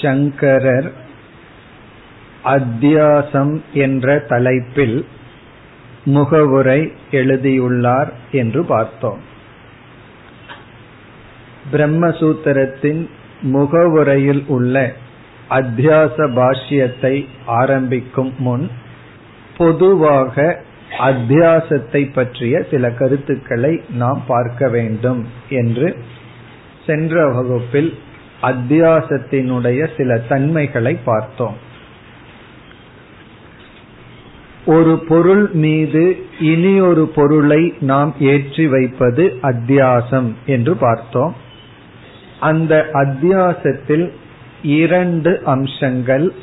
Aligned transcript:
சங்கரர் 0.00 0.92
அத்தியாசம் 2.44 3.60
என்ற 3.74 4.18
தலைப்பில் 4.18 5.06
முகவுரை 6.04 6.92
எழுதியுள்ளார் 7.10 8.12
என்று 8.32 8.64
பார்த்தோம். 8.64 9.20
பிரம்மசூத்திரத்தின் 11.72 13.08
முகவுரையில் 13.40 14.44
உள்ள 14.46 14.92
அத்தியாச 15.50 16.16
பாஷ்யத்தை 16.16 17.26
ஆரம்பிக்கும் 17.46 18.34
முன் 18.38 18.70
பொதுவாக 19.58 20.62
அத்தியாசத்தை 20.98 22.12
பற்றிய 22.12 22.66
சில 22.70 22.90
கருத்துக்களை 22.90 23.82
நாம் 23.90 24.22
பார்க்க 24.26 24.68
வேண்டும் 24.68 25.26
என்று 25.48 25.96
சென்ற 26.86 27.28
வகுப்பில் 27.28 27.94
அத்தியாசத்தினுடைய 28.42 29.88
சில 29.96 30.18
தன்மைகளை 30.18 30.94
பார்த்தோம். 30.94 31.68
ஒரு 34.66 35.04
பொருள் 35.08 35.50
மீது 35.52 36.24
இனி 36.40 36.80
ஒரு 36.80 37.06
பொருளை 37.08 37.74
நாம் 37.80 38.14
ஏற்றி 38.20 38.66
வைப்பது 38.66 39.38
அத்தியாசம் 39.42 40.32
என்று 40.46 40.76
பார்த்தோம். 40.76 41.34
அந்த 42.40 42.88
அத்தியாசத்தில் 42.92 44.12
இரண்டு 44.62 45.42
அம்சங்கள் 45.44 46.34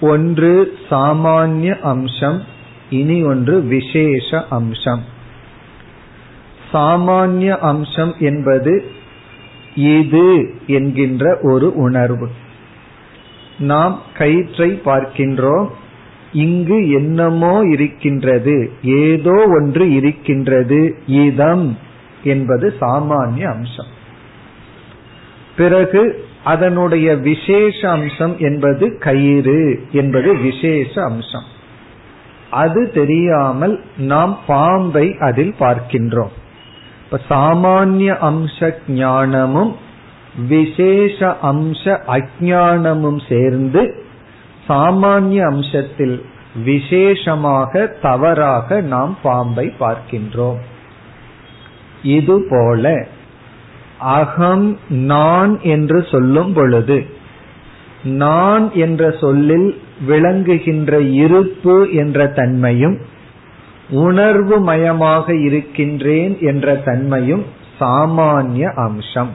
ஒன்று 0.00 0.78
சாமானிய 0.90 1.80
அம்சம் 1.80 2.42
இனி 2.90 3.22
ஒன்று 3.22 3.60
விசேஷ 3.60 4.44
அம்சம். 4.50 5.04
சாமானிய 6.72 7.58
அம்சம் 7.58 8.14
என்பது 8.18 8.90
இது 9.74 10.54
என்கின்ற 10.66 11.38
ஒரு 11.42 11.74
உணர்வு. 11.74 12.28
நாம் 13.58 14.02
கயிற்றை 14.18 14.80
பார்க்கின்றோம் 14.84 15.68
இங்கு 16.32 16.90
என்னமோ 16.90 17.60
இருக்கின்றது 17.70 18.70
ஏதோ 18.82 19.44
ஒன்று 19.46 19.92
இருக்கின்றது 19.92 20.98
இதம் 21.06 21.78
என்பது 22.22 22.74
சாமானிய 22.80 23.42
அம்சம். 23.42 23.86
பிறகு 25.56 26.24
அதனுடைய 26.44 27.16
விசேஷ 27.16 27.90
அம்சம் 27.90 28.38
என்பது 28.38 28.98
கயிறு 28.98 29.80
என்பது 29.92 30.36
விசேஷ 30.36 31.02
அம்சம். 31.02 31.44
அது 32.50 32.90
தெரியாமல் 32.90 33.84
நாம் 33.96 34.38
பாம்பை 34.46 35.16
அதில் 35.18 35.54
பார்க்கின்றோம். 35.60 36.40
இப்ப 37.12 37.36
சாமானிய 37.36 38.10
அம்ச 38.20 38.74
ஞானமும் 38.88 39.76
விசேஷ 40.48 41.36
அம்ச 41.42 41.98
அஜானமும் 42.06 43.20
சேர்ந்து 43.28 44.04
சாமானிய 44.68 45.40
அம்சத்தில் 45.50 46.22
விசேஷமாக 46.64 47.86
தவறாக 48.02 48.80
நாம் 48.80 49.16
பாம்பை 49.22 49.72
பார்க்கின்றோம். 49.80 50.56
இதுபோல 52.02 53.06
அகம் 53.98 54.78
நான் 54.88 55.60
என்று 55.60 56.06
சொல்லும் 56.10 56.52
பொழுது 56.52 57.06
நான் 58.02 58.72
என்ற 58.72 59.10
சொல்லில் 59.10 59.80
விளங்குகின்ற 60.06 61.00
இருப்பு 61.00 61.88
என்ற 61.92 62.26
தன்மையும் 62.26 62.98
உணர்வு 63.88 64.60
மயமாக 64.60 65.44
இருக்கின்றேன் 65.44 66.38
என்ற 66.40 66.76
தன்மையும் 66.76 67.44
சாமானிய 67.80 68.74
அம்சம். 68.74 69.28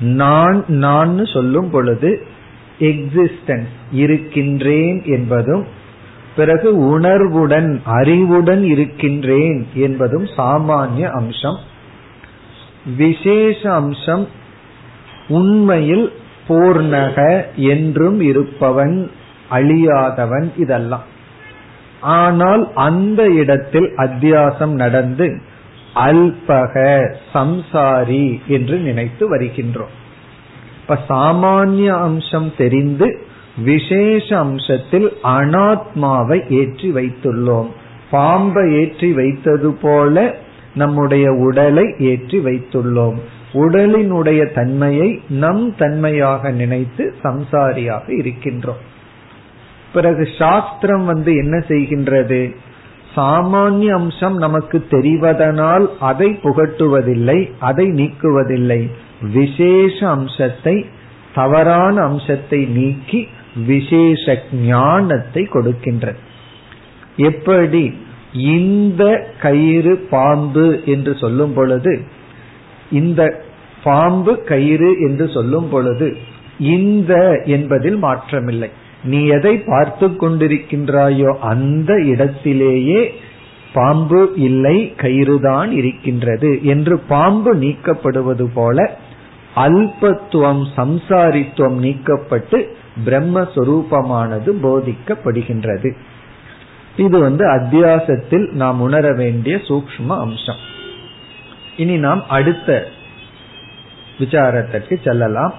நான் 0.00 0.64
நான் 0.66 1.26
சொல்லும் 1.26 1.70
பொழுது 1.70 2.26
எக்ஸிஸ்டன்ஸ் 2.80 3.68
இருக்கின்றேன் 3.92 5.02
என்பதும் 5.04 5.64
பிறகு 6.36 6.76
உணர்வுடன் 6.76 7.80
அறிவுடன் 7.84 8.64
இருக்கின்றேன் 8.64 9.66
என்பதும் 9.74 10.24
சாமானிய 10.24 11.10
அம்சம். 11.10 11.58
விசேஷ 12.96 13.72
அம்சம் 13.72 14.28
உண்மையில் 15.28 16.12
பூர்ணக 16.48 17.44
என்றும் 17.54 18.20
இருப்பவன் 18.20 19.10
அழியாதவன் 19.50 20.50
இதெல்லாம். 20.56 21.09
ஆனால் 22.00 22.72
அந்த 22.74 23.28
இடத்தில் 23.28 23.92
அத்தியாசம் 23.96 24.74
நடந்து 24.74 25.40
அல்பக 25.94 26.74
சம்சாரி 27.32 28.46
என்று 28.46 28.78
நினைத்து 28.78 29.36
வருகின்றோம். 29.36 29.94
இப்ப 30.80 30.98
சாமானிய 31.08 31.86
அம்சம் 31.86 32.52
தெரிந்து 32.56 33.20
விசேஷ 33.64 34.44
அம்சத்தில் 34.44 35.08
அனாத்மாவை 35.22 36.50
ஏற்றி 36.50 36.92
வைத்துள்ளோம். 36.92 37.66
பாம்பை 38.10 38.72
ஏற்றி 38.72 39.12
வைத்தது 39.12 39.72
போல 39.72 40.34
நம்முடைய 40.74 41.32
உடலை 41.32 41.94
ஏற்றி 41.98 42.38
வைத்துள்ளோம். 42.38 43.18
உடலினுடைய 43.52 44.52
தன்மையை 44.52 45.22
நம் 45.28 45.74
தன்மையாக 45.76 46.50
நினைத்து 46.50 47.14
சம்சாரியாக 47.22 48.18
இருக்கின்றோம். 48.18 48.98
பிறகு 49.92 50.28
சாஸ்திரம் 50.38 51.04
வந்து 51.04 51.34
என்ன 51.34 51.56
செய்கின்றது? 51.68 52.54
சாமானிய 53.16 53.92
அம்சம் 53.92 54.36
நமக்கு 54.36 54.78
தெரிவதனால் 54.90 55.86
அதை 55.98 56.28
புகட்டுவதில்லை 56.42 57.38
அதை 57.58 57.86
நீக்குவதில்லை. 57.86 58.90
விசேஷ 59.32 60.08
அம்சத்தை 60.08 60.86
தவறான 61.34 62.02
அம்சத்தை 62.02 62.66
நீக்கி 62.66 63.28
விசேஷ 63.66 64.42
ஞானத்தை 64.52 65.48
கொடுக்கின்றது. 65.52 66.20
எப்படி? 67.16 67.84
இந்த 68.32 69.02
கயிறு 69.40 69.96
பாம்பு 70.10 70.80
என்று 70.84 71.16
சொல்லும் 71.16 71.52
பொழுது 71.52 72.00
இந்த 72.90 73.44
பாம்பு 73.82 74.32
கயிறு 74.42 74.90
என்று 75.08 75.28
சொல்லும் 75.28 75.68
பொழுது 75.68 76.16
இந்த 76.58 77.12
என்பதில் 77.44 77.98
மாற்றமில்லை. 78.02 78.70
நீ 79.02 79.26
எதை 79.26 79.62
பார்த்து 79.66 80.08
கொண்டிருக்கின்றாயோ 80.08 81.38
அந்த 81.38 81.94
இடத்திலேயே 82.02 83.14
பாம்பு 83.72 84.32
இல்லை 84.36 84.92
கயிறுதான் 84.96 85.70
இருக்கின்றது 85.70 86.58
என்று 86.62 86.98
பாம்பு 86.98 87.54
நீக்கப்படுவது 87.54 88.46
போல 88.54 88.98
அல்பத்துவம் 89.56 90.64
சம்சாரித்துவம் 90.76 91.78
நீக்கப்பட்டு 91.80 92.66
பிரம்மஸ்வரூபமானது 93.06 94.50
போதிக்கப்படுகின்றது. 94.62 95.92
இது 96.96 97.18
வந்து 97.18 97.46
அத்தியாசத்தில் 97.46 98.50
நாம் 98.52 98.80
உணர 98.80 99.12
வேண்டிய 99.12 99.56
சூக்ம 99.56 100.18
அம்சம். 100.18 100.56
இனி 101.76 101.96
நாம் 101.96 102.28
அடுத்த 102.28 102.88
விசாரத்திற்கு 104.18 104.96
செல்லலாம். 105.04 105.54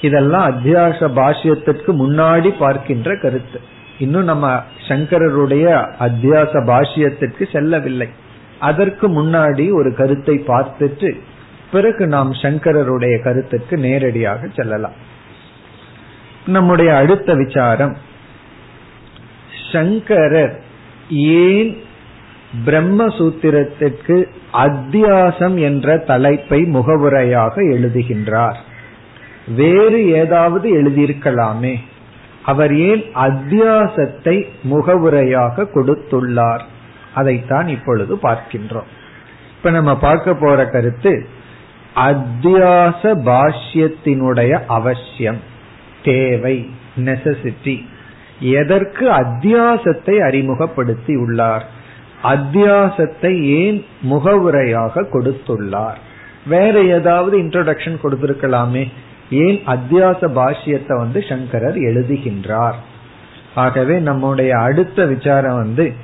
இதெல்லாம் 0.00 0.46
அத்தியாச 0.50 1.08
பாஷ்யத்திற்கு 1.16 1.86
முன்னாடி 1.86 2.50
பார்க்கின்ற 2.58 3.16
கருத்து. 3.16 3.60
இன்னும் 3.98 4.24
நம்ம 4.24 4.60
சங்கரருடைய 4.88 5.66
அத்தியாச 6.00 6.52
பாஷ்யத்திற்கு 6.64 7.52
செல்லவில்லை. 7.52 8.08
அதற்கு 8.58 9.08
முன்னாடி 9.08 9.72
ஒரு 9.72 9.94
கருத்தை 9.94 10.38
பார்த்துட்டு 10.46 11.16
பிறகு 11.70 12.06
நாம் 12.06 12.32
சங்கரருடைய 12.32 13.22
கருத்துக்கு 13.22 13.76
நேரடியாக 13.76 14.48
செல்லலாம். 14.54 14.92
நம்முடைய 16.46 16.96
அடுத்த 16.96 17.34
விசாரம் 17.34 17.96
சங்கரர் 19.72 20.60
ஏன் 21.10 21.76
பிரம்மசூத்திரத்திற்கு 22.66 24.26
அத்தியாசம் 24.52 25.56
என்ற 25.60 25.96
தலைப்பை 25.96 26.62
முகவுரையாக 26.64 27.54
எழுதுகின்றார்? 27.62 28.56
வேறு 29.48 30.12
ஏதாவது 30.12 30.82
எழுதியிருக்கலாமே. 30.82 31.74
அவர் 32.44 32.76
ஏன் 32.76 33.02
அத்தியாசத்தை 33.14 34.48
முகவுரையாக 34.62 35.68
கொடுத்துள்ளார்? 35.74 36.60
அதைத்தான் 37.14 37.68
இப்பொழுது 37.68 38.14
பார்க்கின்றோம். 38.14 38.88
இப்ப 39.56 39.70
நம்ம 39.70 39.96
பார்க்க 39.96 40.34
போற 40.34 40.66
கருத்து 40.66 41.26
அத்தியாச 41.94 43.02
பாஷ்யத்தினுடைய 43.02 44.64
அவசியம் 44.66 45.38
தேவை 46.02 46.70
நெசசிட்டி 46.96 47.84
எதற்கு 48.40 49.10
அத்தியாசத்தை 49.10 50.18
அறிமுகப்படுத்தி 50.18 51.16
உள்ளார்? 51.16 51.68
அத்தியாசத்தை 52.22 53.42
ஏன் 53.42 53.86
முகவுரையாக 54.02 55.02
கொடுத்துள்ளார்? 55.02 55.96
வேற 56.46 56.82
ஏதாவது 56.82 57.38
இன்ட்ரோடக்ஷன் 57.38 57.98
கொடுத்திருக்கலாமே? 58.02 58.92
ஏன் 59.30 59.62
அத்தியாச 59.66 60.28
பாஷ்யத்தை 60.28 60.96
வந்து 60.96 61.24
சங்கரர் 61.28 61.76
எழுதுகின்றார்? 61.76 62.74
ஆகவே 63.54 63.98
நம்முடைய 63.98 64.58
அடுத்த 64.58 65.06
விசாரம் 65.06 65.56
வந்து 65.56 65.94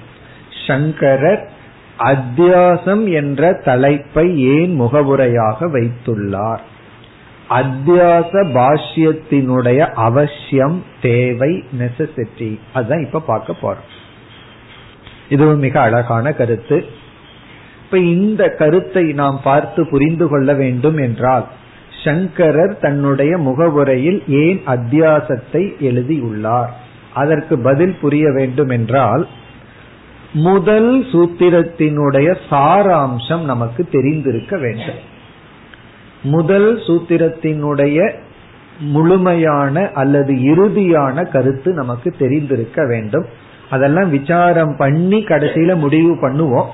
சங்கரர் 0.66 1.50
அத்தியாசம் 1.98 3.12
என்ற 3.12 3.52
தலைப்பை 3.52 4.38
ஏன் 4.38 4.80
முகவுரையாக 4.80 5.66
வைத்துள்ளார்? 5.66 6.58
அத்தியாச 7.50 8.32
பாஷ்யத்தினுடைய 8.32 9.78
அவசியம் 9.78 10.84
தேவை 11.02 11.64
நெசசிட்டி 11.78 12.58
அதுதான் 12.72 13.04
இப்ப 13.04 13.20
பார்க்க 13.20 13.54
போறோம். 13.62 13.90
இதுவும் 15.28 15.58
மிக 15.58 15.80
அழகான 15.80 16.32
கருத்து. 16.32 16.86
இப்ப 17.84 17.98
இந்த 17.98 18.48
கருத்தை 18.48 19.12
நாம் 19.12 19.40
பார்த்து 19.44 19.88
புரிந்து 19.88 20.28
கொள்ள 20.28 20.54
வேண்டும் 20.54 20.96
என்றால் 20.96 21.48
சங்கரர் 22.04 22.78
தன்னுடைய 22.78 23.38
முகவுரையில் 23.38 24.22
ஏன் 24.26 24.62
அத்தியாசத்தை 24.66 25.80
எழுதியுள்ளார்? 25.80 26.72
அதற்கு 27.14 27.58
பதில் 27.58 27.96
புரிய 28.00 28.30
வேண்டும் 28.30 28.68
என்றால் 28.68 29.28
முதல் 30.32 31.04
சூத்திரத்தினுடைய 31.12 32.36
சாராம்சம் 32.50 33.44
நமக்கு 33.44 33.88
தெரிந்திருக்க 33.90 34.56
வேண்டும். 34.56 35.00
முதல் 36.22 36.76
சூத்திரத்தினுடைய 36.76 38.12
முழுமையான 38.78 39.90
அல்லது 39.92 40.34
இறுதியான 40.34 41.28
கருத்து 41.28 41.72
நமக்கு 41.72 42.14
தெரிந்திருக்க 42.18 42.86
வேண்டும். 42.86 43.26
அதெல்லாம் 43.70 44.10
விசாரம் 44.10 44.76
பண்ணி 44.76 45.24
கடைசியில 45.24 45.76
முடிவு 45.76 46.14
பண்ணுவோம். 46.14 46.70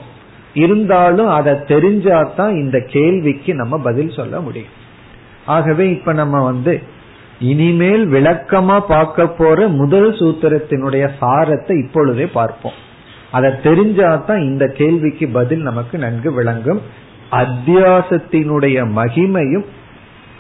இருந்தாலும் 0.54 1.28
அதை 1.28 1.52
தெரிஞ்சாதான் 1.52 2.50
இந்த 2.50 2.78
கேள்விக்கு 2.80 3.54
நம்ம 3.54 3.78
பதில் 3.78 4.10
சொல்ல 4.10 4.40
முடியும். 4.40 4.86
ஆகவே 5.48 5.84
இப்ப 5.90 6.12
நம்ம 6.12 6.44
வந்து 6.44 6.74
இனிமேல் 7.38 8.04
விளக்கமா 8.10 8.76
பார்க்க 8.88 9.26
போற 9.26 9.66
முதல் 9.80 10.08
சூத்திரத்தினுடைய 10.12 11.04
சாரத்தை 11.20 11.74
இப்பொழுதே 11.84 12.26
பார்ப்போம். 12.26 12.78
அதை 13.30 13.50
தெரிஞ்சாதான் 13.62 14.40
இந்த 14.40 14.66
கேள்விக்கு 14.66 15.26
பதில் 15.28 15.62
நமக்கு 15.62 15.98
நன்கு 15.98 16.30
விளங்கும். 16.32 16.80
அத்தியாசத்தினுடைய 17.30 18.76
மகிமையும் 18.98 19.66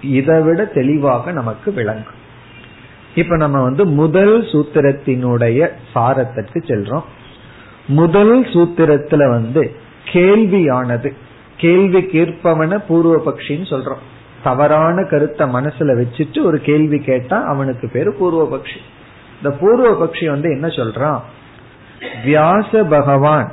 இதைவிட 0.02 0.64
தெளிவாக 0.78 1.32
நமக்கு 1.32 1.72
விளங்கும். 1.72 2.18
இப்ப 3.14 3.36
நம்ம 3.36 3.62
வந்து 3.62 3.84
முதல் 4.00 4.36
சூத்திரத்தினுடைய 4.42 5.68
சாரத்திற்கு 5.94 6.60
செல்றோம். 6.70 7.06
முதல் 7.86 8.34
சூத்திரத்துல 8.44 9.22
வந்து 9.30 9.62
கேள்வியானது 10.12 11.10
கேள்வி 11.56 12.00
கேட்பவன 12.12 12.78
பூர்வ 12.88 13.14
பக்ஷின்னு 13.26 13.68
சொல்றோம். 13.74 14.04
தவறான 14.42 15.02
கருத்தை 15.02 15.46
மனசுல 15.48 16.04
வச்சுட்டு 16.04 16.42
ஒரு 16.42 16.60
கேள்வி 16.60 16.98
கேட்டா 16.98 17.42
அவனுக்கு 17.42 17.88
பேரு 17.88 18.10
பூர்வபக்ஷி. 18.20 18.80
இந்த 19.36 19.56
பூர்வபக்ஷி 19.60 20.26
வந்து 20.26 20.50
என்ன 20.50 20.66
சொல்றான்? 20.66 21.20
வியாச 22.24 22.84
பகவான் 22.84 23.52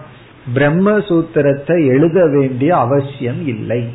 பிரம்மசூத்திரத்தை 0.55 1.85
எழுத 1.85 2.27
வேண்டிய 2.27 2.77
அவசியம் 2.77 3.47
இல்லை. 3.47 3.89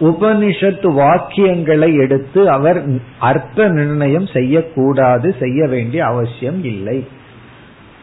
உபனிஷத்து 0.00 0.88
வாக்கியங்களை 0.92 2.00
எடுத்து 2.00 2.50
அவர் 2.50 2.84
அர்த்த 3.18 3.68
நிர்ணயம் 3.68 4.26
செய்யக்கூடாது 4.26 5.34
செய்ய 5.40 5.66
வேண்டிய 5.66 6.04
அவசியம் 6.04 6.64
இல்லை. 6.64 7.08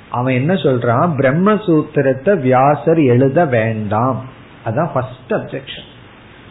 அவன் 0.10 0.34
என்ன 0.34 0.54
சொல்றான்? 0.54 1.10
பிரம்மசூத்திரத்தை 1.18 2.40
வியாசர் 2.40 3.00
எழுத 3.00 3.46
வேண்டாம். 3.46 4.25
அதான் 4.66 4.90
ஃபர்ஸ்ட் 4.94 5.34
அப்செக்ஷன் 5.34 5.90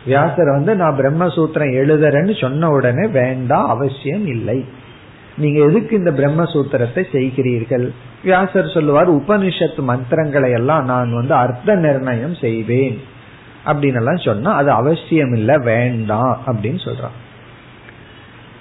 வியாசர் 0.05 0.51
வந்து 0.51 0.77
நான் 0.77 0.97
பிரம்மசூத்திரம் 0.97 1.75
எழுதுறேன்னு 1.75 2.41
சொன்ன 2.41 2.69
உடனே 2.69 3.07
வேண்டாம் 3.07 3.69
அவசியம் 3.69 4.27
இல்லை. 4.27 4.65
நீங்க 5.37 5.65
எதுக்கு 5.65 5.97
இந்த 5.97 6.11
பிரம்மசூத்திரத்தை 6.11 7.05
செய்கிறீர்கள்? 7.13 7.91
வியாசர் 8.23 8.71
சொல்லுவார் 8.71 9.13
உபனிஷத் 9.13 9.79
மந்திரங்களை 9.79 10.51
எல்லாம் 10.51 10.85
நான் 10.85 11.15
வந்து 11.15 11.35
அர்த்த 11.35 11.75
நிர்ணயம் 11.75 12.35
செய்வேன். 12.35 13.01
அப்படின்னு 13.67 13.95
எல்லாம் 13.95 14.17
சொன்னா 14.17 14.53
அது 14.53 14.71
அவசியம் 14.71 15.35
இல்ல 15.35 15.59
வேண்டாம் 15.59 16.41
அப்படின்னு 16.47 16.89
சொல்றான். 16.89 17.19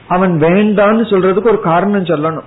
அவன் 0.08 0.42
வேண்டான்னு 0.42 1.04
சொல்றதுக்கு 1.10 1.48
ஒரு 1.48 1.60
காரணம் 1.60 2.04
சொல்லணும். 2.04 2.44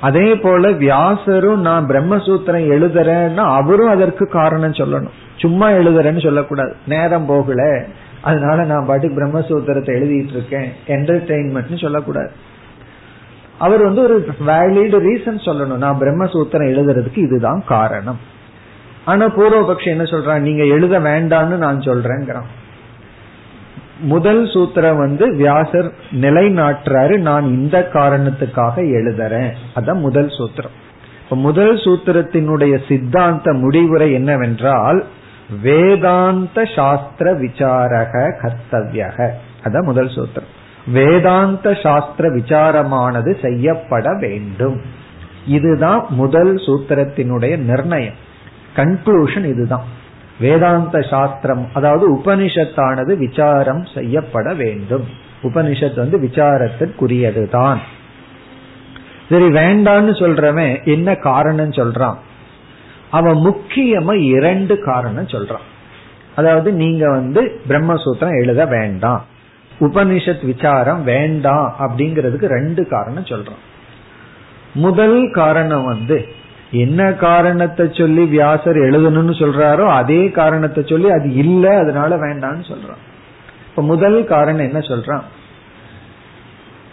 அதே 0.00 0.34
போல 0.34 0.70
வியாசரும் 0.70 1.60
நான் 1.60 1.86
பிரம்மசூத்திரம் 1.86 2.68
எழுதுறேன்னா 2.68 3.36
அவரும் 3.36 3.88
அதற்கு 3.88 4.28
காரணம் 4.28 4.72
சொல்லணும். 4.72 5.10
சும்மா 5.36 5.70
எழுதுறேன்னு 5.70 6.22
சொல்லக்கூடாது. 6.22 6.76
நேரம் 6.86 7.26
போகல. 7.26 7.84
அதனால 8.22 8.64
நான் 8.64 8.86
பாட்டுக்கு 8.86 9.24
பிரம்மசூத்திரத்தை 9.24 9.90
எழுதிட்டு 10.00 10.36
இருக்கேன் 10.36 10.72
என்டர்டெயின்மெண்ட்னு 10.86 11.80
சொல்லக்கூடாது. 11.80 12.30
அவர் 13.58 13.82
வந்து 13.82 14.02
ஒரு 14.02 14.26
வேலிடு 14.46 15.00
ரீசன் 15.00 15.44
சொல்லணும். 15.44 15.76
நான் 15.76 15.98
பிரம்மசூத்திரம் 15.98 16.68
எழுதுறதுக்கு 16.72 17.18
இதுதான் 17.18 17.62
காரணம். 17.66 18.18
ஆனா 19.04 19.26
பூர்வபக்ஷம் 19.26 19.86
என்ன 19.86 20.02
சொல்றான்? 20.02 20.38
நீங்க 20.38 20.64
எழுத 20.64 21.00
வேண்டாம்னு 21.00 21.56
நான் 21.56 21.78
சொல்றேங்கிறான். 21.78 22.48
முதல் 24.00 24.44
சூத்திரம் 24.44 24.96
வந்து 24.96 25.36
வியாசர் 25.36 25.92
நிலைநாட்டுறாரு 26.20 27.18
நான் 27.18 27.44
இந்த 27.44 27.88
காரணத்துக்காக 27.92 28.74
எழுதுறேன். 28.76 29.50
அதான் 29.74 30.00
முதல் 30.00 30.26
சூத்திரம். 30.26 30.76
முதல் 31.28 31.76
சூத்திரத்தினுடைய 31.76 32.78
சித்தாந்த 32.88 33.52
முடிவுரை 33.52 34.12
என்னவென்றால் 34.12 35.04
வேதாந்த 35.62 36.64
சாஸ்திர 36.64 37.34
விசாரக 37.34 38.34
கர்த்தவியக. 38.42 39.28
அதான் 39.62 39.84
முதல் 39.84 40.06
சூத்திரம். 40.06 40.50
வேதாந்த 40.86 41.74
சாஸ்திர 41.74 42.28
விசாரமானது 42.28 43.42
செய்யப்பட 43.42 44.16
வேண்டும். 44.20 44.80
இதுதான் 45.46 46.06
முதல் 46.08 46.54
சூத்திரத்தினுடைய 46.54 47.58
நிர்ணயம். 47.58 48.14
கன்க்ளூஷன் 48.76 49.44
இதுதான். 49.44 49.84
வேதாந்த 50.40 51.00
சாஸ்திரம் 51.00 51.68
அதாவது 51.74 52.16
உபனிஷத்தானது 52.16 53.16
விசாரம் 53.16 53.86
செய்யப்பட 53.94 54.54
வேண்டும். 54.54 55.04
உபனிஷத் 55.42 55.96
வந்து 55.96 56.18
விசாரத்திற்குரியதுதான். 56.18 57.78
சரி 59.28 59.44
வேண்டான்னு 59.44 60.10
சொல்றவன் 60.10 60.84
என்ன 60.84 61.14
காரணம் 61.14 61.70
சொல்றான்? 61.70 62.14
அவன் 63.12 63.36
முக்கியமா 63.36 64.14
இரண்டு 64.14 64.74
காரணம் 64.82 65.26
சொல்றான். 65.26 65.66
அதாவது 66.36 66.72
நீங்க 66.72 67.10
வந்து 67.10 67.60
பிரம்மசூத்திரம் 67.68 68.40
எழுத 68.42 68.66
வேண்டாம். 68.66 69.24
உபனிஷத் 69.80 70.44
விசாரம் 70.44 71.04
வேண்டாம் 71.04 71.74
அப்படிங்கிறதுக்கு 71.78 72.44
ரெண்டு 72.44 72.88
காரணம் 72.88 73.24
சொல்றான். 73.24 73.62
முதல் 74.74 75.30
காரணம் 75.32 75.84
வந்து 75.84 76.26
என்ன 76.70 77.12
காரணத்தை 77.12 77.88
சொல்லி 77.92 78.24
வியாசர் 78.24 78.76
எழுதணும்னு 78.76 79.34
சொல்றாரோ 79.42 79.86
அதே 79.86 80.30
காரணத்தை 80.30 80.84
சொல்லி 80.86 81.10
அது 81.10 81.34
இல்ல 81.34 81.78
அதனால 81.78 82.16
வேண்டாம்னு 82.16 82.64
சொல்றான். 82.72 83.02
இப்ப 83.70 83.82
முதல் 83.82 84.24
காரணம் 84.24 84.64
என்ன 84.64 84.78
சொல்றான்? 84.78 85.22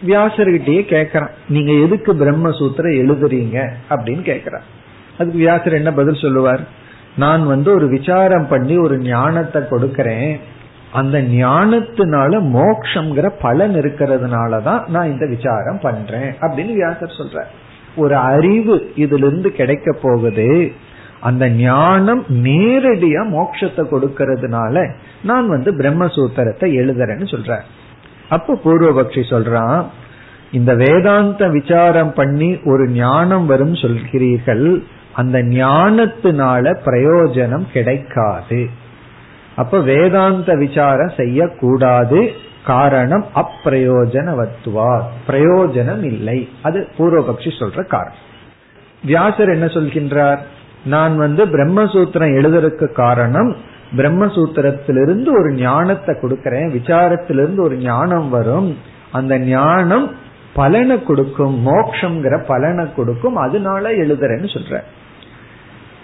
வியாசர்கிட்டயே 0.07 0.83
கேக்குறான். 0.93 1.31
நீங்க 1.49 1.71
எதுக்கு 1.71 2.13
பிரம்மசூத்திரம் 2.13 2.97
எழுதுறீங்க 3.01 3.57
அப்படின்னு 3.89 4.23
கேக்குறான். 4.31 4.67
அதுக்கு 5.19 5.39
வியாசர் 5.45 5.79
என்ன 5.79 5.91
பதில் 5.99 6.23
சொல்லுவார்? 6.25 6.63
நான் 7.23 7.43
வந்து 7.53 7.69
ஒரு 7.77 7.87
விசாரம் 7.95 8.47
பண்ணி 8.47 8.75
ஒரு 8.85 8.95
ஞானத்தை 9.07 9.61
கொடுக்கறேன். 9.71 10.31
அந்த 10.99 11.17
ஞானத்தினால 11.39 12.41
மோக்ஷங்கிற 12.57 13.27
பலன் 13.41 13.75
இருக்கிறதுனால 13.81 14.61
தான் 14.67 14.83
நான் 14.93 15.11
இந்த 15.13 15.25
விசாரம் 15.35 15.81
பண்றேன் 15.87 16.29
அப்படின்னு 16.43 16.73
வியாசர் 16.81 17.17
சொல்ற 17.17 17.43
ஒரு 18.03 18.15
அறிவு 18.33 18.75
இதுல 19.03 19.27
இருந்து 19.29 19.49
கிடைக்க 19.59 19.89
போகுது. 20.01 20.51
அந்த 21.29 21.45
ஞானம் 21.61 22.21
நேரடியா 22.45 23.21
மோட்சத்தை 23.35 23.83
கொடுக்கறதுனால 23.93 24.83
நான் 25.29 25.47
வந்து 25.47 25.69
பிரம்மசூத்திரத்தை 25.79 26.67
எழுதுறேன்னு 26.81 27.27
சொல்ற 27.33 27.57
அப்ப 28.35 28.57
பூர்வபக்ஷி 28.63 29.23
சொல்றான் 29.33 29.81
இந்த 30.57 30.71
வேதாந்த 30.83 31.49
விசாரம் 31.57 32.13
பண்ணி 32.13 32.49
ஒரு 32.71 32.85
ஞானம் 32.93 33.45
வரும் 33.45 33.75
சொல்கிறீர்கள். 33.83 34.67
அந்த 35.13 35.39
ஞானத்தினால 35.39 36.77
பிரயோஜனம் 36.85 37.71
கிடைக்காது. 37.71 38.69
அப்ப 39.55 39.79
வேதாந்த 39.79 40.55
விசாரம் 40.55 41.11
செய்யக்கூடாது. 41.17 42.31
காரணம் 42.65 43.25
அப்பிரயோஜனவத்துவா 43.35 45.01
பிரயோஜனம் 45.27 46.03
இல்லை. 46.03 46.49
அது 46.61 46.87
பூர்வபக்ஷி 46.97 47.51
சொல்ற 47.59 47.85
காரணம். 47.85 48.27
வியாசர் 49.03 49.49
என்ன 49.49 49.65
சொல்கின்றார்? 49.65 50.37
நான் 50.85 51.17
வந்து 51.17 51.45
பிரம்மசூத்திரம் 51.45 52.33
எழுதுறதுக்கு 52.33 52.91
காரணம் 52.91 53.55
பிரம்மசூத்திரத்திலிருந்து 53.97 55.29
ஒரு 55.39 55.53
ஞானத்தை 55.53 56.15
கொடுக்கறேன் 56.15 56.71
விசாரத்திலிருந்து 56.71 57.61
ஒரு 57.61 57.75
ஞானம் 57.75 58.29
வரும். 58.29 58.77
அந்த 59.11 59.39
ஞானம் 59.39 60.11
பலனை 60.53 61.03
கொடுக்கும் 61.03 61.67
மோக்ஷங்கிற 61.67 62.43
பலனை 62.47 62.93
கொடுக்கும் 62.95 63.35
அதனால 63.35 63.91
எழுதுறேன்னு 63.91 64.53
சொல்றேன் 64.53 64.97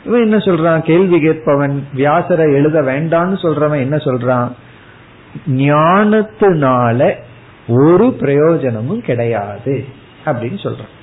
இவன் 0.06 0.22
என்ன 0.22 0.38
சொல்றான்? 0.38 0.80
கேள்வி 0.80 1.20
கேட்பவன் 1.20 1.88
வியாசரை 1.96 2.54
எழுத 2.54 2.82
வேண்டாம்னு 2.82 3.38
சொல்றவன் 3.42 3.80
என்ன 3.80 3.96
சொல்றான்? 3.96 4.52
ஞானத்தினால 5.48 7.16
ஒரு 7.68 8.16
பிரயோஜனமும் 8.20 9.02
கிடையாது 9.02 9.86
அப்படின்னு 10.26 10.68
சொல்றான். 10.68 10.94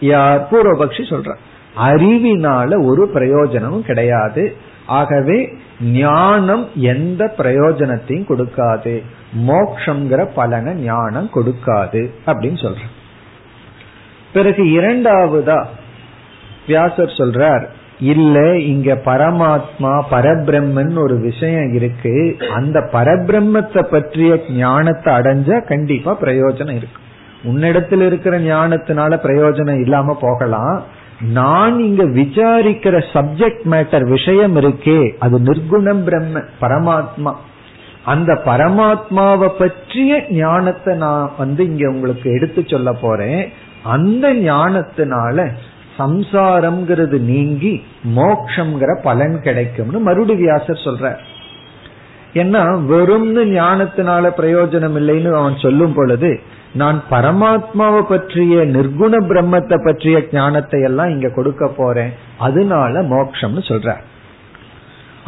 யார்? 0.00 0.48
பூர்வபக்ஷி 0.50 1.02
சொல்றான். 1.02 1.38
அறிவினால 1.78 2.84
ஒரு 2.84 3.08
பிரயோஜனமும் 3.08 3.84
கிடையாது. 3.84 4.56
ஆகவே 4.86 5.56
ஞானம் 5.80 6.68
எந்த 6.74 7.34
பிரயோஜனத்தையும் 7.38 8.28
கொடுக்காது. 8.28 9.02
மோக்ஷங்கிற 9.46 10.28
பலனை 10.34 10.74
ஞானம் 10.74 11.30
கொடுக்காது 11.34 12.10
அப்படின்னு 12.26 12.60
சொல்ற 12.66 12.80
பிறகு 14.32 14.64
இரண்டாவதா 14.64 15.66
வியாசர் 16.66 17.06
சொல்றார் 17.06 17.66
இல்ல 18.00 18.58
இங்க 18.58 18.94
பரமாத்மா 19.04 20.02
பரபிரம்மன் 20.10 20.98
ஒரு 20.98 21.20
விஷயம் 21.20 21.72
இருக்கு. 21.72 22.36
அந்த 22.54 22.88
பரபிரம்மத்தை 22.92 23.82
பற்றிய 23.82 24.40
ஞானத்தை 24.50 25.14
அடைஞ்சா 25.14 25.66
கண்டிப்பா 25.66 26.20
பிரயோஜனம் 26.20 26.76
இருக்கு. 26.76 27.00
உன்னிடத்தில் 27.44 28.00
இருக்கிற 28.00 28.40
ஞானத்தினால 28.40 29.18
பிரயோஜனம் 29.22 29.80
இல்லாம 29.80 30.16
போகலாம். 30.20 30.82
நான் 31.20 31.78
இங்க 31.78 32.04
விசாரிக்கிற 32.04 33.04
சப்ஜெக்ட் 33.12 33.62
மேட்டர் 33.64 34.08
விஷயம் 34.08 34.56
இருக்கே 34.56 35.12
அது 35.18 35.40
நிர்குணம் 35.40 36.04
பிரம்ம 36.04 36.42
பரமாத்மா. 36.60 37.32
அந்த 38.04 38.32
பரமாத்மாவை 38.44 39.48
பற்றிய 39.58 40.26
ஞானத்தை 40.30 40.94
நான் 40.94 41.30
வந்து 41.38 41.64
இங்க 41.64 41.88
உங்களுக்கு 41.88 42.32
எடுத்து 42.32 42.64
சொல்ல 42.66 42.92
போறேன். 42.92 43.48
அந்த 43.82 44.34
ஞானத்தினால 44.34 45.50
சம்சாரம்ங்கிறது 45.98 47.18
நீங்கி 47.32 47.72
மோக்ஷங்கிற 48.18 48.90
பலன் 49.08 49.36
கிடைக்கும்னு 49.46 50.00
மறுபடி 50.08 50.34
வியாசர் 50.42 50.84
சொல்ற 50.86 51.14
ஏன்னா 52.40 52.62
வெறும்னு 52.90 53.42
ஞானத்தினால 53.54 54.30
பிரயோஜனம் 54.40 54.96
இல்லைன்னு 55.00 55.30
அவன் 55.40 55.56
சொல்லும் 55.64 55.96
பொழுது 55.98 56.30
நான் 56.80 56.98
பரமாத்மாவை 57.10 58.02
பற்றிய 58.10 58.56
நிர்குண 58.74 59.14
பிரம்மத்தை 59.30 59.76
பற்றிய 59.84 60.16
ஞானத்தை 60.32 60.80
எல்லாம் 60.88 61.10
இங்க 61.10 61.28
கொடுக்க 61.28 61.66
போறேன். 61.76 62.12
அதனால 62.46 63.02
மோக்ஷம்னு 63.14 63.62
சொல்ற 63.70 63.94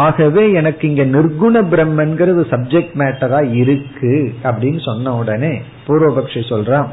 ஆகவே 0.07 0.43
எனக்கு 0.53 0.85
இங்க 0.91 1.05
நிர்குண 1.17 1.63
பிரம்மன்கிறது 1.73 2.43
சப்ஜெக்ட் 2.53 2.95
மேட்டரா 3.01 3.41
இருக்கு 3.63 4.13
அப்படின்னு 4.49 4.81
சொன்ன 4.89 5.15
உடனே 5.17 5.53
பூர்வபக்ஷி 5.87 6.43
சொல்றான் 6.53 6.89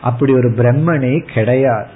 அப்படி 0.00 0.32
ஒரு 0.32 0.50
பிரம்மனே 0.60 1.14
கிடையாது. 1.34 1.90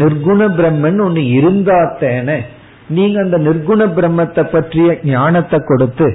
நிர்குண 0.00 0.40
பிரம்மன் 0.58 1.00
ஒண்ணு 1.06 1.22
இருந்தாத்தேன 1.38 2.36
நீங்க 2.88 3.16
அந்த 3.20 3.38
நிர்குண 3.38 3.82
பிரம்மத்தை 3.98 4.44
பற்றிய 4.44 4.88
ஞானத்தை 5.04 5.58
கொடுத்து 5.64 6.08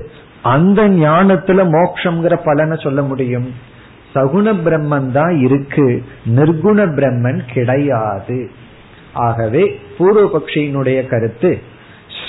அந்த 0.54 0.82
ஞானத்துல 0.88 1.64
மோக்ஷங்கிற 1.76 2.34
பலனை 2.46 2.76
சொல்ல 2.78 3.02
முடியும். 3.02 3.48
சகுண 4.16 4.54
பிரம்மன் 4.66 5.10
தான் 5.12 5.36
இருக்கு 5.46 5.88
நிர்குண 6.38 6.80
பிரம்மன் 6.98 7.42
கிடையாது. 7.54 8.40
ஆகவே 9.28 9.64
பூர்வபக்ஷியினுடைய 9.98 11.00
கருத்து 11.08 11.52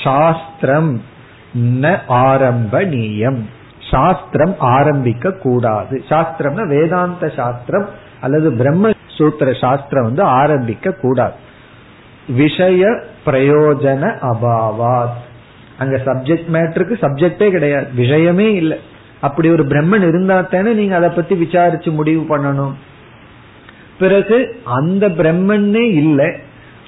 சாஸ்திரம் 0.02 0.92
ந 1.82 1.86
ஆரம்பணீயம் 2.08 3.40
சாஸ்திரம் 3.90 4.54
ஆரம்பிக்க 4.76 5.38
கூடாது 5.44 5.94
சாஸ்திரம்னா 6.10 6.66
வேதாந்த 6.68 7.28
சாஸ்திரம் 7.36 7.86
அல்லது 8.20 8.50
பிரம்ம 8.52 8.92
சூத்திர 9.20 9.52
சாஸ்திரம் 9.52 10.04
வந்து 10.04 10.22
ஆரம்பிக்க 10.22 10.92
கூடாது 10.92 11.34
விஷய 12.28 12.86
பிரயோஜன 13.26 14.02
அபாவாத். 14.22 15.18
அங்க 15.78 16.00
சப்ஜெக்ட் 16.04 16.48
மேட்டருக்கு 16.52 16.96
சப்ஜெக்டே 17.02 17.50
கிடையாது. 17.50 17.86
விஷயமே 17.94 18.52
இல்லை. 18.54 18.78
அப்படி 19.20 19.50
ஒரு 19.50 19.62
பிரம்மன் 19.62 20.06
இருந்தா 20.06 20.40
தானே 20.40 20.72
நீங்க 20.72 20.96
அதை 20.96 21.08
பத்தி 21.08 21.34
விசாரிச்சு 21.34 21.90
முடிவு 21.90 22.36
பண்ணணும். 22.36 22.72
பிறகு 23.98 24.60
அந்த 24.64 25.08
பிரம்மன்னே 25.08 25.82
இல்லை. 25.82 26.28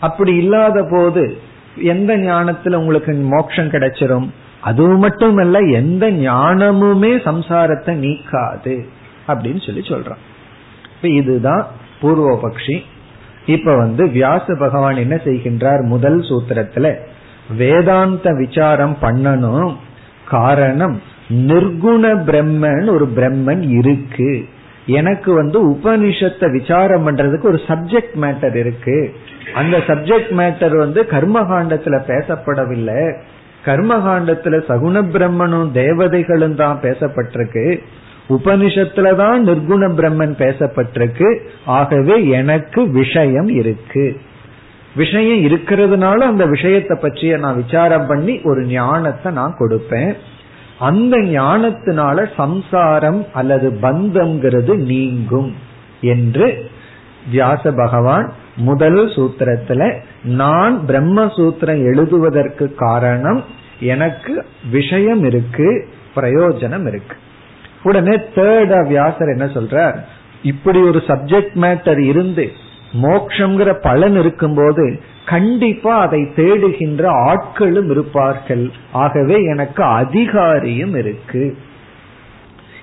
அப்படி 0.01 0.35
இல்லாத 0.37 0.87
போது 0.91 1.39
எந்த 1.77 2.17
ஞானத்துல 2.17 2.75
உங்களுக்கு 2.75 3.13
மோட்சம் 3.13 3.71
கிடைச்சிரும்? 3.71 4.29
அது 4.61 4.89
மட்டுமல்ல 4.89 5.59
எந்த 5.59 6.11
ஞானமுமே 6.11 7.13
சம்சாரத்தை 7.29 7.93
நீக்காது. 7.99 8.85
அப்படின்னு 9.29 9.67
சொல்லி 9.67 9.81
சொல்றான். 9.81 10.23
இப்ப 10.97 11.09
இதுதான் 11.09 11.67
பூர்வபக்ஷி. 12.03 12.81
இப்ப 13.47 13.77
வந்து 13.77 14.07
வியாச 14.07 14.59
பகவான் 14.59 14.97
என்ன 14.97 15.15
செய்கின்றார் 15.15 15.83
முதல் 15.83 16.21
சூத்திரத்துல 16.21 16.95
வேதாந்த 17.57 18.33
விசாரம் 18.33 18.97
பண்ணணும். 19.01 19.75
காரணம் 20.29 21.03
நிர்குண 21.29 22.05
பிரம்மன் 22.29 22.91
ஒரு 22.91 23.13
பிரம்மன் 23.17 23.79
இருக்கு. 23.79 24.49
எனக்கு 24.87 25.33
வந்து 25.33 25.71
உபனிஷத்தை 25.71 26.51
விசாரம் 26.51 27.05
பண்றதுக்கு 27.07 27.43
ஒரு 27.43 27.61
சப்ஜெக்ட் 27.67 28.17
மேட்டர் 28.21 28.55
இருக்கு. 28.55 29.15
அந்த 29.55 29.77
சப்ஜெக்ட் 29.77 30.33
மேட்டர் 30.41 30.77
வந்து 30.77 31.03
கர்மகாண்டத்துல 31.03 31.99
பேசப்படவில்லை. 32.07 33.23
கர்மகாண்டத்துல 33.65 34.57
சகுண 34.69 35.03
பிரம்மனும் 35.15 35.71
தேவதைகளும் 35.71 36.57
தான் 36.57 36.79
பேசப்பட்டிருக்கு. 36.83 37.81
உபனிஷத்துலதான் 38.33 39.41
நிர்குண 39.49 39.83
பிரம்மன் 39.93 40.35
பேசப்பட்டிருக்கு. 40.39 41.39
ஆகவே 41.67 42.27
எனக்கு 42.27 42.91
விஷயம் 42.91 43.49
இருக்கு. 43.49 44.21
விஷயம் 44.97 45.41
இருக்கிறதுனால 45.45 46.15
அந்த 46.15 46.47
விஷயத்தை 46.47 46.99
பற்றிய 47.01 47.37
நான் 47.37 47.65
விசாரம் 47.65 48.07
பண்ணி 48.07 48.41
ஒரு 48.45 48.65
ஞானத்தை 48.65 49.33
நான் 49.33 49.57
கொடுப்பேன். 49.59 50.13
அந்த 50.79 51.17
ஞானத்தினால 51.17 52.29
சம்சாரம் 52.37 53.27
அல்லது 53.33 53.71
பந்தம்ங்கிறது 53.83 54.77
நீங்கும் 54.77 55.55
என்று 56.01 56.71
வியாச 57.31 57.73
பகவான் 57.73 58.33
முதல் 58.57 59.07
சூத்திரத்துல 59.07 60.01
நான் 60.23 60.81
பிரம்மசூத்திரம் 60.89 61.83
எழுதுவதற்கு 61.85 62.75
காரணம் 62.75 63.45
எனக்கு 63.81 64.45
விஷயம் 64.71 65.25
இருக்கு 65.25 65.89
பிரயோஜனம் 66.17 66.87
இருக்கு. 66.87 67.17
உடனே 67.83 68.17
தேர்டா 68.17 68.89
வியாசர் 68.89 69.33
என்ன 69.37 69.45
சொல்றார்? 69.45 69.97
இப்படி 70.43 70.81
ஒரு 70.81 71.03
சப்ஜெக்ட் 71.07 71.55
மேட்டர் 71.55 71.99
இருந்து 71.99 72.53
மோக்ஷங்கிற 73.03 73.73
பலன் 73.83 74.17
இருக்கும்போது 74.17 75.01
கண்டிப்பா 75.27 75.99
அதை 75.99 76.21
தேடுகின்ற 76.37 77.03
ஆட்களும் 77.29 77.91
இருப்பார்கள். 77.91 78.71
ஆகவே 78.93 79.37
எனக்கு 79.43 79.83
அதிகாரியும் 79.85 80.97
இருக்கு. 80.97 81.57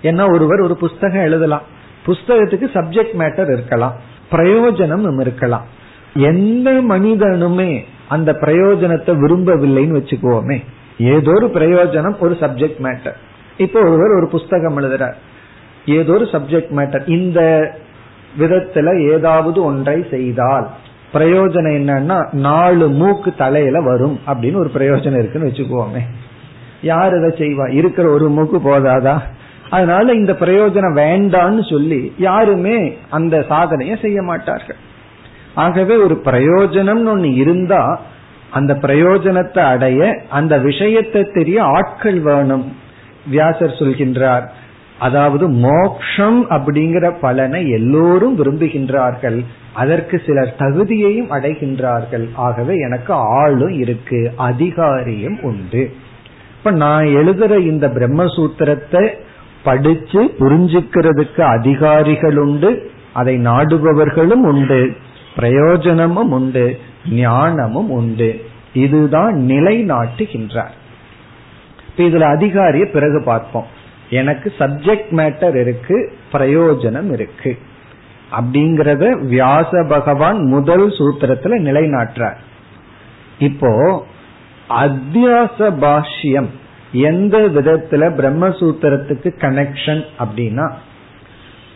ஏன்னா 0.02 0.34
ஒருவர் 0.34 0.60
ஒரு 0.60 0.78
புஸ்தகம் 0.78 1.22
எழுதலாம். 1.22 1.62
புஸ்தகத்துக்கு 2.06 2.68
சப்ஜெக்ட் 2.74 3.16
மேட்டர் 3.20 3.52
இருக்கலாம். 3.54 3.96
பிரயோஜனம் 4.32 5.22
இருக்கலாம். 5.22 5.66
எந்த 6.14 6.72
மனிதனுமே 6.72 7.86
அந்த 8.08 8.32
பிரயோஜனத்தை 8.32 9.14
விரும்பவில்லைன்னு 9.24 9.98
வச்சுக்குவோமே 10.00 10.58
ஏதோ 10.98 11.32
ஒரு 11.32 11.48
பிரயோஜனம் 11.48 12.18
ஒரு 12.20 12.38
சப்ஜெக்ட் 12.40 12.80
மேட்டர் 12.80 13.18
இப்போ 13.60 13.80
ஒருவர் 13.80 14.18
ஒரு 14.18 14.28
புஸ்தகம் 14.28 14.78
எழுதுறார். 14.78 15.18
ஏதோ 15.86 16.14
ஒரு 16.14 16.26
சப்ஜெக்ட் 16.26 16.72
மேட்டர் 16.72 17.10
இந்த 17.10 17.40
விதத்துல 18.40 19.12
ஏதாவது 19.12 19.64
ஒன்றை 19.64 20.06
செய்தால் 20.10 20.68
பிரயோஜனம் 21.14 21.78
என்னன்னா 21.80 22.34
நாலு 22.34 22.90
மூக்கு 22.90 23.34
தலையில 23.38 23.82
வரும் 23.82 24.20
அப்படின்னு 24.28 24.56
ஒரு 24.56 24.72
பிரயோஜனம் 24.74 25.20
இருக்குன்னு 25.20 25.50
வச்சுக்குவோமே 25.50 26.02
யார் 26.82 27.14
இதை 27.18 27.30
செய்வா? 27.38 27.74
இருக்கிற 27.74 28.10
ஒரு 28.10 28.30
மூக்கு 28.30 28.58
போதாதா? 28.58 29.22
அதனால 29.70 30.14
இந்த 30.14 30.34
பிரயோஜனம் 30.34 30.96
வேண்டான்னு 30.96 31.70
சொல்லி 31.70 32.14
யாருமே 32.18 32.98
அந்த 33.10 33.46
சாதனைய 33.50 34.02
செய்ய 34.02 34.22
மாட்டார்கள். 34.22 34.80
ஆகவே 35.56 35.96
ஒரு 35.96 36.22
பிரயோஜனம் 36.26 37.06
ஒன்னு 37.06 37.34
இருந்தா 37.34 38.00
அந்த 38.50 38.74
பிரயோஜனத்தை 38.74 39.60
அடைய 39.60 40.22
அந்த 40.30 40.58
விஷயத்தை 40.58 41.24
தெரிய 41.34 41.64
ஆட்கள் 41.64 42.20
வேணும். 42.20 42.79
வியாசர் 43.30 43.80
சொல்கின்றார் 43.80 44.46
அதாவது 45.00 45.48
மோக்ஷம் 45.48 46.40
அப்படிங்கிற 46.50 47.06
பலனை 47.22 47.70
எல்லோரும் 47.70 48.36
விரும்புகின்றார்கள் 48.40 49.46
அதற்கு 49.74 50.22
சிலர் 50.26 50.56
தகுதியையும் 50.58 51.32
அடைகின்றார்கள் 51.32 52.26
ஆகவே 52.34 52.76
எனக்கு 52.76 53.14
ஆளும் 53.14 53.76
இருக்கு 53.80 54.34
அதிகாரியும் 54.38 55.42
உண்டு. 55.42 55.84
இப்ப 56.58 56.72
நான் 56.72 57.06
எழுதுற 57.06 57.60
இந்த 57.60 57.88
பிரம்மசூத்திரத்தை 57.88 59.04
படிச்சு 59.64 60.22
புரிஞ்சுக்கிறதுக்கு 60.40 61.42
அதிகாரிகள் 61.42 62.38
உண்டு 62.38 62.72
அதை 63.14 63.36
நாடுபவர்களும் 63.38 64.46
உண்டு 64.52 64.82
பிரயோஜனமும் 65.36 66.32
உண்டு 66.32 66.66
ஞானமும் 67.12 67.90
உண்டு. 67.90 68.30
இதுதான் 68.74 69.36
நிலைநாட்டுகின்றார். 69.48 70.76
இப்ப 72.00 72.18
இதுல 72.18 72.22
அதிகாரிய 72.22 72.86
பிறகு 72.86 73.22
பார்ப்போம். 73.26 73.66
எனக்கு 74.10 74.54
சப்ஜெக்ட் 74.60 75.12
மேட்டர் 75.12 75.56
இருக்கு 75.56 76.14
பிரயோஜனம் 76.34 77.12
இருக்கு. 77.12 77.58
அப்படிங்கறத 78.32 79.26
வியாச 79.26 79.86
பகவான் 79.90 80.40
முதல் 80.46 80.90
சூத்திரத்துல 80.90 81.60
நிலைநாட்டுறார். 81.60 82.38
இப்போ 83.40 84.06
அத்தியாச 84.70 85.60
பாஷ்யம் 85.60 86.50
எந்த 86.92 87.38
விதத்துல 87.38 88.12
பிரம்மசூத்திரத்துக்கு 88.20 89.32
கனெக்ஷன் 89.38 90.06
அப்படின்னா 90.20 90.72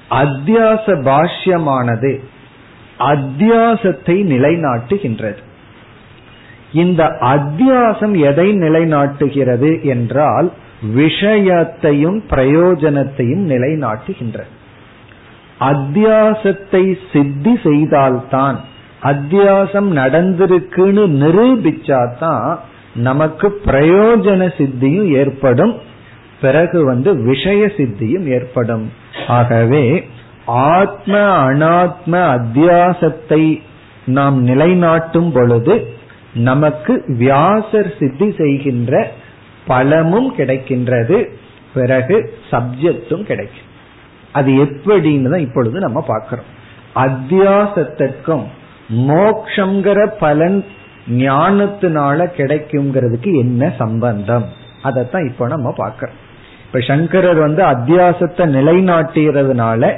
அத்தியாச 0.10 0.86
பாஷ்யமானது 1.10 2.24
அத்தியாசத்தை 3.00 4.18
நிலைநாட்டுகின்றது. 4.34 5.42
இந்த 6.74 7.04
அத்தியாசம் 7.22 8.20
எதை 8.20 8.52
நிலைநாட்டுகிறது 8.54 9.84
என்றால் 9.84 10.52
விஷயத்தையும் 10.94 12.24
பிரயோஜனத்தையும் 12.30 13.44
நிலைநாட்டுகின்ற. 13.52 14.40
அத்தியாசத்தை 15.60 16.98
சித்தி 17.14 17.60
செய்தால்தான் 17.64 18.60
அத்தியாசம் 19.04 19.90
நடந்திருக்குன்னு 20.00 21.04
நிரூபிச்சாதான் 21.22 22.58
நமக்கு 22.96 23.62
பிரயோஜன 23.66 24.42
சித்தியும் 24.58 25.10
ஏற்படும் 25.12 25.76
பிறகு 26.42 26.86
வந்து 26.86 27.24
விஷய 27.24 27.66
சித்தியும் 27.66 28.28
ஏற்படும். 28.28 28.92
ஆகவே 29.28 30.06
ஆத்ம 30.46 31.14
அனாத்ம 31.50 32.14
அத்தியாசத்தை 32.36 33.62
நாம் 34.06 34.48
நிலைநாட்டும் 34.48 35.32
பொழுது 35.32 35.93
நமக்கு 36.34 37.04
வியாசர் 37.08 37.94
சித்தி 38.00 38.36
செய்கின்ற 38.38 39.12
பலமும் 39.68 40.36
கிடைக்கின்றது. 40.36 41.26
பிறகு 41.74 42.38
சப்ஜெக்டும் 42.52 43.24
கிடைக்கும். 43.24 43.72
அது 44.32 44.52
எப்படின்னு 44.52 45.30
தான் 45.30 45.40
இப்பொழுது 45.40 45.80
நம்ம 45.80 46.02
பார்க்கிறோம். 46.02 46.46
அத்தியாசத்திற்கும் 46.96 48.44
மோக்ஷங்கிற 48.90 50.12
பலன் 50.20 50.66
ஞானத்தினால 51.10 52.28
கிடைக்குங்கிறதுக்கு 52.38 53.34
என்ன 53.34 53.74
சம்பந்தம்? 53.78 54.46
அதைத்தான் 54.82 55.28
இப்போ 55.28 55.48
நம்ம 55.48 55.74
பார்க்கிறோம். 55.78 56.16
இப்ப 56.66 56.80
சங்கரர் 56.80 57.36
வந்து 57.36 57.64
அத்தியாசத்தை 57.64 58.46
நிலைநாட்டுகிறதுனால 58.56 59.98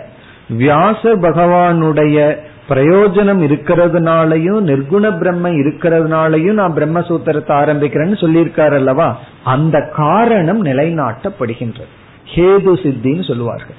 வியாச 0.49 1.15
பகவானுடைய 1.15 2.37
பிரயோஜனம் 2.69 3.41
இருக்கிறதுனாலையும் 3.45 4.61
நிர்குண 4.69 5.17
பிரம்ம 5.17 5.49
இருக்கிறதுனாலையும் 5.49 6.53
நான் 6.53 6.73
பிரம்மசூத்திரத்தை 6.73 7.53
ஆரம்பிக்கிறேன்னு 7.61 8.17
சொல்லியிருக்காரு 8.23 8.73
அல்லவா? 8.73 9.19
அந்த 9.43 9.89
காரணம் 9.95 10.65
நிலைநாட்டப்படுகின்றது. 10.65 11.93
ஹேது 12.35 12.71
சித்தின்னு 12.83 13.27
சொல்லுவார்கள். 13.27 13.75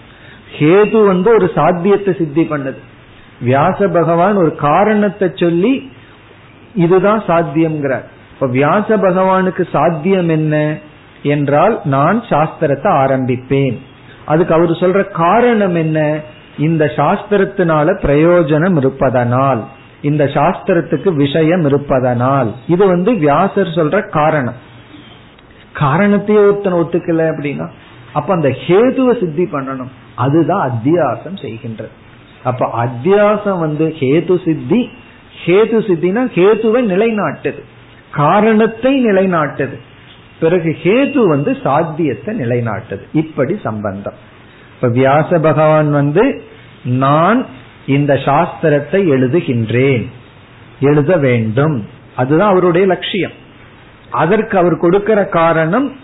ஹேது 0.58 1.06
வந்து 1.06 1.34
ஒரு 1.34 1.50
சாத்தியத்தை 1.54 2.14
சித்தி 2.14 2.42
பண்ணது. 2.42 2.78
வியாச 3.40 3.88
பகவான் 3.88 4.36
ஒரு 4.36 4.54
காரணத்தை 4.54 5.30
சொல்லி 5.34 5.90
இதுதான் 6.74 7.22
சாத்தியம்ங்கிறார். 7.22 8.06
இப்ப 8.34 8.46
வியாச 8.46 8.96
பகவானுக்கு 8.96 9.68
சாத்தியம் 9.72 10.28
என்ன 10.28 10.78
என்றால் 11.22 11.80
நான் 11.84 12.20
சாஸ்திரத்தை 12.20 12.88
ஆரம்பிப்பேன். 12.88 13.78
அதுக்கு 14.24 14.54
அவர் 14.54 14.70
சொல்ற 14.70 15.10
காரணம் 15.10 15.74
என்ன? 15.74 16.20
இந்த 16.58 16.84
சாஸ்திரத்தினால 16.84 17.88
பிரயோஜனம் 18.02 18.76
இருப்பதனால் 18.76 19.64
இந்த 20.02 20.24
சாஸ்திரத்துக்கு 20.24 21.14
விஷயம் 21.14 21.64
இருப்பதனால் 21.64 22.54
இது 22.66 22.86
வந்து 22.86 23.14
வியாசர் 23.14 23.66
சொல்ற 23.66 24.10
காரணம். 24.10 24.54
காரணத்தையே 25.74 26.42
ஒருத்தன் 26.46 26.74
ஒத்துக்கல 26.74 27.26
அப்படின்னா 27.30 27.70
அப்ப 28.12 28.34
அந்த 28.34 28.48
ஹேதுவை 28.48 29.20
சித்தி 29.20 29.44
பண்ணணும். 29.44 29.90
அதுதான் 30.14 30.70
அத்தியாசம் 30.70 31.38
செய்கின்றது. 31.42 31.88
அப்ப 32.44 32.84
அத்தியாசம் 32.84 33.58
வந்து 33.58 33.94
ஹேது 33.98 34.44
சித்தி 34.44 34.90
ஹேது 35.46 35.78
சித்தினா 35.88 36.22
ஹேதுவை 36.34 36.80
நிலைநாட்டுது. 36.92 37.62
காரணத்தை 38.10 39.04
நிலைநாட்டுது. 39.04 39.78
பிறகு 40.40 40.76
ஹேது 40.82 41.28
வந்து 41.28 41.56
சாத்தியத்தை 41.62 42.38
நிலைநாட்டுது. 42.40 43.02
இப்படி 43.12 43.58
சம்பந்தம். 43.62 44.34
இப்ப 44.76 44.88
வியாச 44.88 45.38
பகவான் 45.38 45.90
வந்து 45.90 46.42
நான் 46.84 47.46
இந்த 47.86 48.14
சாஸ்திரத்தை 48.14 49.08
எழுதுகின்றேன். 49.08 50.06
எழுத 50.80 51.16
வேண்டும். 51.16 51.88
அதுதான் 52.16 52.50
அவருடைய 52.50 52.86
லட்சியம். 52.86 53.30
அதற்கு 54.10 54.58
அவர் 54.58 54.78
கொடுக்கிற 54.78 55.24
காரணம் 55.24 55.96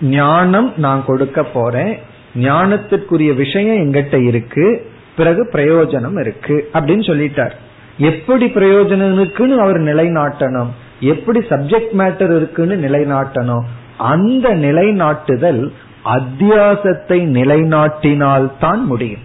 ஞானம் 0.00 0.72
நான் 0.76 1.04
கொடுக்க 1.04 1.42
போறேன். 1.42 1.98
ஞானத்திற்குரிய 2.34 3.34
விஷயம் 3.34 3.76
எங்கிட்ட 3.76 4.22
இருக்கு. 4.22 4.90
பிறகு 5.16 5.48
பிரயோஜனம் 5.52 6.20
இருக்கு. 6.20 6.70
அப்படின்னு 6.74 7.10
சொல்லிட்டார். 7.10 7.50
எப்படி 7.98 8.46
பிரயோஜனம் 8.46 9.12
இருக்குன்னு 9.12 9.60
அவர் 9.60 9.78
நிலைநாட்டணும். 9.78 10.68
எப்படி 11.00 11.38
சப்ஜெக்ட் 11.38 11.92
மேட்டர் 11.98 12.36
இருக்குன்னு 12.36 12.74
நிலைநாட்டணும். 12.74 13.62
அந்த 13.98 14.48
நிலைநாட்டுதல் 14.48 15.72
அத்தியாசத்தை 16.04 17.18
நிலைநாட்டினால் 17.26 18.50
தான் 18.60 18.84
முடியும். 18.84 19.20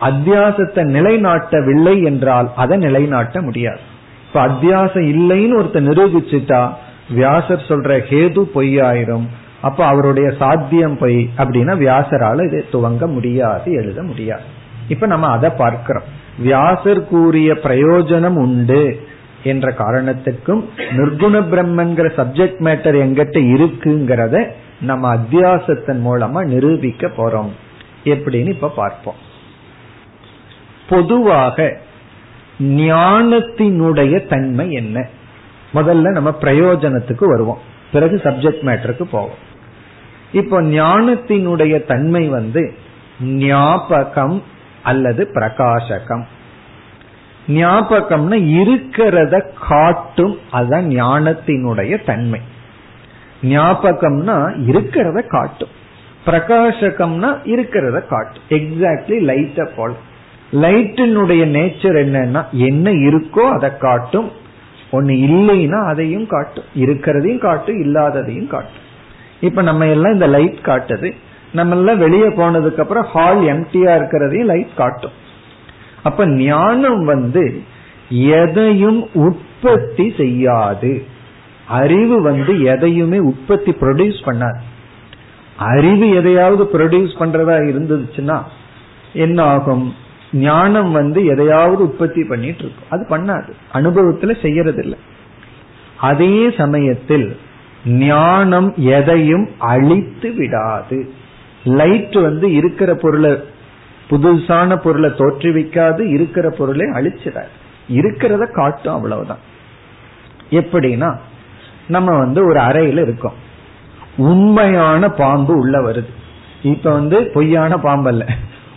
அத்தியாசத்தை 0.00 0.84
நிலைநாட்டவில்லை 0.84 2.04
என்றால் 2.04 2.50
அதை 2.56 2.78
நிலைநாட்ட 2.78 3.42
முடியாது. 3.42 3.78
இப்ப 4.26 4.46
அத்தியாசம் 4.46 5.06
இல்லைன்னு 5.14 5.58
ஒருத்தர் 5.60 5.88
நிரூபிச்சுட்டா 5.88 6.68
வியாசர் 7.08 7.64
சொல்ற 7.68 8.02
ஹேது 8.10 8.46
பொய்யாயிரும். 8.54 9.26
அப்ப 9.60 9.84
அவருடைய 9.84 10.32
சாத்தியம் 10.38 10.98
பொய் 10.98 11.28
அப்படின்னா 11.38 11.74
வியாசரால 11.76 12.46
இதை 12.46 12.64
துவங்க 12.72 13.06
முடியாது 13.06 13.72
எழுத 13.72 14.02
முடியாது. 14.02 14.42
இப்ப 14.88 15.06
நம்ம 15.06 15.26
அதை 15.26 15.50
பார்க்கிறோம். 15.50 16.02
வியாசர் 16.38 17.08
கூறிய 17.08 17.52
பிரயோஜனம் 17.52 18.34
உண்டு. 18.34 19.06
என்ற 19.44 19.74
காரணத்துக்கும் 19.78 20.64
நிர்குண 20.90 21.40
பிரம்மங்கிற 21.40 22.10
சப்ஜெக்ட் 22.16 22.60
மேட்டர் 22.60 22.96
எங்கிட்ட 23.04 23.38
இருக்குங்கிறத 23.40 24.46
நம்ம 24.80 25.14
அத்தியாசத்தின் 25.14 26.00
மூலமா 26.04 26.44
நிரூபிக்க 26.44 27.06
போறோம். 27.06 27.50
எப்படின்னு 28.04 28.48
இப்ப 28.48 28.68
பார்ப்போம். 28.68 29.14
பொதுவாக 30.88 31.76
ஞானத்தினுடைய 32.58 34.26
தன்மை 34.26 34.70
என்ன? 34.70 35.08
முதல்ல 35.74 36.10
நம்ம 36.10 36.34
பிரயோஜனத்துக்கு 36.40 37.24
வருவோம். 37.24 37.58
பிறகு 37.92 38.20
சப்ஜெக்ட் 38.24 38.62
மேட்டருக்கு 38.62 39.02
போவோம். 39.02 39.50
இப்போ 40.32 40.62
ஞானத்தினுடைய 40.62 41.86
தன்மை 41.86 42.28
வந்து 42.28 42.74
ஞாபகம் 43.20 44.42
அல்லது 44.82 45.28
பிரகாசகம். 45.32 46.26
ஞாபகம்னா 47.48 48.38
இருக்கிறத 48.40 49.42
காட்டும் 49.68 50.38
அதுதான் 50.50 50.88
ஞானத்தினுடைய 50.88 52.04
தன்மை. 52.04 52.40
ஞாபகம்னா 53.42 54.54
இருக்கிறத 54.66 55.26
காட்டும். 55.26 55.68
பிரகாசகம்னா 56.26 57.36
இருக்கிறத 57.44 58.06
காட்டும். 58.06 58.42
எக்ஸாக்ட்லி 58.48 59.18
லைட்ட 59.20 59.68
போல. 59.76 59.92
லைட்டினுடைய 60.52 61.44
நேச்சர் 61.44 62.06
என்னன்னா 62.06 62.50
என்ன 62.50 62.90
இருக்கோ 62.90 63.48
அதை 63.48 63.70
காட்டும். 63.78 64.30
ஒன்னு 64.90 65.12
இல்லைன்னா 65.12 65.86
அதையும் 65.86 66.26
காட்டும். 66.26 66.64
இருக்கிறதையும் 66.74 67.38
காட்டும் 67.38 67.82
இல்லாததையும் 67.82 68.46
காட்டும். 68.46 68.90
இப்ப 69.40 69.62
நம்ம 69.62 69.86
எல்லாம் 69.86 70.12
இந்த 70.12 70.26
லைட் 70.26 70.58
காட்டுது. 70.62 71.14
நம்ம 71.52 71.76
எல்லாம் 71.76 71.98
வெளியே 71.98 72.26
போனதுக்கு 72.26 72.80
அப்புறம் 72.80 73.04
ஹால் 73.04 73.38
எம்டியா 73.38 73.98
இருக்கிறதையும் 73.98 74.44
லைட் 74.44 74.76
காட்டும். 74.76 75.20
அப்ப 76.02 76.26
ஞானம் 76.26 77.04
வந்து 77.04 77.62
எதையும் 78.08 79.08
உற்பத்தி 79.12 80.14
செய்யாது. 80.16 81.04
அறிவு 81.68 82.22
வந்து 82.22 82.62
எதையுமே 82.62 83.18
உற்பத்தி 83.18 83.70
ப்ரொடியூஸ் 83.70 84.22
பண்ணாது. 84.24 84.58
அறிவு 85.56 86.10
எதையாவது 86.10 86.64
ப்ரொடியூஸ் 86.64 87.20
பண்றதா 87.20 87.54
இருந்துச்சுன்னா 87.72 88.42
என்ன 89.12 89.42
ஆகும்? 89.42 89.94
ஞானம் 90.32 90.92
வந்து 90.92 91.24
எதையாவது 91.24 91.82
உற்பத்தி 91.82 92.24
பண்ணிட்டு 92.24 92.64
இருக்கும். 92.64 92.90
அது 92.90 93.06
பண்ணாது. 93.08 93.52
அனுபவத்துல 93.72 94.34
செய்யறதில்லை. 94.42 94.96
அதே 95.96 96.50
சமயத்தில் 96.50 97.36
ஞானம் 97.86 98.74
எதையும் 98.76 99.48
அழித்து 99.58 100.32
விடாது. 100.32 101.12
லைட் 101.64 102.14
வந்து 102.14 102.52
இருக்கிற 102.52 102.94
பொருளை 102.94 103.36
புதுசான 104.12 104.76
பொருளை 104.76 105.10
தோற்றுவிக்காது 105.10 106.08
இருக்கிற 106.08 106.50
பொருளை 106.50 106.86
அழிச்சிடாது. 106.86 107.48
இருக்கிறத 107.88 108.52
காட்டும் 108.52 108.94
அவ்வளவுதான். 108.94 109.38
எப்படின்னா 110.50 111.16
நம்ம 111.86 112.18
வந்து 112.18 112.44
ஒரு 112.44 112.60
அறையில 112.60 113.02
இருக்கோம். 113.02 113.34
உண்மையான 114.16 115.08
பாம்பு 115.08 115.56
உள்ள 115.56 115.80
வருது. 115.80 116.12
இப்ப 116.62 116.92
வந்து 116.92 117.30
பொய்யான 117.34 117.78
பாம்பு 117.78 118.08
அல்ல 118.08 118.26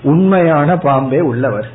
உண்மையான 0.03 0.77
பாம்பே 0.77 1.19
உள்ளவர் 1.19 1.69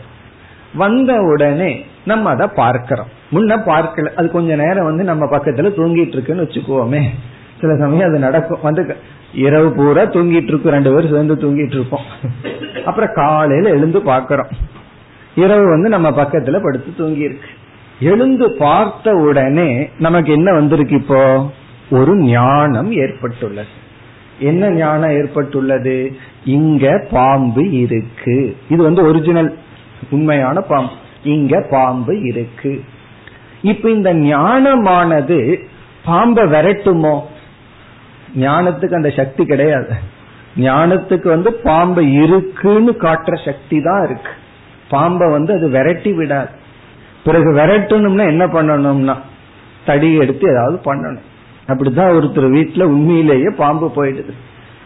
வந்த 0.75 1.20
உடனே 1.20 1.87
நம்ம 2.05 2.31
அதை 2.31 2.46
பார்க்கிறோம். 2.55 3.07
முன்ன 3.33 3.59
பார்க்கல. 3.66 4.14
அது 4.14 4.31
கொஞ்ச 4.31 4.57
நேரம் 4.57 4.85
வந்து 4.85 5.05
நம்ம 5.05 5.37
பக்கத்துல 5.37 5.73
தூங்கிட்டு 5.73 6.09
இருக்குன்னு 6.09 6.42
வச்சுக்கோமே. 6.42 7.09
சில 7.61 7.77
சமயம் 7.77 8.09
அது 8.09 8.18
நடக்கும். 8.18 8.59
வந்து 8.62 8.96
இரவு 9.33 9.73
பூரா 9.73 10.03
தூங்கிட்டு 10.03 10.42
இருக்கும். 10.42 10.73
ரெண்டு 10.73 10.94
பேரும் 10.94 11.11
சேர்ந்து 11.11 11.35
தூங்கிட்டு 11.35 11.75
இருப்போம். 11.75 12.05
அப்புறம் 12.85 13.11
காலையில 13.14 13.68
எழுந்து 13.68 13.99
பாக்கிறோம் 13.99 14.51
இரவு 15.35 15.68
வந்து 15.68 15.88
நம்ம 15.88 16.11
பக்கத்துல 16.11 16.62
படுத்து 16.62 16.94
தூங்கி 16.96 17.20
இருக்கு 17.20 17.49
எழுந்து 18.01 18.57
பார்த்த 18.59 19.14
உடனே 19.14 19.88
நமக்கு 19.99 20.33
என்ன 20.33 20.53
வந்திருக்கு 20.53 20.96
இப்போ? 20.96 21.51
ஒரு 21.90 22.16
ஞானம் 22.16 22.92
ஏற்பட்டுள்ளது. 22.92 23.68
என்ன 24.38 24.70
ஞானம் 24.70 25.11
ஏற்பட்டுள்ளது? 25.11 26.16
இங்க 26.44 27.07
பாம்பு 27.11 27.70
இருக்கு. 27.70 28.57
இது 28.68 28.83
வந்து 28.83 29.03
ஒரிஜினல் 29.03 29.59
உண்மையான 30.11 30.61
பாம்பு. 30.61 30.92
இங்க 31.23 31.66
பாம்பு 31.70 32.23
இருக்கு. 32.23 32.83
இப்ப 33.62 33.90
இந்த 33.90 34.14
ஞானமானது 34.14 35.59
பாம்பை 36.05 36.44
விரட்டுமோ? 36.44 37.20
ஞானத்துக்கு 38.36 38.94
அந்த 38.94 39.10
சக்தி 39.10 39.44
கிடையாது. 39.44 39.88
ஞானத்துக்கு 40.56 41.28
வந்து 41.28 41.52
பாம்பை 41.52 42.14
இருக்குன்னு 42.14 42.96
காட்டுற 43.00 43.44
சக்தி 43.44 43.80
தான் 43.80 44.04
இருக்கு. 44.04 44.30
பாம்பை 44.88 45.30
வந்து 45.30 45.52
அது 45.52 45.68
விரட்டி 45.68 46.12
விடாது. 46.12 46.48
பிறகு 47.24 47.52
விரட்டணும்னா 47.52 48.26
என்ன 48.26 48.46
பண்ணணும்னா 48.46 49.16
தடி 49.84 50.14
எடுத்து 50.14 50.50
ஏதாவது 50.50 50.94
பண்ணணும். 50.94 51.20
அப்படிதான் 51.68 52.14
ஒருத்தர் 52.14 52.52
வீட்டுல 52.54 52.82
உண்மையிலேயே 52.82 53.50
பாம்பு 53.56 53.92
போயிடுது. 53.96 54.32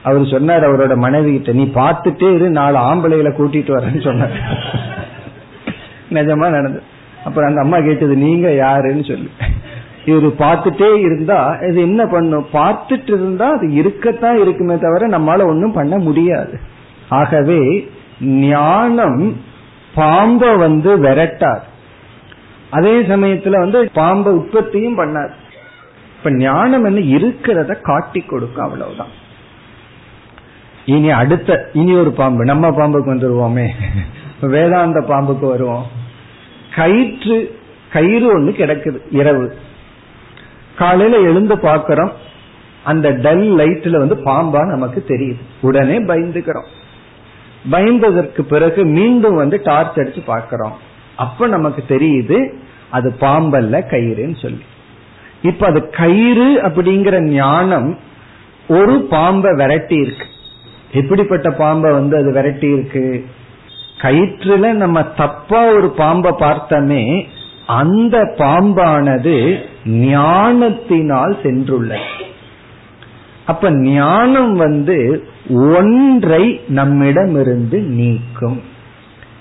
அவர் 0.03 0.27
சொன்னார் 0.27 0.63
அவரோட 0.63 0.97
மனைவி 0.97 1.33
கிட்ட 1.33 1.53
நீ 1.53 1.65
பார்த்துட்டே 1.65 2.35
இரு 2.35 2.51
நாலு 2.51 2.79
ஆம்பளைகளை 2.79 3.33
கூட்டிட்டு 3.33 3.75
வரேன்னு 3.75 4.03
சொன்னார். 4.03 4.31
நிஜமா 6.11 6.51
நடந்தது. 6.51 6.83
அப்புறம் 7.25 7.49
அந்த 7.49 7.61
அம்மா 7.61 7.79
கேட்டது 7.79 8.17
நீங்க 8.17 8.55
யாருன்னு 8.55 9.05
சொல்லி. 9.05 9.31
இவர் 10.05 10.33
பார்த்துட்டே 10.33 10.99
இருந்தா 10.99 11.57
இது 11.69 11.81
என்ன 11.81 12.07
பண்ணும்? 12.07 12.47
பார்த்துட்டு 12.53 13.11
இருந்தா 13.13 13.51
அது 13.51 13.73
இருக்கத்தான் 13.73 14.41
இருக்குமே 14.41 14.79
தவிர 14.79 15.19
நம்மளால 15.19 15.47
ஒன்றும் 15.47 15.73
பண்ண 15.73 15.99
முடியாது. 15.99 16.59
ஆகவே 17.09 17.91
ஞானம் 18.21 19.37
பாம்பை 19.95 20.57
வந்து 20.57 20.99
விரட்டார் 20.99 21.63
அதே 22.71 23.01
சமயத்துல 23.01 23.59
வந்து 23.59 23.91
பாம்பை 23.95 24.33
உற்பத்தியும் 24.33 24.99
பண்ணார் 24.99 25.31
இப்ப 26.19 26.33
ஞானம் 26.33 26.85
என்ன 26.85 27.19
இருக்கிறத 27.19 27.81
காட்டி 27.81 28.21
கொடுக்கும் 28.21 28.65
அவ்வளவுதான். 28.65 29.23
இனி 30.85 31.11
அடுத்த 31.11 31.71
இனி 31.73 31.95
ஒரு 31.95 32.13
பாம்பு. 32.13 32.45
நம்ம 32.45 32.71
பாம்புக்கு 32.71 33.15
வந்துருவோமே. 33.15 33.67
வேதாந்த 34.41 35.01
பாம்புக்கு 35.01 35.47
வருவோம். 35.49 35.87
கயிற்று 36.77 37.59
கயிறு 37.93 38.41
ஒண்ணு 38.41 38.47
கிடக்குது 38.47 38.97
இரவு. 39.11 39.55
காலையில 40.77 41.19
எழுந்து 41.19 41.57
பாக்கிறோம் 41.57 42.13
அந்த 42.85 43.11
டல் 43.11 43.51
லைட்ல 43.51 43.99
வந்து 43.99 44.15
பாம்பா 44.15 44.67
நமக்கு 44.67 45.05
தெரியுது. 45.09 45.41
உடனே 45.61 45.99
பயந்துக்கிறோம். 45.99 46.67
பயந்ததற்கு 47.71 48.43
பிறகு 48.43 48.85
மீண்டும் 48.85 49.35
வந்து 49.35 49.61
டார்ச் 49.65 49.97
அடிச்சு 49.97 50.23
பாக்கிறோம் 50.27 50.73
அப்ப 51.17 51.47
நமக்கு 51.47 51.85
தெரியுது 51.89 52.53
அது 52.91 53.15
பாம்பல்ல 53.21 53.81
கயிறுன்னு 53.91 54.43
சொல்லி. 54.43 54.63
இப்ப 55.43 55.67
அது 55.67 55.91
கயிறு 55.91 56.61
அப்படிங்கிற 56.63 57.21
ஞானம் 57.21 57.99
ஒரு 58.69 59.01
பாம்பை 59.01 59.53
விரட்டி 59.53 59.97
இருக்கு. 59.97 60.27
எப்படிப்பட்ட 60.93 61.51
பாம்பை 61.51 61.93
வந்து 61.93 62.17
அது 62.17 62.33
விரட்டி 62.33 62.67
இருக்கு? 62.67 63.27
கயிற்றுல 63.99 64.73
நம்ம 64.73 65.03
தப்பா 65.03 65.67
ஒரு 65.67 65.91
பாம்பை 65.91 66.31
பார்த்தோமே 66.31 67.27
அந்த 67.67 68.35
பாம்பானது 68.39 69.65
ஞானத்தினால் 69.85 71.37
சென்றுள்ளது 71.43 72.23
அப்ப 73.47 73.71
ஞானம் 73.71 74.57
வந்து 74.57 75.25
ஒன்றை 75.51 76.61
நம்மிடமிருந்து 76.69 77.81
நீக்கும். 77.81 78.63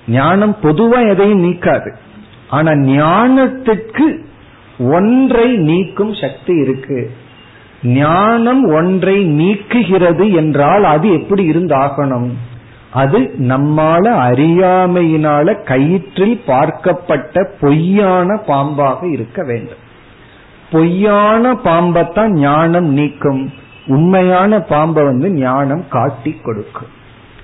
ஞானம் 0.08 0.56
பொதுவா 0.62 1.10
எதையும் 1.10 1.44
நீக்காது. 1.44 1.94
ஆனா 2.50 2.72
ஞானத்துக்கு 2.72 4.18
ஒன்றை 4.80 5.58
நீக்கும் 5.58 6.14
சக்தி 6.14 6.56
இருக்கு. 6.56 7.12
ஞானம் 7.84 8.66
ஒன்றை 8.66 9.26
நீக்குகிறது 9.26 10.36
என்றால் 10.36 10.84
அது 10.84 11.14
எப்படி 11.14 11.50
இருந்தாகணும்? 11.50 12.30
அது 12.92 13.20
நம்மால 13.40 14.06
அறியாமையினால 14.30 15.64
கயிற்றில் 15.64 16.42
பார்க்கப்பட்ட 16.48 17.48
பொய்யான 17.62 18.42
பாம்பாக 18.48 19.12
இருக்க 19.12 19.44
வேண்டும். 19.44 19.83
பொய்யான 20.74 21.54
பாம்பத்தான் 21.66 22.34
ஞானம் 22.46 22.90
நீக்கும். 22.94 23.42
உண்மையான 23.88 24.60
பாம்பை 24.60 25.04
வந்து 25.04 25.30
ஞானம் 25.30 25.86
காட்டி 25.90 26.32
கொடுக்கும். 26.44 26.92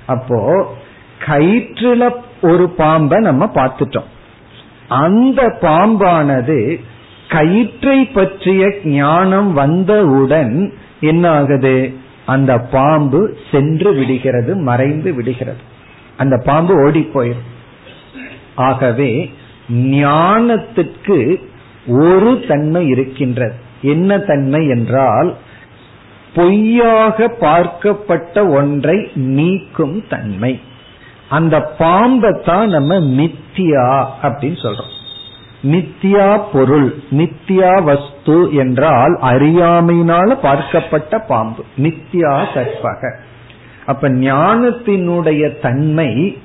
அப்போ 0.05 0.39
கயிற்றுல 1.25 2.09
ஒரு 2.41 2.69
பாம்பை 2.69 3.21
நம்ம 3.21 3.51
பார்த்துட்டோம். 3.55 4.09
அந்த 4.87 5.41
பாம்பானது 5.61 6.59
கயிற்றை 7.27 7.97
பற்றிய 8.05 8.63
ஞானம் 8.83 9.53
வந்தவுடன் 9.53 10.53
என்ன 10.99 11.31
ஆகுது 11.31 11.75
அந்த 12.25 12.59
பாம்பு 12.59 13.21
சென்று 13.51 13.93
விடுகிறது 13.93 14.55
மறைந்து 14.69 15.13
விடுகிறது. 15.13 15.61
அந்த 16.17 16.35
பாம்பு 16.45 16.73
ஓடி 16.83 17.01
போயிடும் 17.13 17.47
ஆகவே 18.55 19.11
ஞானத்துக்கு 19.73 21.19
ஒரு 21.87 22.43
தன்மை 22.47 22.87
இருக்கின்றது. 22.87 23.53
என்ன 23.81 24.17
தன்மை 24.17 24.67
என்றால் 24.67 25.35
பொய்யாக 26.33 27.27
பார்க்கப்பட்ட 27.39 28.49
ஒன்றை 28.49 29.09
நீக்கும் 29.13 30.03
தன்மை. 30.09 30.59
அந்த 31.29 31.61
பாம்பை 31.61 32.41
தான் 32.45 32.69
நம்ம 32.69 32.99
மித்தியா 32.99 34.05
அப்படின்னு 34.21 34.59
சொல்றோம். 34.61 34.97
நித்யா 35.63 36.41
பொருள் 36.53 36.95
நித்யா 37.09 37.83
வஸ்து 37.83 38.53
என்றால் 38.53 39.19
அறியாமையினால 39.21 40.37
பார்க்கப்பட்ட 40.43 41.25
பாம்பு. 41.27 41.65
மித்தியா 41.77 42.45
கற்பக. 42.53 43.15
அப்ப 43.85 44.09
ஞானத்தினுடைய 44.09 45.59
தன்மை 45.59 46.37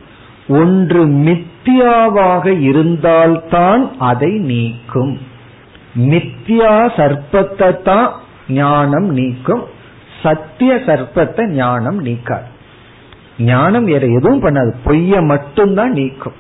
ஒன்று 0.48 1.06
மித்தியாவாக 1.06 2.60
இருந்தால்தான் 2.60 3.98
அதை 3.98 4.30
நீக்கும். 4.30 5.20
மித்தியா 5.98 6.90
சர்ப்பத்தை 6.96 7.82
தான் 7.82 8.12
ஞானம் 8.48 9.08
நீக்கும். 9.08 9.62
சத்திய 10.22 10.74
சர்ப்பத்தை 10.74 11.46
ஞானம் 11.46 12.04
நீக்காது. 12.04 12.48
ஞானம் 13.38 13.84
வேற 13.84 14.06
எதுவும் 14.06 14.44
பண்ணாது. 14.44 14.72
பொய்ய 14.84 15.26
மட்டும்தான் 15.26 15.92
நீக்கும். 15.92 16.32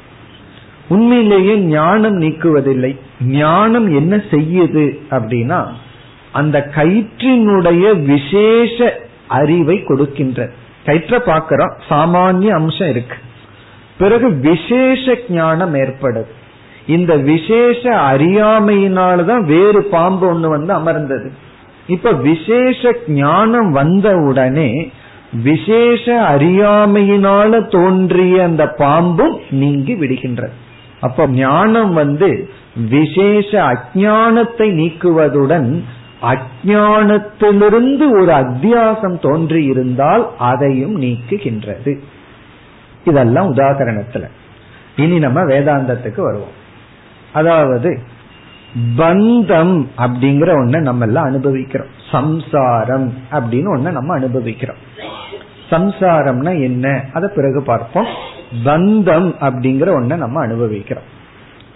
உண்மையிலேயே 0.88 1.56
ஞானம் 1.56 2.20
நீக்குவதில்லை. 2.20 2.98
ஞானம் 3.20 3.94
என்ன 3.94 4.16
செய்யுது 4.16 4.98
அப்படின்னா 5.10 5.66
அந்த 6.32 6.70
கயிற்றினுடைய 6.74 8.04
விசேஷ 8.04 9.00
அறிவை 9.28 9.82
கொடுக்கின்ற. 9.82 10.50
கயிற்ற 10.86 11.18
பாக்கிறோம் 11.18 11.76
சாமானிய 11.88 12.48
அம்சம் 12.48 12.88
இருக்கு. 12.88 13.16
பிறகு 13.98 14.32
விசேஷ 14.32 15.18
ஞானம் 15.28 15.74
ஏற்படுது. 15.74 16.26
இந்த 16.86 17.16
விசேஷ 17.16 17.80
அறியாமையினாலதான் 17.82 19.44
வேறு 19.44 19.82
பாம்பு 19.84 20.34
ஒண்ணு 20.34 20.48
வந்து 20.48 20.72
அமர்ந்தது. 20.72 21.32
இப்ப 21.86 22.12
விசேஷ 22.12 22.94
ஞானம் 23.06 23.70
வந்த 23.70 24.16
உடனே 24.16 24.90
விசேஷ 25.42 26.20
அறியாமையினால 26.20 27.68
தோன்றிய 27.68 28.42
அந்த 28.42 28.66
பாம்பும் 28.66 29.38
நீங்கி 29.50 29.94
விடுகின்றது. 29.94 30.54
அப்ப 31.00 31.26
ஞானம் 31.26 31.92
வந்து 31.92 32.48
விசேஷ 32.90 33.62
அஜானத்தை 33.62 34.68
நீக்குவதுடன் 34.80 35.82
அஜானத்திலிருந்து 36.22 38.06
ஒரு 38.10 38.32
அத்தியாசம் 38.32 39.18
தோன்றி 39.20 39.64
இருந்தால் 39.64 40.30
அதையும் 40.38 41.00
நீக்குகின்றது. 41.02 41.98
இதெல்லாம் 43.04 43.54
உதாகரணத்துல. 43.54 44.28
இனி 44.96 45.18
நம்ம 45.18 45.42
வேதாந்தத்துக்கு 45.42 46.20
வருவோம். 46.20 46.62
அதாவது 47.32 48.00
பந்தம் 48.96 49.86
அப்படிங்கிற 49.98 50.50
ஒன்ன 50.50 50.80
நம்ம 50.80 51.04
எல்லாம் 51.04 51.24
அனுபவிக்கிறோம். 51.24 51.88
சம்சாரம் 52.10 53.14
அப்படின்னு 53.32 53.76
ஒண்ண 53.76 53.90
நம்ம 53.90 54.14
அனுபவிக்கிறோம். 54.14 54.76
சம்சாரம்னா 55.70 56.62
என்ன? 56.62 57.04
அதை 57.12 57.30
பிறகு 57.34 57.62
பார்ப்போம். 57.62 58.06
பந்தம் 58.64 59.34
அப்படிங்கிற 59.40 60.02
ஒண்ண 60.02 60.16
நம்ம 60.16 60.40
அனுபவிக்கிறோம். 60.40 61.04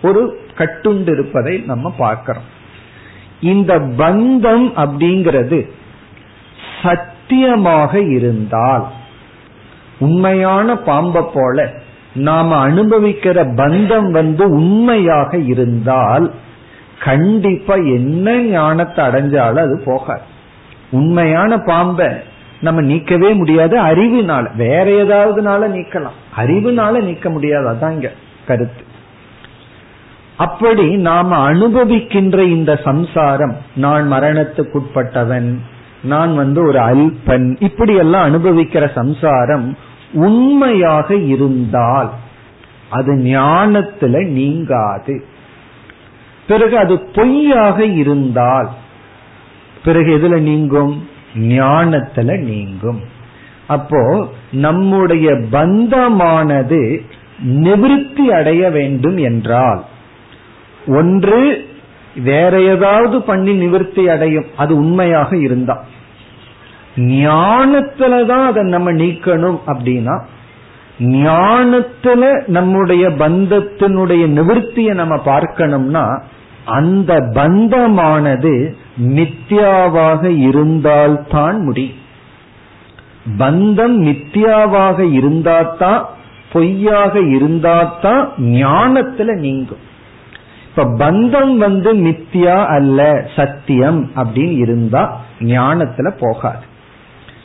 ஒரு 0.03 0.41
கட்டுண்டு 0.55 1.13
இருப்பதை 1.13 1.59
நம்ம 1.59 1.95
பார்க்கிறோம். 1.99 2.57
இந்த 3.41 3.79
பந்தம் 3.79 4.73
அப்படிங்கிறது 4.77 5.71
சத்தியமாக 6.83 8.01
இருந்தால் 8.01 8.97
உண்மையான 9.99 10.77
பாம்பை 10.77 11.23
போல 11.35 11.73
நாம 12.15 12.69
அனுபவிக்கிற 12.69 13.53
பந்தம் 13.55 14.11
வந்து 14.11 14.51
உண்மையாக 14.51 15.37
இருந்தால் 15.37 16.33
கண்டிப்பா 17.05 17.75
என்ன 17.75 18.41
ஞானத்தை 18.41 19.07
அடைஞ்சாலும் 19.07 19.59
அது 19.59 19.83
போகாது. 19.85 20.21
உண்மையான 20.91 21.59
பாம்பை 21.59 22.07
நம்ம 22.61 22.83
நீக்கவே 22.83 23.35
முடியாது 23.35 23.83
அறிவுனால. 23.83 24.57
வேற 24.57 24.85
ஏதாவதுனால 24.85 25.79
நீக்கலாம். 25.79 26.17
அறிவுனால 26.37 27.03
நீக்க 27.03 27.31
முடியாது 27.31 27.69
அதான் 27.69 27.91
இங்க 27.91 28.13
கருத்து. 28.47 28.83
அப்படி 30.37 30.97
நாம 30.97 31.53
அனுபவிக்கின்ற 31.53 32.39
இந்த 32.39 32.77
சம்சாரம் 32.77 33.57
நான் 33.75 34.13
மரணத்துக்குட்பட்டவன் 34.13 35.59
நான் 36.03 36.37
வந்து 36.37 36.67
ஒரு 36.67 36.79
அல்பன் 36.79 37.57
இப்படி 37.59 37.95
எல்லாம் 37.95 38.25
அனுபவிக்கிற 38.25 38.93
சம்சாரம் 38.95 39.77
உண்மையாக 40.13 41.15
இருந்தால் 41.15 42.11
அது 42.91 43.15
ஞானத்துல 43.15 44.27
நீங்காது. 44.27 45.25
பிறகு 46.47 46.79
அது 46.79 47.01
பொய்யாக 47.01 47.85
இருந்தால் 47.85 48.71
பிறகு 49.85 50.19
எதுல 50.19 50.41
நீங்கும்? 50.41 51.09
ஞானத்துல 51.35 52.39
நீங்கும். 52.39 53.01
அப்போ 53.67 54.29
நம்முடைய 54.53 55.31
பந்தமானது 55.31 57.01
நிவிருத்தி 57.47 58.25
அடைய 58.25 58.71
வேண்டும் 58.71 59.17
என்றால் 59.17 59.85
ஒன்று 60.87 61.69
வேற 62.17 62.61
ஏதாவது 62.61 63.23
பண்ணி 63.23 63.67
நிவிருத்தி 63.67 64.07
அடையும். 64.07 64.45
அது 64.57 64.77
உண்மையாக 64.77 65.37
இருந்தால் 65.37 65.85
ஞானத்துலதான் 66.99 68.47
அதை 68.47 68.63
நம்ம 68.63 68.93
நீக்கணும் 68.93 69.59
அப்படின்னா 69.67 70.23
ஞானத்துல 70.99 72.49
நம்முடைய 72.49 73.09
பந்தத்தினுடைய 73.09 74.27
நிவர்த்தியை 74.29 74.95
நம்ம 74.95 75.15
பார்க்கணும்னா 75.15 76.23
அந்த 76.65 77.21
பந்தமானது 77.21 78.75
மித்யாவாக 79.03 80.39
இருந்தால்தான் 80.39 81.61
முடியும். 81.65 81.97
பந்தம் 83.39 84.05
மித்யாவாக 84.07 85.13
இருந்தாதான் 85.13 86.05
பொய்யாக 86.53 87.19
இருந்தாதான் 87.19 88.29
ஞானத்துல 88.39 89.35
நீங்கும். 89.35 89.87
இப்ப 90.69 90.85
பந்தம் 90.85 91.57
வந்து 91.57 91.95
மித்யா 91.95 92.67
அல்ல 92.67 93.29
சத்தியம் 93.37 94.11
அப்படின்னு 94.17 94.57
இருந்தா 94.57 95.21
ஞானத்துல 95.41 96.17
போகாது. 96.21 96.77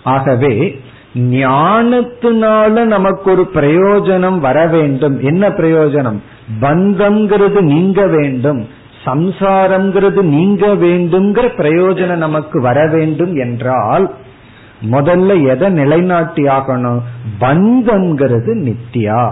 ஆகவே 0.04 0.82
ஞானத்தினால 1.14 2.84
நமக்கு 2.84 3.32
ஒரு 3.32 3.50
பிரயோஜனம் 3.54 4.40
வர 4.40 4.68
வேண்டும். 4.68 5.22
என்ன 5.22 5.50
பிரயோஜனம்? 5.50 6.18
பந்தம்ங்கிறது 6.62 7.62
நீங்க 7.62 8.08
வேண்டும். 8.08 8.68
சம்சாரம்ங்கிறது 9.06 10.22
நீங்க 10.22 10.68
வேண்டும்ங்கிற 10.68 11.50
பிரயோஜனம் 11.58 12.16
நமக்கு 12.16 12.62
வர 12.62 12.88
வேண்டும் 12.88 13.36
என்றால் 13.36 14.14
முதல்ல 14.92 15.48
எதை 15.48 15.70
நிலைநாட்டி 15.70 16.44
ஆகணும்? 16.44 17.02
பந்தம்ங்கிறது 17.40 18.54
நித்தியா. 18.54 19.32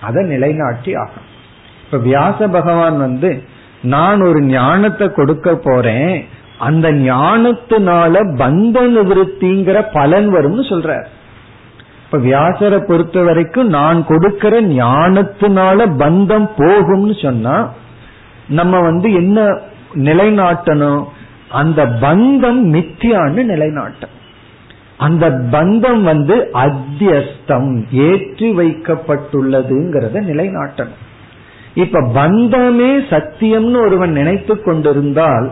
அதை 0.00 0.26
நிலைநாட்டி 0.26 0.92
ஆகணும். 0.94 1.30
இப்ப 1.84 1.98
வியாச 1.98 2.48
பகவான் 2.48 2.98
வந்து 2.98 3.42
நான் 3.82 4.20
ஒரு 4.20 4.40
ஞானத்தை 4.40 5.12
கொடுக்க 5.12 5.54
போறேன். 5.54 6.24
அந்த 6.64 6.86
ஞானத்தினால 6.92 8.14
பந்த 8.42 8.76
நிவൃத்திங்கிற 8.96 9.78
பலன் 9.92 10.28
வரும்னு 10.34 10.64
சொல்ற 10.72 10.90
இப்ப 12.04 12.18
வியாசரை 12.18 12.78
பொறுத்த 12.88 13.18
வரைக்கும் 13.22 13.68
நான் 13.68 14.00
கொடுக்கிற 14.06 14.54
ஞானத்தினால 14.62 15.86
பந்தம் 16.02 16.48
போகும்னு 16.58 17.14
சொன்னா 17.22 17.56
நம்ம 18.48 18.80
வந்து 18.80 19.08
என்ன 19.12 19.38
நிலைநாட்டணும்? 19.94 21.02
அந்த 21.48 21.80
பந்தம் 22.00 22.60
மித்தியான்னு 22.74 23.42
நிலைநாட்டம். 23.52 24.14
அந்த 24.96 25.24
பந்தம் 25.52 26.02
வந்து 26.02 26.36
அத்தியஸ்தம் 26.64 27.70
ஏற்றி 28.06 28.48
வைக்கப்பட்டுள்ளதுங்கிறத 28.56 30.20
நிலைநாட்டணும். 30.30 31.00
இப்ப 31.74 32.00
பந்தமே 32.14 32.92
சத்தியம்னு 33.12 33.80
ஒருவன் 33.84 34.12
நினைத்து 34.12 34.54
கொண்டிருந்தால் 34.62 35.48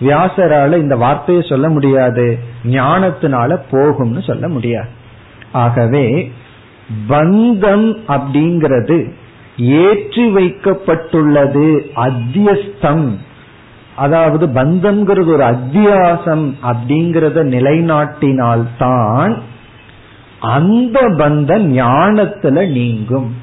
வியாசரால 0.00 0.78
இந்த 0.78 0.96
வார்த்தையை 0.96 1.44
சொல்ல 1.48 1.68
முடியாது. 1.68 2.38
ஞானத்தினால 2.64 3.60
போகும்னு 3.70 4.26
சொல்ல 4.26 4.48
முடியாது. 4.48 4.88
ஆகவே 5.52 6.32
பந்தம் 7.08 7.96
அப்படிங்கிறது 8.08 9.12
ஏற்றி 9.58 10.34
வைக்கப்பட்டுள்ளது 10.34 11.80
அத்தியஸ்தம். 11.96 13.16
அதாவது 13.96 14.46
பந்தம்ங்கிறது 14.46 15.26
ஒரு 15.26 15.44
அத்தியாசம் 15.44 16.54
அப்படிங்கிறத 16.62 17.42
நிலைநாட்டினால்தான் 17.54 19.36
அந்த 20.40 21.00
பந்தம் 21.00 21.66
ஞானத்துல 21.72 22.70
நீங்கும். 22.70 23.34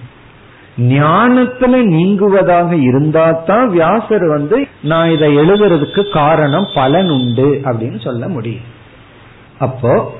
ஞானத்துல 0.77 1.75
நீங்குவதாக 1.93 2.81
இருந்தா 2.81 3.31
தான் 3.31 3.69
வியாசர் 3.69 4.27
வந்து 4.27 4.67
நான் 4.81 5.09
இதை 5.09 5.37
எழுதுறதுக்கு 5.37 6.09
காரணம் 6.13 6.67
பலன் 6.75 7.09
உண்டு 7.09 7.61
அப்படின்னு 7.63 8.01
சொல்ல 8.01 8.27
முடியும். 8.27 8.63
அப்போ 9.59 10.13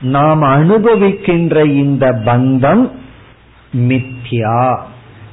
நாம் 0.00 0.42
அனுபவிக்கின்ற 0.42 1.66
இந்த 1.66 2.12
பந்தம் 2.24 2.90
மித்யா 3.76 4.78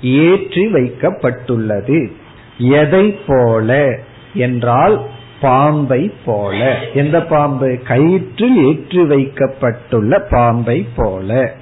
ஏற்றி 0.01 0.65
வைக்கப்பட்டுள்ளது. 0.65 2.11
எதை 2.57 3.11
போல 3.27 3.99
என்றால் 4.33 5.01
பாம்பை 5.41 6.13
போல. 6.25 6.79
எந்த 6.93 7.21
பாம்பு? 7.21 7.79
கயிற்றில் 7.83 8.67
ஏற்றி 8.67 9.03
வைக்கப்பட்டுள்ள 9.03 10.19
பாம்பை 10.19 10.87
போல. 10.95 11.55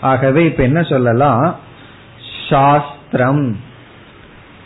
ஆகவே 0.00 0.44
இப்ப 0.44 0.62
என்ன 0.62 0.82
சொல்லலாம்? 0.82 1.56
சாஸ்திரம் 2.50 3.56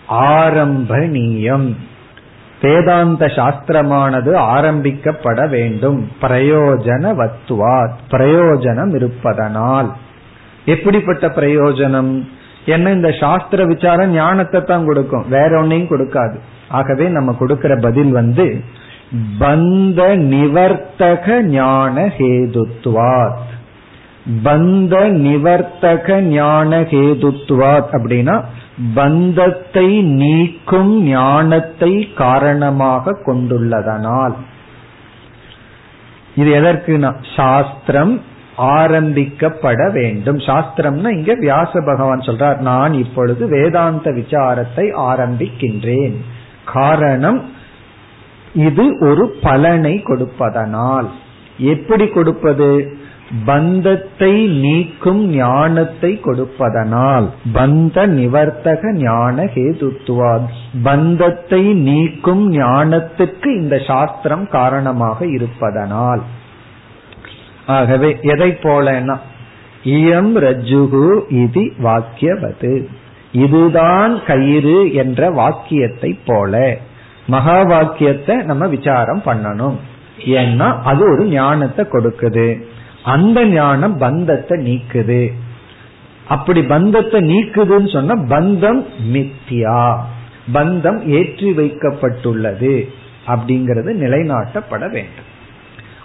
ஆரம்பணீயம். 0.08 1.76
வேதாந்த 2.62 3.26
சாஸ்திரமானது 3.26 4.30
ஆரம்பிக்கப்பட 4.34 5.48
வேண்டும். 5.48 6.10
பிரயோஜன 6.20 7.12
வத்துவாத் 7.20 7.98
பிரயோஜனம் 8.10 8.94
இருப்பதனால் 8.94 9.92
எப்படிப்பட்ட 10.64 11.26
பிரயோஜனம்? 11.26 12.12
என்ன 12.66 12.90
இந்த 12.90 13.10
சாஸ்திர 13.20 13.64
விசாரம் 13.64 14.12
ஞானத்தை 14.12 14.60
தான் 14.62 14.86
கொடுக்கும். 14.86 15.28
வேற 15.28 15.62
ஒன்னையும் 15.62 15.90
கொடுக்காது. 15.90 16.36
ஆகவே 16.68 17.08
நம்ம 17.08 17.32
கொடுக்கிற 17.32 17.76
பதில் 17.76 18.12
வந்து 18.12 18.64
பந்த 19.38 20.00
நிவர்த்தக 20.32 21.42
ஞான 21.42 22.06
ஹேதுத்வாத். 22.18 23.52
பந்த 24.44 24.94
நிவர்த்தக 25.10 26.20
ஞான 26.20 26.80
ஹேதுத்வாத் 26.80 27.92
அப்படின்னா 27.92 28.44
பந்தத்தை 28.94 30.02
நீக்கும் 30.02 31.02
ஞானத்தை 31.02 32.12
காரணமாக 32.12 33.18
கொண்டுள்ளதனால். 33.26 34.32
இது 36.34 36.54
எதற்குனா 36.54 37.14
சாஸ்திரம் 37.36 38.22
ஆரம்பிக்கப்பட 38.58 39.92
வேண்டும். 39.92 40.36
சாஸ்திரம்னா 40.36 41.08
இங்க 41.08 41.34
வியாச 41.34 41.84
பகவான் 41.86 42.20
சொல்றார் 42.20 42.58
நான் 42.58 42.92
இப்பொழுது 42.92 43.48
வேதாந்த 43.48 44.10
விசாரத்தை 44.10 44.92
ஆரம்பிக்கின்றேன். 44.96 46.16
காரணம் 46.64 47.50
இது 48.54 48.96
ஒரு 49.00 49.36
பலனை 49.42 50.02
கொடுப்பதனால். 50.02 51.10
எப்படி 51.58 52.08
கொடுப்பது? 52.08 52.98
பந்தத்தை 53.44 54.46
நீக்கும் 54.46 55.26
ஞானத்தை 55.26 56.20
கொடுப்பதனால் 56.20 57.30
பந்த 57.52 58.06
நிவர்த்தக 58.06 58.92
ஞான 58.92 59.44
ஹேதுத்துவாத். 59.44 60.48
பந்தத்தை 60.82 61.74
நீக்கும் 61.74 62.52
ஞானத்துக்கு 62.52 63.56
இந்த 63.56 63.78
சாஸ்திரம் 63.78 64.48
காரணமாக 64.48 65.26
இருப்பதனால். 65.26 66.22
ஆகவே 67.66 68.18
எதை 68.22 68.50
போலனா 68.50 69.16
இயம் 69.84 70.34
ரஜுகு 70.38 71.20
இது 71.28 71.72
வாக்கியவது. 71.82 72.86
இதுதான் 73.32 74.24
கயிறு 74.24 74.92
என்ற 74.92 75.30
வாக்கியத்தை 75.30 76.18
போல. 76.26 76.78
மகா 77.26 77.62
வாக்கியத்தை 77.62 78.36
நம்ம 78.36 78.66
விசாரம் 78.66 79.22
பண்ணணும். 79.24 79.74
ஏன்னா 80.24 80.82
அது 80.82 81.12
ஒரு 81.12 81.24
ஞானத்தை 81.24 81.86
கொடுக்குது. 81.92 82.64
அந்த 83.04 83.44
ஞானம் 83.44 83.98
பந்தத்தை 83.98 84.58
நீக்குது. 84.58 85.32
அப்படி 86.28 86.62
பந்தத்தை 86.62 87.20
நீக்குதுன்னு 87.20 87.92
சொன்னா 87.92 88.14
பந்தம் 88.14 88.84
மித்தியா. 89.12 90.00
பந்தம் 90.52 91.00
ஏற்றி 91.06 91.50
வைக்கப்பட்டுள்ளது 91.50 92.88
அப்படிங்கிறது 93.26 93.90
நிலைநாட்டப்பட 93.94 94.90
வேண்டும். 94.90 95.30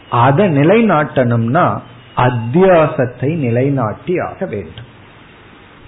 அதை 0.10 0.46
நிலைநாட்டணும்னா 0.50 1.80
அத்தியாசத்தை 2.16 3.36
நிலைநாட்டி 3.36 4.20
ஆக 4.20 4.46
வேண்டும். 4.46 4.90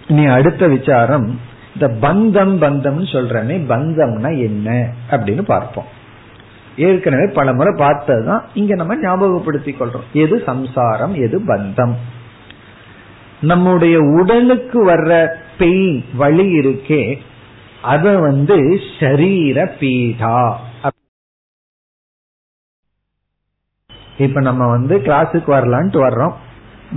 நீ 0.08 0.26
அடுத்த 0.26 0.68
விசாரம் 0.68 1.40
இந்த 1.74 1.88
பந்தம் 2.02 2.56
பந்தம்னு 2.62 3.08
சொல்றனே 3.12 3.58
பந்தம்னா 3.68 4.40
என்ன 4.40 4.90
அப்படின்னு 5.10 5.42
பார்ப்போம். 5.42 6.00
ஏற்கனவே 6.78 7.32
பல 7.34 7.54
முறை 7.54 7.74
பார்த்ததுதான். 7.78 8.44
இங்க 8.54 8.76
நம்ம 8.76 8.96
ஞாபகப்படுத்திக் 8.96 9.82
கொள்றோம். 9.82 10.12
எது 10.14 10.44
சம்சாரம் 10.46 11.14
எது 11.14 11.40
பந்தம். 11.40 11.94
நம்முடைய 13.42 14.00
உடலுக்கு 14.00 14.86
வர்ற 14.86 15.36
பெயின் 15.58 16.06
வழி 16.14 16.60
இருக்கே 16.60 17.18
அத 17.82 18.18
வந்து 18.18 18.56
ஷரீர 19.00 19.72
பீடா. 19.80 20.56
இப்ப 24.18 24.42
நம்ம 24.42 24.68
வந்து 24.68 24.98
கிளாஸுக்கு 24.98 25.48
வரலான்ட்டு 25.48 26.08
வர்றோம். 26.08 26.34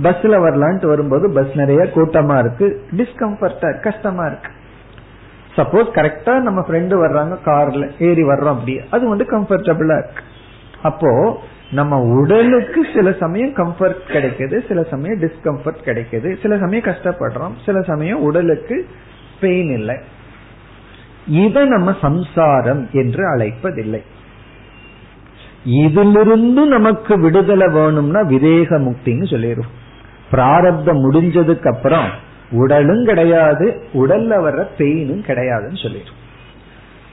பஸ்ல 0.03 0.35
வரலான்ட்டு 0.37 0.85
வரும்போது 0.85 1.31
பஸ் 1.33 1.55
நிறைய 1.55 1.81
கூட்டமா 1.81 2.39
இருக்கு. 2.39 2.85
டிஸ்கம்ஃபர்டா 2.91 3.81
கஷ்டமா 3.81 4.25
இருக்கு. 4.25 4.51
சப்போஸ் 5.57 5.89
கரெக்டா 5.97 6.39
நம்ம 6.39 6.61
ஃப்ரெண்டு 6.61 6.95
வர்றாங்க 7.03 7.37
கார்ல 7.45 8.03
ஏறி 8.03 8.23
வர்றோம் 8.23 8.53
அப்படி. 8.55 8.81
அது 8.91 9.07
வந்து 9.07 9.25
கம்ஃபர்டபுளா 9.25 9.97
இருக்கு. 9.97 10.23
அப்போ 10.81 11.41
நம்ம 11.71 11.99
உடலுக்கு 12.01 12.85
சில 12.95 13.11
சமயம் 13.11 13.55
கம்ஃபர்ட் 13.55 14.01
கிடைக்குது 14.07 14.67
சில 14.67 14.83
சமயம் 14.83 15.19
டிஸ்கம்ஃபர்ட் 15.19 15.85
கிடைக்குது 15.85 16.41
சில 16.41 16.57
சமயம் 16.57 16.83
கஷ்டப்படுறோம் 16.83 17.53
சில 17.65 17.81
சமயம் 17.81 18.21
உடலுக்கு 18.21 18.87
பெயின் 19.39 19.71
இல்லை. 19.77 19.95
இதை 21.27 21.65
நம்ம 21.65 21.95
சம்சாரம் 22.01 22.89
என்று 22.91 23.37
அழைப்பதில்லை. 23.37 24.01
இதிலிருந்து 25.63 26.65
நமக்கு 26.65 27.19
விடுதலை 27.19 27.67
வேணும்னா 27.67 28.21
விவேக 28.21 28.79
முக்தின்னு 28.79 29.29
சொல்லிடுவோம். 29.29 29.73
பிராரப்தம் 30.31 31.11
முடிஞ்சதுக்கு 31.11 31.75
அப்புறம் 31.75 32.23
உடலும் 32.51 33.05
கிடையாது 33.05 33.81
உடல்ல 33.93 34.33
வர்ற 34.45 34.65
பெயினும் 34.77 35.25
கிடையாதுன்னு 35.27 35.81
சொல்லிடும் 35.81 36.23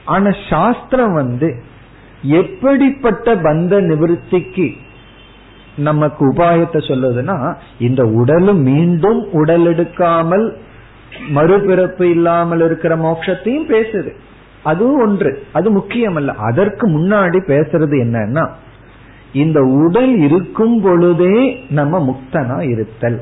ஆனா 0.05 0.29
சாஸ்திரம் 0.49 1.13
வந்து 1.13 1.55
எப்படிப்பட்ட 2.21 3.35
பந்த 3.35 3.81
நிவர்த்திக்கு 3.81 4.77
நமக்கு 5.75 6.33
உபாயத்தை 6.33 6.73
சொல்லுதுன்னா 6.73 7.55
இந்த 7.79 8.07
உடலும் 8.07 8.61
மீண்டும் 8.61 9.31
உடல் 9.31 9.65
எடுக்காமல் 9.65 10.53
மறுபிறப்பு 11.35 12.01
இல்லாமல் 12.01 12.61
இருக்கிற 12.61 12.95
மோட்சத்தையும் 12.95 13.69
பேசுது. 13.69 14.11
அதுவும் 14.63 15.01
ஒன்று. 15.01 15.43
அது 15.53 15.71
முக்கியம் 15.71 16.15
அல்ல 16.15 16.31
அதற்கு 16.31 16.89
முன்னாடி 16.89 17.39
பேசுறது 17.47 17.95
என்னன்னா 18.03 18.49
இந்த 19.33 19.61
உடல் 19.61 20.17
இருக்கும் 20.17 20.81
பொழுதே 20.81 21.65
நம்ம 21.69 21.99
முக்தனா 21.99 22.69
இருத்தல். 22.69 23.21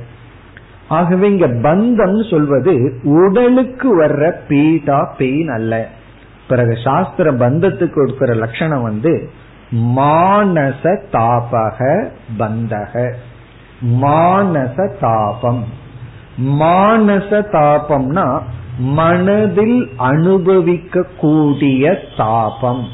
ஆகவே 0.92 1.30
இங்க 1.30 1.48
பந்தம் 1.48 2.30
சொல்வது 2.30 3.00
உடலுக்கு 3.04 4.04
வர்ற 4.04 4.34
பீடா 4.50 5.08
பெயின் 5.18 5.48
அல்ல. 5.48 5.88
பிறகு 6.48 6.78
சாஸ்திர 6.84 7.32
பந்தத்துக்கு 7.32 7.94
கொடுக்கிற 7.94 8.34
லட்சணம் 8.34 8.82
வந்து 8.82 9.30
மானச 9.72 10.98
தாபக 11.12 12.08
பந்தக. 12.40 13.14
மானச 14.02 14.90
தாபம். 15.00 15.64
மானச 16.44 17.42
தாபம்னா 17.52 18.42
மனதில் 18.80 19.90
அனுபவிக்க 19.98 21.06
கூடிய 21.20 21.98
தாபம். 22.18 22.88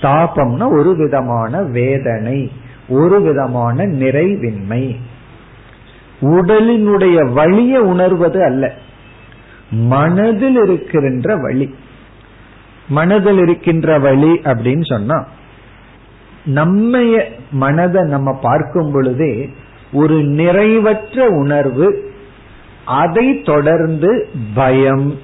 தாபம்னா 0.00 0.70
ஒரு 0.78 0.96
விதமான 0.96 1.62
வேதனை 1.62 2.52
ஒரு 2.88 3.20
விதமான 3.20 3.86
நிறைவின்மை. 3.86 4.96
உடலினுடைய 6.20 7.32
வழிய 7.32 7.80
உணர்வது 7.80 8.44
அல்ல. 8.44 8.74
மனதில் 9.70 10.56
இருக்கின்ற 10.56 11.36
வழி. 11.36 11.74
மனதில் 12.88 13.38
இருக்கின்ற 13.38 13.98
வழி 13.98 14.30
அப்படின்னு 14.32 14.84
சொன்னா 14.84 15.26
நம்மைய 16.46 17.24
மனதை 17.50 18.02
நம்ம 18.02 18.38
பார்க்கும் 18.42 18.92
பொழுதே 18.92 19.50
ஒரு 19.92 20.14
நிறைவற்ற 20.14 21.26
உணர்வு 21.26 22.12
அதை 22.84 23.42
தொடர்ந்து 23.42 24.28
பயம் 24.54 25.18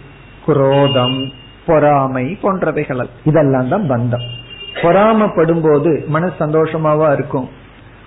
குரோதம் 0.46 1.32
பொறாமை 1.66 2.38
போன்றவைகள். 2.42 3.06
இதெல்லாம் 3.24 3.68
தான் 3.68 3.90
பந்தம். 3.90 4.26
பொறாமப்படும் 4.74 5.70
போது 5.70 6.04
மன 6.08 6.30
சந்தோஷமாவா 6.38 7.12
இருக்கும்? 7.12 7.48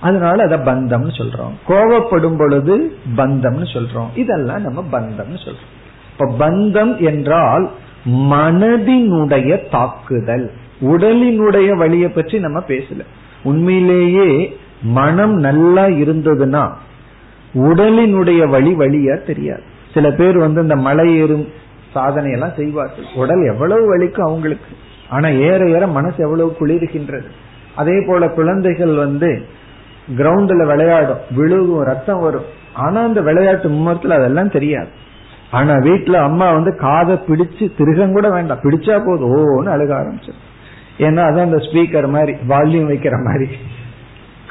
அதனால 0.01 0.43
அதை 0.43 0.57
பந்தம்னு 0.57 1.11
சொல்றோம். 1.17 1.53
கோவப்படும் 1.67 2.37
பொழுது 2.37 2.97
பந்தம்னு 3.15 3.67
சொல்றோம். 3.73 4.07
இதெல்லாம் 4.15 4.61
நம்ம 4.61 4.99
பந்தம்னு 4.99 5.37
சொல்றோம். 5.45 5.75
இப்ப 6.11 6.49
பந்தம் 6.49 6.99
என்றால் 6.99 7.71
மனதினுடைய 8.05 9.69
தாக்குதல் 9.69 10.51
உடலினுடைய 10.81 11.75
வழியை 11.75 12.09
பற்றி 12.09 12.39
நம்ம 12.39 12.59
பேசல. 12.59 12.99
உண்மையிலேயே 13.43 14.57
மனம் 14.81 15.33
நல்லா 15.33 15.85
இருந்ததுன்னா 15.85 16.71
உடலினுடைய 17.53 18.49
வழி 18.49 18.73
வழியா 18.73 19.25
தெரியாது. 19.25 19.63
சில 19.93 20.11
பேர் 20.11 20.37
வந்து 20.37 20.61
இந்த 20.61 20.75
மலை 20.75 21.17
ஏறும் 21.17 21.47
சாதனையெல்லாம் 21.95 22.55
செய்வார்கள். 22.55 23.03
உடல் 23.15 23.45
எவ்வளவு 23.45 23.97
வலிக்கும் 23.97 24.27
அவங்களுக்கு. 24.27 24.75
ஆனா 25.09 25.29
ஏற 25.29 25.69
ஏற 25.69 25.87
மனசு 25.87 26.15
எவ்வளவு 26.17 26.55
குளிர்கின்றது. 26.59 27.25
அதே 27.75 28.03
போல 28.07 28.29
குழந்தைகள் 28.29 28.95
வந்து 28.95 29.45
கிரவுண்ட்ல 30.15 30.65
விளையாடும் 30.65 31.17
விழுகும் 31.37 31.79
ரத்தம் 31.79 32.19
வரும். 32.19 32.55
ஆனா 32.73 33.03
அந்த 33.03 33.21
விளையாட்டு 33.21 33.69
மும்மரத்துல 33.69 34.09
அதெல்லாம் 34.09 34.51
தெரியாது. 34.51 34.87
ஆனா 35.51 35.73
வீட்டுல 35.73 36.13
அம்மா 36.13 36.51
வந்து 36.51 36.77
காதை 36.77 37.15
பிடிச்சு 37.15 37.71
திருகம் 37.77 38.13
கூட 38.13 38.29
வேண்டாம். 38.29 38.59
பிடிச்சா 38.59 39.01
போதும். 39.05 39.35
ஓன்னு 39.35 39.69
அழுக 39.69 39.93
ஆரம்பிச்சு 39.95 40.31
ஏன்னா 40.97 41.21
அதான் 41.21 41.41
அந்த 41.41 41.57
ஸ்பீக்கர் 41.57 42.09
மாதிரி 42.09 42.31
வால்யூம் 42.31 42.87
வைக்கிற 42.87 43.23
மாதிரி. 43.23 43.49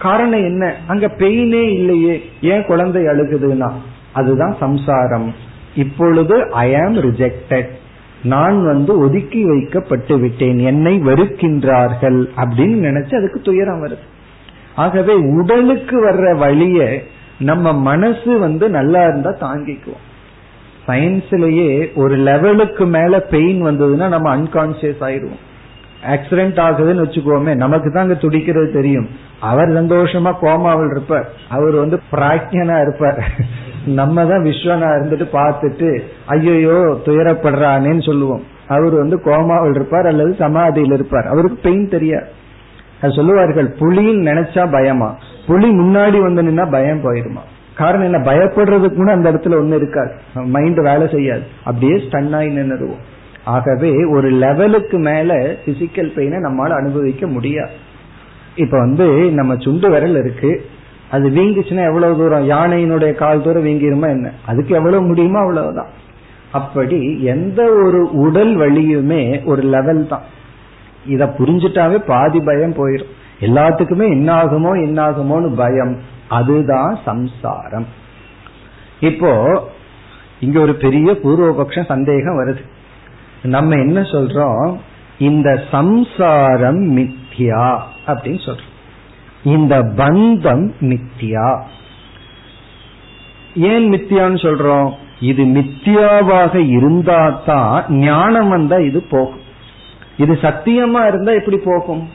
காரணம் 0.00 0.44
என்ன? 0.44 0.74
அங்க 0.86 1.06
பெயினே 1.06 1.72
இல்லையே. 1.72 2.22
ஏன் 2.40 2.64
குழந்தை 2.64 3.02
அழுகுதுன்னா? 3.02 3.72
அதுதான் 4.12 4.56
சம்சாரம். 4.60 5.34
இப்பொழுது 5.74 6.50
ஐ 6.50 6.76
ஆம் 6.76 6.94
ரிஜெக்டட் 6.94 7.68
நான் 8.22 8.64
வந்து 8.64 8.98
ஒதுக்கி 8.98 9.44
வைக்கப்பட்டு 9.44 10.18
விட்டேன் 10.18 10.58
என்னை 10.58 11.00
வெறுக்கின்றார்கள் 11.02 12.28
அப்படின்னு 12.36 12.84
நினைச்சு 12.88 13.16
அதுக்கு 13.16 13.40
துயரம் 13.40 13.86
வருது. 13.86 13.98
ஆகவே 14.76 15.14
உடலுக்கு 15.14 15.96
வர்ற 16.08 16.26
வழிய 16.38 16.80
நம்ம 17.38 17.72
மனசு 17.72 18.38
வந்து 18.38 18.68
நல்லா 18.68 19.00
இருந்தா 19.02 19.30
தாங்கிக்குவோம். 19.40 20.04
சயின்ஸ்லயே 20.86 21.70
ஒரு 21.94 22.16
லெவலுக்கு 22.16 22.86
மேல 22.86 23.20
பெயின் 23.20 23.60
வந்ததுன்னா 23.66 24.08
நம்ம 24.08 24.28
அன்கான்சியஸ் 24.36 25.02
ஆயிடுவோம் 25.08 25.42
ஆக்சிடென்ட் 26.14 26.58
ஆகுதுன்னு 26.64 27.04
வச்சுக்கோமே 27.04 27.52
நமக்கு 27.56 27.88
தான் 27.90 28.02
அங்க 28.02 28.14
துடிக்கிறது 28.14 28.68
தெரியும். 28.72 29.08
அவர் 29.40 29.70
சந்தோஷமா 29.70 30.32
கோமாவில் 30.40 30.90
இருப்பார். 30.90 31.26
அவர் 31.48 31.74
வந்து 31.74 31.96
பிராக்யனா 32.12 32.76
இருப்பார். 32.80 33.20
நம்ம 34.00 34.24
தான் 34.26 34.44
விஸ்வனா 34.44 34.88
இருந்துட்டு 34.96 35.26
பார்த்துட்டு 35.32 35.88
ஐயோயோ 36.28 36.76
துயரப்படுறானேன்னு 37.06 38.04
சொல்லுவோம். 38.06 38.42
அவர் 38.68 38.94
வந்து 38.94 39.16
கோமாவில் 39.24 39.74
இருப்பார் 39.74 40.06
அல்லது 40.06 40.34
சமாதியில் 40.38 40.92
இருப்பார். 40.92 41.26
அவருக்கு 41.26 41.58
பெயின் 41.62 41.88
தெரியாது. 41.88 42.28
அது 43.02 43.12
சொல்லுவார்கள் 43.12 43.76
புலின்னு 43.78 44.28
நினைச்சா 44.30 44.72
பயமா? 44.72 45.16
புலி 45.46 45.70
முன்னாடி 45.70 46.20
வந்து 46.20 46.42
நின்னா 46.42 46.70
பயம் 46.70 47.04
போயிடுமா? 47.04 47.40
காரணம் 47.74 48.12
என்ன? 48.12 48.32
பயப்படுறதுக்கு 48.32 48.94
கூட 48.94 49.12
அந்த 49.12 49.32
இடத்துல 49.32 49.62
ஒண்ணு 49.62 49.74
இருக்காது. 49.74 50.12
மைண்ட் 50.34 50.80
வேலை 50.80 51.08
செய்யாது. 51.08 51.42
அப்படியே 51.64 51.92
ஸ்டன் 51.92 52.36
ஆகி 52.36 52.48
நின்றுடுவோம் 52.48 53.04
ஆகவே 53.44 53.92
ஒரு 54.12 54.28
லெவலுக்கு 54.28 54.98
மேல 54.98 55.34
பிசிக்கல் 55.66 56.12
பெயினை 56.14 56.38
நம்மளால 56.38 56.68
அனுபவிக்க 56.68 57.26
முடியாது. 57.26 57.70
இப்ப 58.56 58.78
வந்து 58.78 59.32
நம்ம 59.32 59.54
சுண்டு 59.58 59.90
விரல் 59.90 60.16
இருக்கு. 60.16 60.64
அது 61.10 61.28
வீங்கிச்சுன்னா 61.28 61.86
எவ்வளவு 61.86 62.16
தூரம்? 62.16 62.50
யானையினுடைய 62.50 63.14
கால் 63.14 63.42
தூரம் 63.42 63.64
வீங்கிருமா 63.64 64.08
என்ன? 64.08 64.30
அதுக்கு 64.46 64.74
எவ்வளவு 64.74 65.02
முடியுமோ 65.02 65.38
அவ்வளவுதான். 65.38 65.88
அப்படி 66.52 67.22
எந்த 67.22 67.62
ஒரு 67.62 68.10
உடல் 68.12 68.56
வழியுமே 68.56 69.44
ஒரு 69.44 69.62
லெவல் 69.62 70.08
தான். 70.08 70.22
இத 71.06 71.34
புரிஞ்சுட்டாவே 71.38 71.98
பாதி 72.06 72.40
பயம் 72.40 72.74
போயிடும். 72.74 73.14
எல்லாத்துக்குமே 73.40 74.06
என்ன 74.08 74.28
ஆகுமோ 74.34 74.72
என்ன 74.84 74.98
ஆகுமோன்னு 75.10 75.54
பயம். 75.54 75.98
அதுதான் 76.28 76.98
சம்சாரம். 77.04 77.86
இப்போ 79.00 79.32
இங்க 80.40 80.60
ஒரு 80.60 80.74
பெரிய 80.74 81.12
பூர்வபக்ஷ 81.12 81.84
சந்தேகம் 81.84 82.38
வருது. 82.40 82.62
நம்ம 83.42 83.76
என்ன 83.76 84.00
சொல்றோம்? 84.00 84.76
இந்த 85.18 85.62
சம்சாரம் 85.70 86.96
மித்தியா 86.96 87.78
அப்படின்னு 88.06 88.40
சொல்றோம். 88.46 88.74
இந்த 89.42 89.74
பந்தம் 89.96 90.66
மித்தியா 90.80 91.48
ஏன் 93.54 93.92
மித்தியான்னு 93.92 94.38
சொல்றோம்? 94.46 94.88
இது 95.20 95.44
மித்தியாவாக 95.44 96.54
இருந்தா 96.68 97.20
தான் 97.46 97.84
ஞானம் 97.88 98.48
வந்தா 98.48 98.76
இது 98.78 99.02
போகும். 99.02 99.44
இது 100.16 100.34
சத்தியமா 100.34 101.06
இருந்தா 101.06 101.32
எப்படி 101.32 101.56
போகும்? 101.56 102.08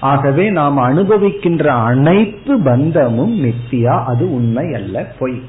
ஆகவே 0.00 0.50
நாம் 0.50 0.78
அனுபவிக்கின்ற 0.78 1.66
அனைத்து 1.66 2.58
பந்தமும் 2.58 3.44
மித்தியா 3.44 4.04
அது 4.04 4.34
உண்மை 4.34 4.74
அல்ல 4.74 5.14
பொய். 5.18 5.42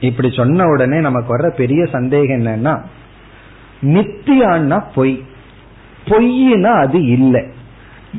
இப்படி 0.00 0.30
சொன்ன 0.30 0.66
உடனே 0.66 1.00
நமக்கு 1.00 1.36
வர்ற 1.36 1.48
பெரிய 1.56 1.86
சந்தேகம் 1.86 2.36
என்னன்னா 2.36 2.80
மித்தியான்னா 3.82 4.84
பொய். 4.94 5.22
பொய்னா 6.04 6.74
அது 6.74 7.06
இல்லை. 7.06 7.46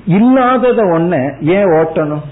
இல்லாதத 0.06 0.84
ஒன்ன 0.84 1.42
ஏன் 1.42 1.66
ஓட்டணும்? 1.66 2.24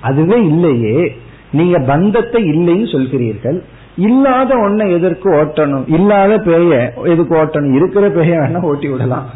அதுவே 0.00 0.44
இல்லையே. 0.44 1.16
நீங்க 1.52 1.78
பந்தத்தை 1.78 2.44
இல்லைன்னு 2.44 2.92
சொல்கிறீர்கள். 2.92 3.62
இல்லாத 3.96 4.54
ஒன்ன 4.54 4.92
எதற்கு 4.92 5.32
ஓட்டணும்? 5.32 5.84
இல்லாத 5.86 6.38
பேய 6.38 6.92
எதுக்கு 7.04 7.34
ஓட்டணும்? 7.36 7.74
இருக்கிற 7.74 8.08
பேய 8.08 8.38
வேணா 8.38 8.60
ஓட்டி 8.60 8.88
விடலாம். 8.88 9.30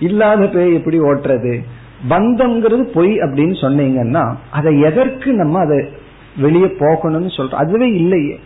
இல்லாத 0.00 0.46
பேய் 0.46 0.74
எப்படி 0.74 1.00
ஓட்டுறது? 1.00 1.64
பந்தம்ங்கிறது 2.08 2.82
பொய் 2.82 3.18
அப்படின்னு 3.18 3.54
சொன்னீங்கன்னா 3.60 4.34
அதை 4.50 4.80
எதற்கு 4.80 5.32
நம்ம 5.32 5.58
அதை 5.60 5.88
வெளியே 6.36 6.64
போகணும்னு 6.64 7.30
சொல்றோம் 7.36 7.62
அதுவே 7.62 7.92
இல்லையே. 7.92 8.40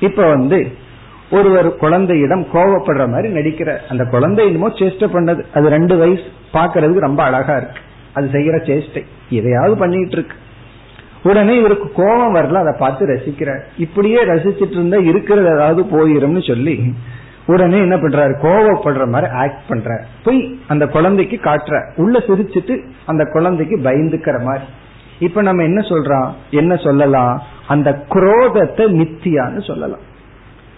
இப்ப 0.00 0.26
வந்து 0.26 0.72
ஒருவர் 1.30 1.76
குழந்தையிடம் 1.76 2.46
கோவப்படுற 2.52 3.10
மாதிரி 3.10 3.34
நடிக்கிற 3.34 3.76
அந்த 3.88 4.04
குழந்தை 4.04 4.46
என்னமோ 4.46 4.68
சேஷ்டை 4.68 5.08
பண்ணது. 5.14 5.44
அது 5.54 5.68
ரெண்டு 5.68 5.98
வயசு 5.98 6.22
பாக்குறதுக்கு 6.52 6.98
ரொம்ப 6.98 7.22
அழகா 7.22 7.56
இருக்கு. 7.56 7.80
அது 8.12 8.28
செய்யற 8.32 8.56
சேஷ்டை. 8.68 9.04
எதையாவது 9.30 9.76
பண்ணிட்டு 9.76 10.12
இருக்கு. 10.12 10.36
உடனே 11.22 11.58
இவருக்கு 11.58 11.92
கோபம் 11.92 12.34
வரல 12.34 12.52
அதை 12.52 12.74
பார்த்து 12.78 13.06
ரசிக்கிறார். 13.06 13.60
இப்படியே 13.76 14.24
ரசிச்சிட்டு 14.24 14.70
இருந்தா 14.70 14.96
இருக்கிறது 14.96 15.54
ஏதாவது 15.54 15.82
போயிரும்னு 15.82 16.46
சொல்லி 16.46 16.94
உடனே 17.46 17.78
என்ன 17.78 17.96
பண்றாரு? 17.96 18.34
கோவப்படுற 18.42 19.08
மாதிரி 19.08 19.32
ஆக்ட் 19.32 19.68
பண்ற 19.68 20.04
போய் 20.24 20.60
அந்த 20.68 20.86
குழந்தைக்கு 20.86 21.40
காட்டுற 21.42 21.92
உள்ள 21.96 22.18
சிரிச்சிட்டு 22.18 22.84
அந்த 23.06 23.24
குழந்தைக்கு 23.24 23.76
பயந்துக்கிற 23.76 24.42
மாதிரி. 24.42 24.64
இப்ப 25.18 25.42
நம்ம 25.42 25.62
என்ன 25.62 25.80
சொல்றோம்? 25.80 26.30
என்ன 26.50 26.76
சொல்லலாம்? 26.76 27.42
அந்த 27.66 28.04
குரோதத்தை 28.08 28.84
மித்தியான்னு 29.00 29.66
சொல்லலாம். 29.66 30.08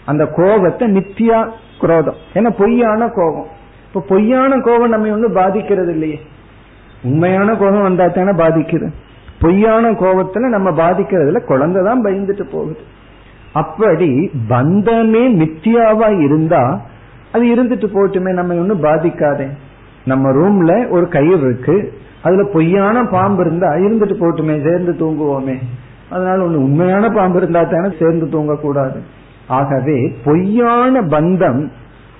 அந்த 0.04 0.26
கோபத்தை 0.26 0.96
மித்தியா 0.96 1.50
குரோதம். 1.78 2.16
ஏன்னா 2.34 2.50
பொய்யான 2.58 3.08
கோபம். 3.08 3.46
இப்ப 3.86 4.04
பொய்யான 4.08 4.60
கோபம் 4.60 4.88
நம்ம 4.88 5.06
ஒண்ணு 5.06 5.34
பாதிக்கிறது 5.34 5.92
இல்லையே 5.92 6.20
உண்மையான 7.02 7.54
கோபம் 7.54 7.82
வந்தா 7.82 8.06
தானே 8.06 8.30
பாதிக்குது. 8.30 8.90
பொய்யான 9.42 9.90
கோபத்துல 9.90 10.48
நம்ம 10.48 10.70
பாதிக்கிறதுல 10.70 11.40
குழந்தை 11.44 11.84
தான் 11.84 12.04
பயந்துட்டு 12.04 12.42
போகுது. 12.52 12.78
அப்படி 13.52 14.30
பந்தமே 14.48 15.22
மித்தியாவா 15.40 16.20
இருந்தா 16.20 16.80
அது 17.32 17.44
இருந்துட்டு 17.44 17.86
போட்டுமே 17.94 18.32
நம்ம 18.32 18.54
ஒன்னும் 18.54 18.82
பாதிக்காதே. 18.82 19.48
நம்ம 20.04 20.30
ரூம்ல 20.32 20.88
ஒரு 20.88 21.08
கயிறு 21.08 21.40
இருக்கு 21.40 21.92
அதுல 22.22 22.44
பொய்யான 22.52 23.04
பாம்பு 23.04 23.40
இருந்தா 23.40 23.68
இருந்துட்டு 23.72 24.16
போட்டுமே 24.20 24.56
சேர்ந்து 24.64 24.92
தூங்குவோமே. 24.92 25.56
அதனால 26.10 26.42
ஒண்ணு 26.42 26.62
உண்மையான 26.66 27.08
பாம்பு 27.08 27.36
இருந்தா 27.36 27.62
தானே 27.62 27.94
சேர்ந்து 27.98 28.28
தூங்க 28.28 28.56
கூடாது 28.56 29.00
ஆகவே 29.48 30.16
பொய்யான 30.24 31.02
பந்தம் 31.02 31.70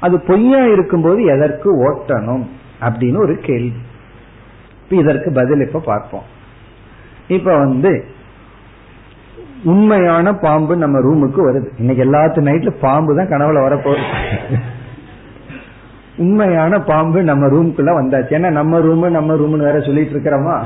அது 0.00 0.20
பொய்யா 0.20 0.64
இருக்கும்போது 0.64 1.24
எதற்கு 1.24 1.68
ஓட்டணும்? 1.90 2.44
அப்படின்னு 2.80 3.18
ஒரு 3.18 3.36
கேள்வி. 3.36 3.80
இதற்கு 4.88 5.32
பதில் 5.32 5.66
இப்ப 5.66 5.78
பார்ப்போம். 5.78 6.40
இப்ப 7.33 7.57
வந்து 7.59 7.93
உண்மையான 9.64 10.35
பாம்பு 10.35 10.76
நம்ம 10.76 10.99
ரூமுக்கு 10.99 11.41
வருது. 11.49 11.68
இன்னைக்கு 11.78 12.05
எல்லாத்து 12.05 12.41
நைட்ல 12.49 12.70
பாம்பு 12.80 13.16
தான் 13.16 13.30
கனவுல 13.33 13.61
வரப்போகுது. 13.66 14.07
உண்மையான 16.16 16.78
பாம்பு 16.80 17.22
நம்ம 17.22 17.47
ரூம்குள்ள 17.47 17.91
வந்தாச்சு. 18.01 18.33
ஏன்னா 18.39 18.51
நம்ம 18.51 18.80
ரூம் 18.80 19.11
நம்ம 19.11 19.35
ரூம்னு 19.35 19.66
வேற 19.68 19.80
சொல்லிட்டு 19.80 20.14
இருக்கிறோமா? 20.14 20.57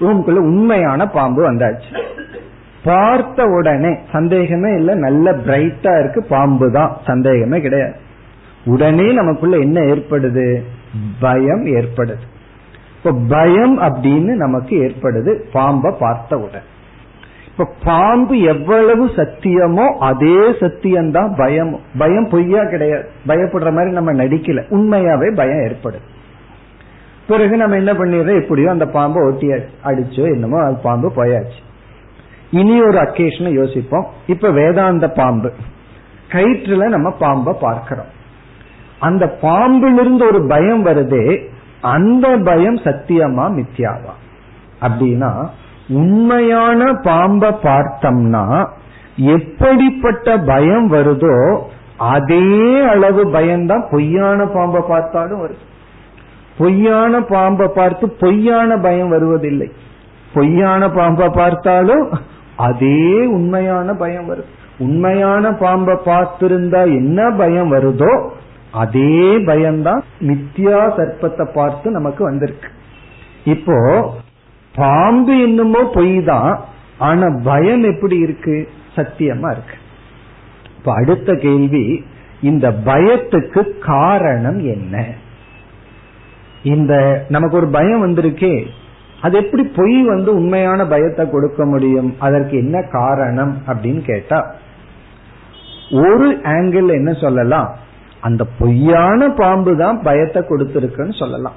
ரூம்குள்ள 0.00 0.40
உண்மையான 0.50 1.08
பாம்பு 1.08 1.52
வந்தாச்சு. 1.52 1.90
பார்த்த 2.84 3.44
உடனே 3.44 3.98
சந்தேகமே 4.12 4.74
இல்ல 4.74 4.94
நல்ல 4.94 5.32
பிரைட்டா 5.32 5.98
இருக்கு 5.98 6.22
பாம்பு 6.22 6.70
தான். 6.70 6.96
சந்தேகமே 7.06 7.60
கிடையாது. 7.60 7.94
உடனே 8.64 9.12
நமக்குள்ள 9.12 9.56
என்ன 9.56 9.80
ஏற்படுது? 9.80 10.62
பயம் 11.20 11.66
ஏற்படுது. 11.66 12.24
இப்ப 12.96 13.18
பயம் 13.28 13.82
அப்படின்னு 13.82 14.34
நமக்கு 14.34 14.76
ஏற்படுது. 14.76 15.44
பாம்பை 15.52 15.94
பார்த்தவுடன் 15.98 16.74
இப்ப 17.50 17.68
பாம்பு 17.84 18.40
எவ்வளவு 18.40 19.06
சத்தியமோ 19.06 19.86
அதே 19.86 20.50
சத்தியம்தான் 20.50 21.36
பயம் 21.36 21.80
பயம் 21.98 22.28
பொய்யா 22.28 22.64
கிடையாது. 22.64 23.08
பயப்படுற 23.26 23.72
மாதிரி 23.72 23.90
நம்ம 23.90 24.12
நடிக்கல. 24.12 24.62
உண்மையாவே 24.70 25.34
பயம் 25.34 25.58
ஏற்படுது. 25.58 26.14
பிறகு 27.28 27.56
நம்ம 27.56 27.76
என்ன 27.76 27.92
பண்ணிடுறோம்? 27.92 28.42
எப்படியோ 28.42 28.70
அந்த 28.70 28.86
பாம்பை 28.86 29.22
ஒட்டி 29.22 29.46
அடிச்சோ 29.84 30.32
என்னமோ 30.32 30.62
அது 30.64 30.76
பாம்பு 30.82 31.12
போயாச்சு. 31.16 31.62
இனி 32.50 32.80
ஒரு 32.82 32.98
அக்கேஷனை 32.98 33.52
யோசிப்போம். 33.52 34.06
இப்ப 34.26 34.50
வேதாந்த 34.50 35.08
பாம்பு. 35.10 35.52
கயிற்றுல 36.28 36.88
நம்ம 36.88 37.10
பாம்பை 37.10 37.54
பார்க்கிறோம். 37.60 38.14
அந்த 38.98 39.38
பாம்பிலிருந்து 39.42 40.26
ஒரு 40.26 40.46
பயம் 40.46 40.86
வருதே 40.86 41.54
அந்த 41.92 42.26
பயம் 42.38 42.78
சத்தியமா 42.78 43.44
மித்யாவா? 43.58 44.14
அப்படின்னா 44.80 45.30
உண்மையான 45.88 46.80
பாம்பை 47.02 47.50
பார்த்தோம்னா 47.62 48.44
எப்படிப்பட்ட 49.34 50.36
பயம் 50.38 50.86
வருதோ 50.90 51.36
அதே 52.14 52.46
அளவு 52.84 53.22
பயம்தான் 53.30 53.84
பொய்யான 53.90 54.46
பாம்பை 54.46 54.82
பார்த்தாலும் 54.88 55.40
வரும் 55.40 55.64
பொய்யான 56.58 57.20
பாம்பை 57.20 57.66
பார்த்து 57.74 58.04
பொய்யான 58.20 58.76
பயம் 58.76 59.08
வருவதில்லை. 59.08 59.68
பொய்யான 60.34 60.88
பாம்பை 60.88 61.28
பார்த்தாலும் 61.28 62.04
அதே 62.56 63.26
உண்மையான 63.26 63.94
பயம் 63.94 64.26
வரும் 64.26 64.52
உண்மையான 64.78 65.52
பாம்பை 65.52 65.94
பார்த்திருந்தா 66.04 66.80
என்ன 66.96 67.30
பயம் 67.30 67.72
வருதோ 67.72 68.12
அதே 68.82 69.18
பயம்தான் 69.48 70.02
மித்யா 70.28 70.78
சர்ப்பத்தை 70.98 71.44
பார்த்து 71.54 71.90
நமக்கு 71.90 72.22
வந்திருக்கு. 72.24 72.68
இப்போ 73.54 73.76
பாம்பு 74.74 75.34
என்னமோ 75.46 75.82
பொய் 75.96 76.16
தான் 76.30 76.52
ஆனா 77.08 77.26
பயம் 77.48 77.84
எப்படி 77.92 78.16
இருக்கு? 78.26 78.56
சத்தியமா 78.96 79.48
இருக்கு. 79.54 79.76
இப்ப 80.76 80.90
அடுத்த 81.00 81.30
கேள்வி 81.44 81.86
இந்த 82.40 82.66
பயத்துக்கு 82.88 83.62
காரணம் 83.90 84.60
என்ன? 84.74 85.04
இந்த 86.74 86.92
நமக்கு 87.28 87.56
ஒரு 87.56 87.68
பயம் 87.76 88.04
வந்திருக்கே 88.04 88.54
அது 89.24 89.34
எப்படி 89.42 89.62
பொய் 89.78 89.96
வந்து 90.12 90.30
உண்மையான 90.34 90.80
பயத்தை 90.92 91.24
கொடுக்க 91.30 91.60
முடியும்? 91.64 92.10
அதற்கு 92.18 92.54
என்ன 92.64 92.76
காரணம் 92.98 93.52
அப்படின்னு 93.68 94.02
கேட்டா 94.10 94.38
ஒரு 96.04 96.28
ஆங்கிள் 96.54 96.88
என்ன 96.98 97.10
சொல்லலாம்? 97.24 97.68
அந்த 98.26 98.42
பொய்யான 98.58 99.28
பாம்பு 99.38 99.72
தான் 99.76 99.98
பயத்தை 100.02 100.40
கொடுத்திருக்குன்னு 100.42 101.18
சொல்லலாம். 101.18 101.56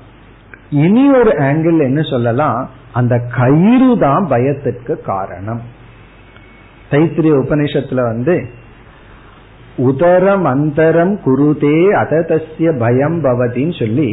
இனி 0.70 1.03
ஒரு 1.11 1.32
ஆங்கிள் 1.39 1.78
என்ன 1.80 2.01
சொல்லலாம்? 2.01 2.59
அந்த 2.93 3.15
கயிறு 3.38 3.91
தான் 3.99 4.26
பயத்திற்கு 4.28 4.95
காரணம். 5.01 5.61
தைத்திரிய 6.91 7.34
உபநிஷத்துல 7.43 8.01
வந்து 8.11 8.36
உதரம் 9.78 10.45
அந்தரம் 10.45 11.13
குருதே 11.26 11.80
அததசிய 12.01 12.70
பயம் 12.80 13.20
பவதின்னு 13.24 13.76
சொல்லி 13.80 14.09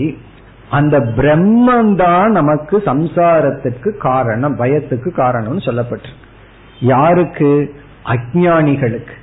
அந்த 0.70 0.96
பிரம்மந்தான் 1.18 2.30
நமக்கு 2.30 2.76
சம்சாரத்துக்கு 2.86 3.90
காரணம் 3.98 4.58
பயத்துக்கு 4.58 5.10
காரணம்னு 5.16 5.62
சொல்லப்பட்டிருக்கு. 5.68 6.24
யாருக்கு? 6.80 7.52
அஜானிகளுக்கு 8.04 9.16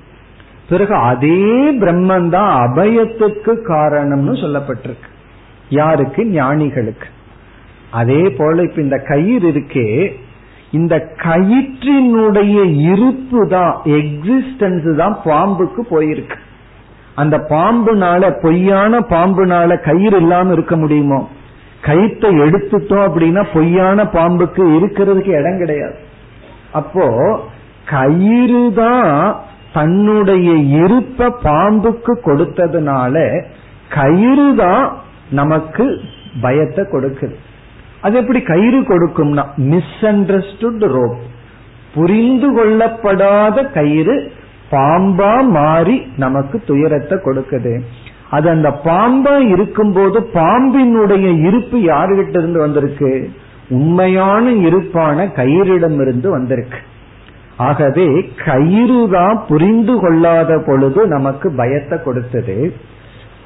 பிறகு 0.74 0.96
அதே 1.12 1.40
பிரம்மன் 1.82 2.30
தான் 2.36 2.52
அபயத்துக்கு 2.66 3.54
காரணம்னு 3.72 4.36
சொல்லப்பட்டிருக்கு. 4.44 5.10
யாருக்கு? 5.80 6.22
ஞானிகளுக்கு. 6.38 7.10
அதே 8.00 8.22
போல 8.38 8.64
இப்ப 8.68 8.80
இந்த 8.82 8.98
கயிறு 9.12 9.48
இருக்கே 9.54 9.88
இந்த 10.78 10.96
கயிற்றினுடைய 11.24 12.58
இருப்பு 12.92 13.42
தான் 13.48 13.74
எக்ஸிஸ்டன்ஸ் 13.98 14.88
தான் 15.02 15.16
பாம்புக்கு 15.26 15.82
போயிருக்கு. 15.92 16.38
அந்த 17.22 17.36
பாம்புனால 17.50 18.30
பொய்யான 18.44 19.00
பாம்புனால 19.12 19.78
கயிறு 19.88 20.18
இல்லாம 20.22 20.52
இருக்க 20.52 20.76
முடியுமோ? 20.76 21.20
கயிற்றை 21.88 22.32
எடுத்துட்டோம் 22.46 23.06
அப்படின்னா 23.08 23.42
பொய்யான 23.54 24.06
பாம்புக்கு 24.16 24.64
இருக்கிறதுக்கு 24.78 25.32
இடம் 25.40 25.62
கிடையாது. 25.62 25.98
அப்போ 26.80 27.06
கயிறு 27.86 28.64
தான் 28.82 29.10
தன்னுடைய 29.74 30.50
இருப்ப 30.84 31.30
பாம்புக்கு 31.44 32.14
கொடுத்ததுனால 32.26 33.16
கயிறு 33.90 34.56
தான் 34.56 34.86
நமக்கு 35.30 35.86
பயத்தை 36.42 36.84
கொடுக்குது. 36.92 37.36
அது 38.02 38.18
எப்படி 38.18 38.42
கயிறு 38.42 38.80
கொடுக்கும்னா 38.82 39.44
மிஸ் 39.72 40.00
அண்டர்ஸ்டுட் 40.02 40.86
ரோப் 40.96 41.20
புரிந்து 41.94 42.48
கொள்ளப்படாத 42.56 43.64
கயிறு 43.72 44.32
பாம்பா 44.72 45.34
மாறி 45.50 45.98
நமக்கு 46.18 46.64
துயரத்தை 46.66 47.18
கொடுக்குது. 47.18 47.74
அது 48.30 48.50
அந்த 48.50 48.70
பாம்பா 48.84 49.36
இருக்கும்போது 49.54 50.20
பாம்பினுடைய 50.34 51.28
இருப்பு 51.48 51.78
யாருகிட்ட 51.78 52.38
இருந்து 52.38 52.60
வந்திருக்கு? 52.60 53.12
உண்மையான 53.70 54.46
இருப்பான 54.68 55.26
கயிறிடமிருந்து 55.36 56.30
வந்திருக்கு. 56.30 56.80
ஆகவே 57.64 58.08
கயிறு 58.46 59.00
தான் 59.12 59.38
புரிந்து 59.48 59.96
கொள்ளாத 60.00 60.52
பொழுது 60.66 61.02
நமக்கு 61.08 61.48
பயத்தை 61.52 61.98
கொடுத்தது. 62.04 62.58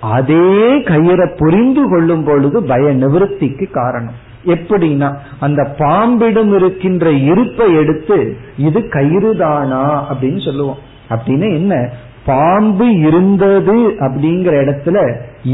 அதே 0.02 0.48
கயிறை 0.92 1.28
புரிந்து 1.38 1.84
கொள்ளும் 1.90 2.24
பொழுது 2.24 2.58
பய 2.64 2.86
நிவர்த்திக்கு 2.96 3.68
காரணம். 3.72 4.18
எப்படின்னா 4.46 5.08
அந்த 5.40 5.62
பாம்பிடம் 5.78 6.52
இருக்கின்ற 6.56 7.12
இருப்பை 7.32 7.68
எடுத்து 7.76 8.18
இது 8.58 8.82
கயிறு 8.90 9.32
தானா 9.38 9.84
அப்படின்னு 10.12 10.42
சொல்லுவோம். 10.46 10.82
அப்படின்னு 11.10 11.48
என்ன? 11.56 11.76
பாம்பு 12.26 12.86
இருந்தது 13.00 13.76
அப்படிங்கிற 14.00 14.54
இடத்துல 14.64 14.98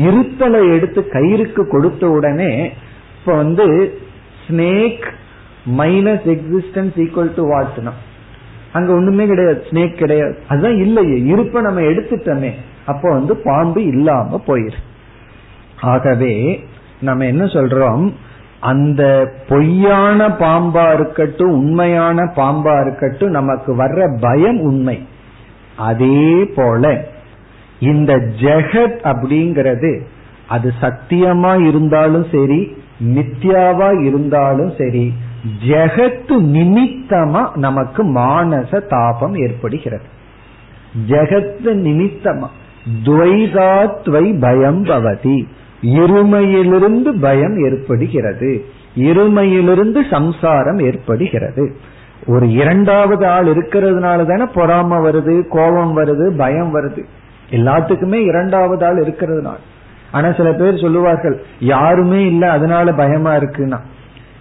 இருத்தலை 0.04 0.62
எடுத்து 0.76 1.02
கயிறுக்கு 1.12 1.64
கொடுத்த 1.72 2.08
உடனே 2.08 2.52
இப்ப 3.18 3.36
வந்து 3.36 3.66
snake 4.46 5.06
minus 5.78 6.26
existence 6.34 6.98
equal 7.04 7.36
to 7.36 7.44
வாட்னா 7.52 7.94
அங்க 8.74 8.94
ஒண்ணுமே 8.94 9.26
கிடையாது 9.26 9.64
ஸ்னேக் 9.70 9.98
கிடையாது. 9.98 10.38
அதுதான் 10.48 10.78
இல்லையே 10.78 11.22
இருப்ப 11.22 11.62
நம்ம 11.62 11.80
எடுத்துட்டோமே. 11.80 12.52
அப்போ 12.86 13.12
வந்து 13.12 13.36
பாம்பு 13.36 13.86
இல்லாம 13.86 14.42
போயிரு. 14.48 14.78
ஆகவே 15.82 16.64
நம்ம 17.02 17.26
என்ன 17.26 17.44
சொல்றோம்? 17.44 18.14
அந்த 18.60 19.34
பொய்யான 19.50 20.28
பாம்பா 20.28 20.94
இருக்கட்டும் 20.94 21.52
உண்மையான 21.52 22.32
பாம்பா 22.36 22.82
இருக்கட்டும் 22.82 23.30
நமக்கு 23.30 23.76
வர்ற 23.76 24.18
பயம் 24.22 24.60
உண்மை. 24.60 25.08
அதே 25.78 26.52
போல 26.56 27.06
இந்த 27.80 28.16
ஜெகத் 28.16 29.00
அப்படிங்கிறது 29.04 30.00
அது 30.48 30.74
சத்தியமா 30.82 31.68
இருந்தாலும் 31.68 32.26
சரி 32.32 32.78
மித்யாவா 33.04 34.04
இருந்தாலும் 34.04 34.74
சரி 34.78 35.14
ஜெகத்து 35.44 36.40
நிமித்தமா 36.40 37.56
நமக்கு 37.56 38.04
மானச 38.04 38.88
தாபம் 38.88 39.36
ஏற்படுகிறது. 39.36 40.04
ஜெகத்து 41.08 41.66
நிமித்தமா 41.66 42.48
துவைதாத்வை 43.04 44.40
பயம் 44.40 44.86
பவதி. 44.86 45.48
இருமையிலிருந்து 45.82 47.20
பயம் 47.22 47.58
ஏற்படுகிறது. 47.66 48.66
இருமையிலிருந்து 48.96 50.10
சம்சாரம் 50.10 50.80
ஏற்படுகிறது. 50.80 51.76
ஒரு 52.28 52.52
இரண்டாவது 52.52 53.28
ஆள் 53.28 53.46
இருக்கிறதுனால 53.46 54.26
தானே 54.26 54.44
பொறாம 54.44 55.06
வருது 55.06 55.48
கோபம் 55.48 55.98
வருது 55.98 56.38
பயம் 56.38 56.76
வருது. 56.76 57.04
எல்லாத்துக்குமே 57.50 58.14
இரண்டாவது 58.14 58.86
ஆள் 58.86 59.04
இருக்கிறதுனால. 59.04 59.58
ஆனா 60.12 60.32
சில 60.32 60.54
பேர் 60.54 60.82
சொல்லுவார்கள் 60.82 61.44
யாருமே 61.60 62.26
இல்ல 62.26 62.52
அதனால 62.52 62.94
பயமா 62.94 63.34
இருக்குன்னா. 63.34 63.80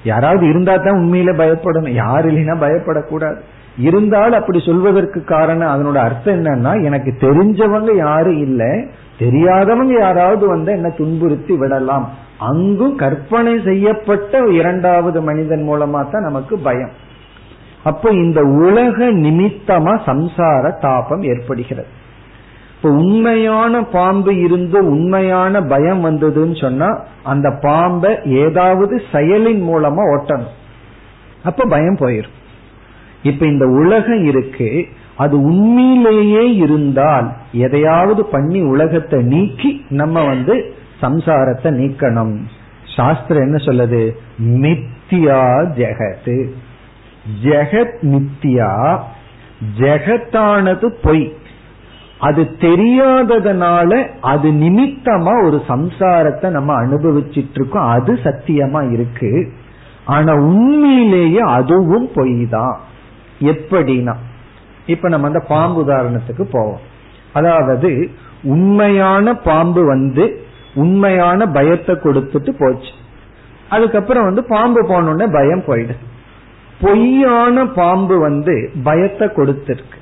யாராவது 0.05 0.49
இருந்தா 0.49 0.77
தான் 0.77 0.99
உண்மையில 0.99 1.33
பயப்படணும். 1.37 1.95
யாரு 1.95 2.33
இல்லைன்னா 2.33 2.57
பயப்படக்கூடாது. 2.61 3.37
இருந்தால் 3.79 4.33
அப்படி 4.33 4.61
சொல்வதற்கு 4.61 5.25
காரணம் 5.25 5.73
அதனோட 5.75 5.97
அர்த்தம் 5.97 6.35
என்னன்னா 6.35 6.85
எனக்கு 6.85 7.15
தெரிஞ்சவங்க 7.21 7.97
யாரும் 7.97 8.39
இல்லை. 8.39 8.87
தெரியாதவங்க 9.19 9.99
யாராவது 9.99 10.47
வந்து 10.47 10.73
என்ன 10.73 10.89
துன்புறுத்தி 10.89 11.57
விடலாம். 11.57 12.11
அங்கும் 12.39 12.97
கற்பனை 12.97 13.61
செய்யப்பட்ட 13.65 14.39
இரண்டாவது 14.47 15.21
மனிதன் 15.23 15.69
மூலமா 15.69 16.11
தான் 16.11 16.23
நமக்கு 16.23 16.59
பயம். 16.59 16.91
அப்போ 17.85 18.11
இந்த 18.11 18.43
உலக 18.43 19.05
நிமித்தமா 19.05 20.01
சம்சார 20.07 20.81
தாபம் 20.81 21.23
ஏற்படுகிறது. 21.23 21.89
இப்ப 22.83 22.95
உண்மையான 22.95 23.85
பாம்பு 23.85 24.41
இருந்து 24.41 24.87
உண்மையான 24.87 25.63
பயம் 25.63 26.05
வந்ததுன்னு 26.05 26.61
சொன்னா 26.61 27.05
அந்த 27.23 27.51
பாம்பை 27.51 28.19
ஏதாவது 28.25 29.03
செயலின் 29.13 29.63
மூலமா 29.63 30.01
ஓட்டணும் 30.17 30.51
அப்ப 31.43 31.65
பயம் 31.65 31.97
போயிடும் 31.97 32.37
இப்ப 33.23 33.47
இந்த 33.47 33.67
உலகம் 33.67 34.25
இருக்கு 34.25 34.87
அது 35.17 35.43
உண்மையிலேயே 35.43 36.55
இருந்தால் 36.55 37.33
எதையாவது 37.53 38.25
பண்ணி 38.25 38.61
உலகத்தை 38.61 39.23
நீக்கி 39.23 39.85
நம்ம 39.89 40.25
வந்து 40.25 40.75
சம்சாரத்தை 41.03 41.63
நீக்கணும். 41.63 42.39
சாஸ்திரம் 42.97 43.43
என்ன 43.43 43.57
சொல்லுது? 43.57 44.11
மித்தியா 44.45 45.43
ஜெகத்து 45.79 46.51
ஜெகத் 47.43 47.95
மித்தியா 48.03 48.99
ஜெகத்தானது 49.79 50.89
பொய். 51.03 51.33
அது 52.27 52.43
தெரியாததுனால 52.59 53.91
அது 54.21 54.49
நிமித்தமா 54.53 55.33
ஒரு 55.47 55.59
சம்சாரத்தை 55.69 56.49
நம்ம 56.51 56.73
அனுபவிச்சிட்டு 56.83 57.59
இருக்கோம் 57.61 57.89
அது 57.89 58.13
சத்தியமா 58.25 58.93
இருக்கு. 58.93 59.31
ஆனா 60.05 60.33
உண்மையிலேயே 60.49 61.43
அதுவும் 61.57 62.09
பொய் 62.15 62.47
தான் 62.51 62.77
எப்படின்னா 63.41 64.15
இப்ப 64.87 65.09
நம்ம 65.09 65.27
அந்த 65.27 65.41
பாம்பு 65.49 65.79
உதாரணத்துக்கு 65.85 66.45
போவோம். 66.51 66.83
அதாவது 67.33 67.91
உண்மையான 68.43 69.35
பாம்பு 69.49 69.83
வந்து 69.85 70.25
உண்மையான 70.75 71.47
பயத்தை 71.47 71.95
கொடுத்துட்டு 71.95 72.53
போச்சு. 72.59 72.93
அதுக்கப்புறம் 73.69 74.25
வந்து 74.25 74.45
பாம்பு 74.45 74.81
போனோடனே 74.83 75.27
பயம் 75.33 75.65
போயிடுது. 75.67 76.05
பொய்யான 76.81 77.65
பாம்பு 77.79 78.19
வந்து 78.19 78.55
பயத்தை 78.83 79.29
கொடுத்துருக்கு. 79.29 79.99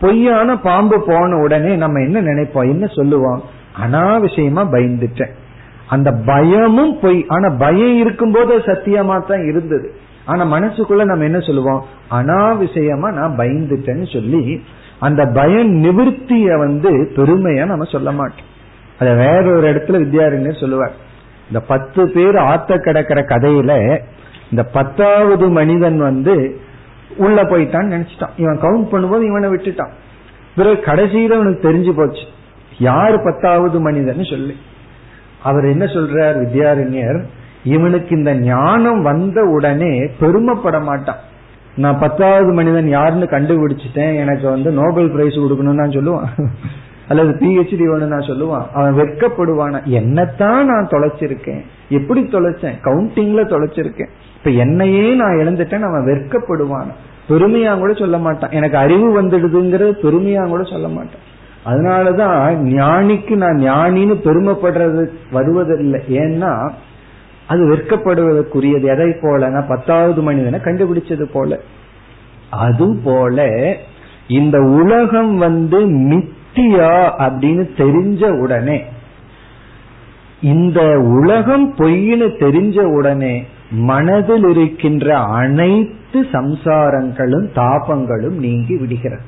பொய்யான 0.00 0.58
பாம்பு 0.58 1.02
போன 1.06 1.36
உடனே 1.36 1.76
நம்ம 1.76 2.00
என்ன 2.00 2.20
நினைப்போம்? 2.20 2.68
என்ன 2.68 2.86
சொல்லுவோம்? 2.86 3.42
அனாவசியமா 3.84 4.66
பயந்துட்டேன். 4.72 5.30
அந்த 5.88 6.12
பயமும் 6.12 6.98
பொய். 7.00 7.24
ஆனா 7.28 7.54
பயம் 7.58 7.96
இருக்கும்போது 7.96 8.58
சத்தியமா 8.58 9.26
தான் 9.26 9.46
இருந்தது. 9.48 9.94
ஆனா 10.24 10.52
மனசுக்குள்ள 10.52 11.04
நம்ம 11.04 11.24
என்ன 11.24 11.38
சொல்லுவோம்? 11.38 11.84
அனாவசியமா 12.10 13.12
நான் 13.12 13.36
பயந்துட்டேன்னு 13.36 14.12
சொல்லி 14.12 14.62
அந்த 15.00 15.26
பயம் 15.26 15.82
நிவர்த்திய 15.84 16.58
வந்து 16.58 17.12
பெருமையா 17.16 17.66
நம்ம 17.66 17.84
சொல்ல 17.84 18.12
மாட்டோம். 18.12 18.56
அத 19.00 19.14
வேற 19.14 19.56
ஒரு 19.56 19.72
இடத்துல 19.72 19.90
வித்யாரண்யர் 19.90 20.60
சொல்லுவார். 20.60 20.92
இந்த 21.46 21.60
பத்து 21.60 22.10
பேர் 22.10 22.34
ஆத்த 22.34 22.76
கிடக்கிற 22.76 23.20
கதையில 23.20 23.98
இந்த 24.50 24.62
பத்தாவது 24.62 25.48
மனிதன் 25.48 25.98
வந்து 25.98 26.60
உள்ள 27.18 27.42
போயிட்டான்னு 27.42 27.96
நினைச்சிட்டான். 27.96 28.30
இவன் 28.36 28.60
கவுண்ட் 28.60 28.94
பண்ணும்போது 28.94 29.22
இவனை 29.22 29.48
விட்டுட்டான். 29.50 29.90
பிறகு 30.56 30.82
கடைசியில 30.84 31.28
அவனுக்கு 31.28 31.72
தெரிஞ்சு 31.72 31.92
போச்சு. 31.96 32.22
யார் 32.78 33.22
பத்தாவது 33.22 33.80
மனிதன் 33.80 34.24
சொல்லி. 34.24 34.56
அவர் 35.42 35.64
என்ன 35.64 35.84
சொல்றார் 35.84 36.46
வித்யாரண்யர்? 36.46 37.22
இவனுக்கு 37.64 38.16
இந்த 38.16 38.34
ஞானம் 38.34 39.02
வந்த 39.02 39.44
உடனே 39.44 40.10
பெருமைப்பட 40.20 40.80
மாட்டான். 40.80 41.16
நான் 41.76 41.98
பத்தாவது 41.98 42.52
மனிதன் 42.52 42.88
யாருன்னு 42.88 43.24
கண்டுபிடிச்சிட்டேன். 43.24 44.16
எனக்கு 44.16 44.50
வந்து 44.50 44.70
நோபல் 44.70 45.12
பிரைஸ் 45.12 45.38
கொடுக்கணும்னு 45.38 45.82
நான் 45.82 45.90
சொல்லுவான். 45.90 46.46
அல்லது 47.08 47.28
பிஹெச்டி 47.28 47.76
வேணும் 47.76 48.08
நான் 48.08 48.20
சொல்லுவான். 48.20 48.66
அவன் 48.72 48.94
வெட்கப்படுவான? 48.94 49.82
என்னத்தான் 49.86 50.64
நான் 50.64 50.88
தொலைச்சிருக்கேன். 50.88 51.64
எப்படி 51.88 52.22
தொலைச்சேன்? 52.22 52.74
கவுண்டிங்ல 52.82 53.44
தொலைச்சிருக்கேன். 53.46 54.08
இப்ப 54.38 54.50
என்னையே 54.50 55.14
நான் 55.14 55.36
இழந்துட்டேன் 55.36 55.80
அவன் 55.80 56.04
வெட்கப்படுவான். 56.06 56.92
பெருமையா 57.28 57.78
கூட 57.78 57.92
சொல்ல 57.92 58.18
மாட்டான். 58.18 58.50
எனக்கு 58.50 58.76
அறிவு 58.76 59.22
வந்துடுதுங்கிறது 59.22 59.92
பெருமையா 60.02 60.46
கூட 60.46 60.62
சொல்ல 60.62 60.88
மாட்டான். 60.88 61.26
அதனாலதான் 61.66 62.58
ஞானிக்கு 62.64 63.36
நான் 63.36 63.58
ஞானின்னு 63.58 64.14
பெருமைப்படுறது 64.24 65.08
வருவதில்லை. 65.30 66.00
ஏன்னா 66.08 66.70
அது 67.46 67.76
வெட்கப்படுவதற்குரியது. 67.76 68.84
எதை 68.84 69.06
போலனா 69.06 69.68
பத்தாவது 69.68 70.22
மனிதனை 70.22 70.60
கண்டுபிடிச்சது 70.60 71.22
போல. 71.22 71.58
அது 72.50 72.96
போல 73.04 73.48
இந்த 74.28 74.60
உலகம் 74.60 75.36
வந்து 75.36 75.86
மித்தியா 75.86 77.10
அப்படின்னு 77.18 77.68
தெரிஞ்ச 77.76 78.38
உடனே 78.38 78.84
இந்த 80.40 81.00
உலகம் 81.00 81.74
பொய்னு 81.74 82.28
தெரிஞ்ச 82.38 82.82
உடனே 82.82 83.44
மனதில் 83.70 84.44
இருக்கின்ற 84.44 85.16
அனைத்து 85.16 86.26
சம்சாரங்களும் 86.32 87.48
தாபங்களும் 87.54 88.36
நீங்கி 88.38 88.76
விடுகிறது. 88.76 89.20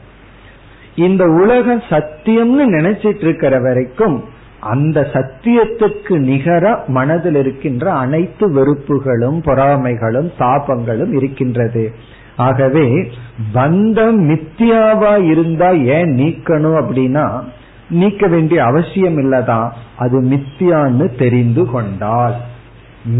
இந்த 0.97 1.25
உலகம் 1.25 1.83
சத்தியம்னு 1.89 2.65
நினைச்சிட்டு 2.67 3.23
இருக்கிற 3.23 3.59
வரைக்கும் 3.59 4.25
அந்த 4.61 5.09
சத்தியத்துக்கு 5.13 6.19
நிகர 6.19 6.85
மனதில் 6.87 7.35
இருக்கின்ற 7.35 7.93
அனைத்து 7.93 8.53
வெறுப்புகளும் 8.53 9.43
பொறாமைகளும் 9.43 10.31
தாபங்களும் 10.39 11.15
இருக்கின்றது. 11.17 11.93
ஆகவே 12.37 13.11
பந்தம் 13.55 14.21
மித்தியாவா 14.31 15.25
இருந்தா 15.25 15.71
ஏன் 15.71 16.15
நீக்கணும் 16.15 16.79
அப்படின்னா 16.81 17.43
நீக்க 17.91 18.27
வேண்டிய 18.27 18.65
அவசியம் 18.65 19.19
இல்லதான் 19.19 19.71
அது 19.97 20.23
மித்தியான்னு 20.23 21.19
தெரிந்து 21.19 21.71
கொண்டால். 21.71 22.35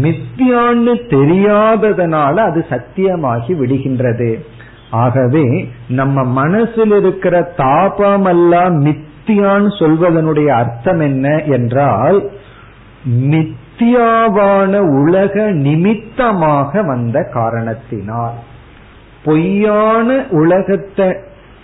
மித்தியான்னு 0.01 0.93
தெரியாததனால 1.09 2.33
அது 2.35 2.65
சத்தியமாகி 2.69 3.53
விடுகின்றது. 3.53 4.39
ஆகவே 4.89 5.69
நம்ம 5.87 6.23
மனசில் 6.23 6.91
இருக்கிற 6.91 7.53
தாபமெல்லாம் 7.57 8.77
மித்தியான்னு 8.85 9.71
சொல்வதனுடைய 9.79 10.47
அர்த்தம் 10.47 10.99
என்ன 10.99 11.43
என்றால் 11.43 12.29
மித்தியாவான 13.19 14.79
உலக 14.79 15.51
நிமித்தமாக 15.51 16.81
வந்த 16.81 17.29
காரணத்தினால். 17.33 18.33
பொய்யான 19.23 20.25
உலகத்தை 20.29 21.15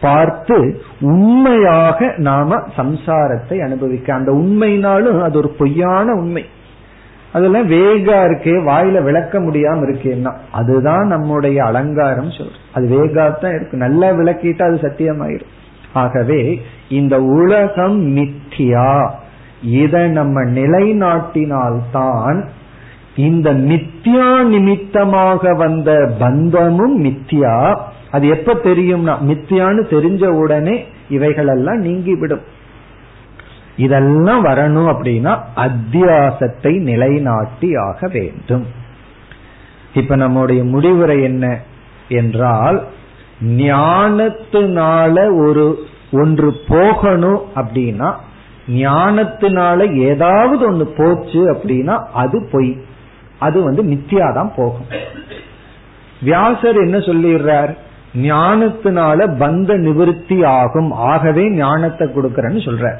பார்த்து 0.02 0.82
உண்மையாக 1.02 2.14
நாம 2.18 2.64
சம்சாரத்தை 2.78 3.64
அனுபவிக்க. 3.64 4.14
அந்த 4.14 4.32
உண்மைனாலும் 4.32 5.22
அது 5.22 5.38
ஒரு 5.38 5.50
பொய்யான 5.50 6.14
உண்மை. 6.14 6.46
அதெல்லாம் 7.34 7.70
வேகா 7.70 8.26
இருக்கே 8.26 8.44
வாயில 8.44 9.04
விளக்க 9.04 9.40
முடியாம 9.40 9.88
இருக்கேன்னா 9.88 10.34
அதுதான் 10.52 11.08
நம்முடைய 11.08 11.64
அலங்காரம் 11.64 12.28
சொல்றோம் 12.28 12.66
அது 12.74 12.88
வேகாத்தான் 12.88 13.56
இருக்கு 13.56 13.78
நல்லா 13.78 14.10
விளக்கிட்டா 14.10 14.64
அது 14.64 14.80
சத்தியமாயிரும். 14.82 15.56
ஆகவே 15.94 16.62
இந்த 16.90 17.22
உலகம் 17.22 18.16
மித்தியா. 18.16 19.10
இதை 19.64 20.08
நம்ம 20.08 20.44
நிலைநாட்டினால்தான் 20.44 22.48
இந்த 23.16 23.54
மித்யா 23.54 24.44
நிமித்தமாக 24.44 25.54
வந்த 25.54 26.12
பந்தமும் 26.20 27.04
மித்தியா. 27.04 27.80
அது 28.12 28.28
எப்ப 28.28 28.54
தெரியும்னா 28.54 29.18
மித்தியான்னு 29.22 29.82
தெரிஞ்ச 29.90 30.26
உடனே 30.26 30.86
இவைகளெல்லாம் 31.10 31.78
நீங்கிவிடும். 31.78 32.42
இதெல்லாம் 33.78 34.46
வரணும் 34.46 34.94
அப்படின்னா 34.94 35.40
அத்தியாசத்தை 35.56 36.80
நிலைநாட்டி 36.80 37.76
ஆக 37.76 38.08
வேண்டும். 38.08 38.66
இப்ப 39.94 40.16
நம்முடைய 40.16 40.64
முடிவுரை 40.64 41.24
என்ன 41.24 41.60
என்றால் 42.10 42.84
ஞானத்தினால 43.44 45.38
ஒரு 45.48 45.78
ஒன்று 46.12 46.54
போகணும் 46.68 47.42
அப்படின்னா 47.56 48.16
ஞானத்தினால 48.68 49.96
ஏதாவது 49.96 50.66
ஒன்று 50.66 50.86
போச்சு 50.98 51.54
அப்படின்னா 51.54 52.06
அது 52.14 52.50
பொய். 52.52 52.82
அது 53.40 53.64
வந்து 53.64 53.84
மித்தியாதான் 53.84 54.52
போகும். 54.56 54.86
வியாசர் 56.22 56.76
என்ன 56.76 56.98
சொல்லிடுறார்? 56.98 57.78
ஞானத்தினால 58.16 59.36
பந்த 59.36 59.78
நிவிருத்தி 59.78 60.46
ஆகும். 60.46 60.92
ஆகவே 60.92 61.52
ஞானத்தை 61.52 62.08
கொடுக்கறன்னு 62.08 62.66
சொல்ற. 62.66 62.98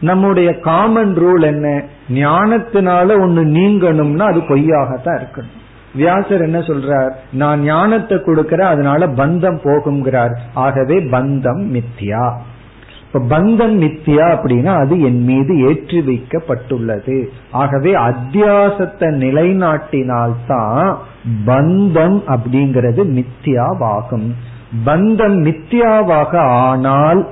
நம்முடைய 0.00 0.60
காமன் 0.60 1.16
ரூல் 1.16 1.42
என்ன? 1.42 1.84
ஞானத்தினால 2.14 3.08
ஒண்ணு 3.08 3.42
நீங்கணும்னா 3.58 4.18
அது 4.18 4.40
பொய்யாகத்தான் 4.40 5.20
இருக்கணும். 5.22 5.64
வியாசர் 5.94 6.42
என்ன 6.42 6.58
சொல்றார்? 6.58 7.10
நான் 7.32 7.60
ஞானத்தை 7.60 8.22
கொடுக்கிறேன் 8.22 8.66
அதனால 8.66 9.06
பந்தம் 9.06 9.58
போகுங்கிறார் 9.64 10.34
ஆகவே 10.54 10.98
பந்தம் 11.00 11.80
மித்தியா. 11.80 12.32
இப்ப 13.16 13.38
பந்தம் 13.38 13.82
மித்தியா 13.82 14.26
அப்படின்னா 14.34 14.78
அது 14.78 15.00
என் 15.00 15.22
மீது 15.22 15.60
ஏற்றி 15.60 15.98
வைக்கப்பட்டுள்ளது. 15.98 17.26
ஆகவே 17.50 17.94
அத்தியாசத்தை 17.94 19.08
நிலைநாட்டினால்தான் 19.22 20.96
பந்தம் 21.46 22.20
அப்படிங்கிறது 22.26 23.24
மித்தியாவாகும். 23.24 24.34
பந்தம் 24.86 25.38
மித்தியாவாக 25.44 26.36
ஆனால் 26.36 27.28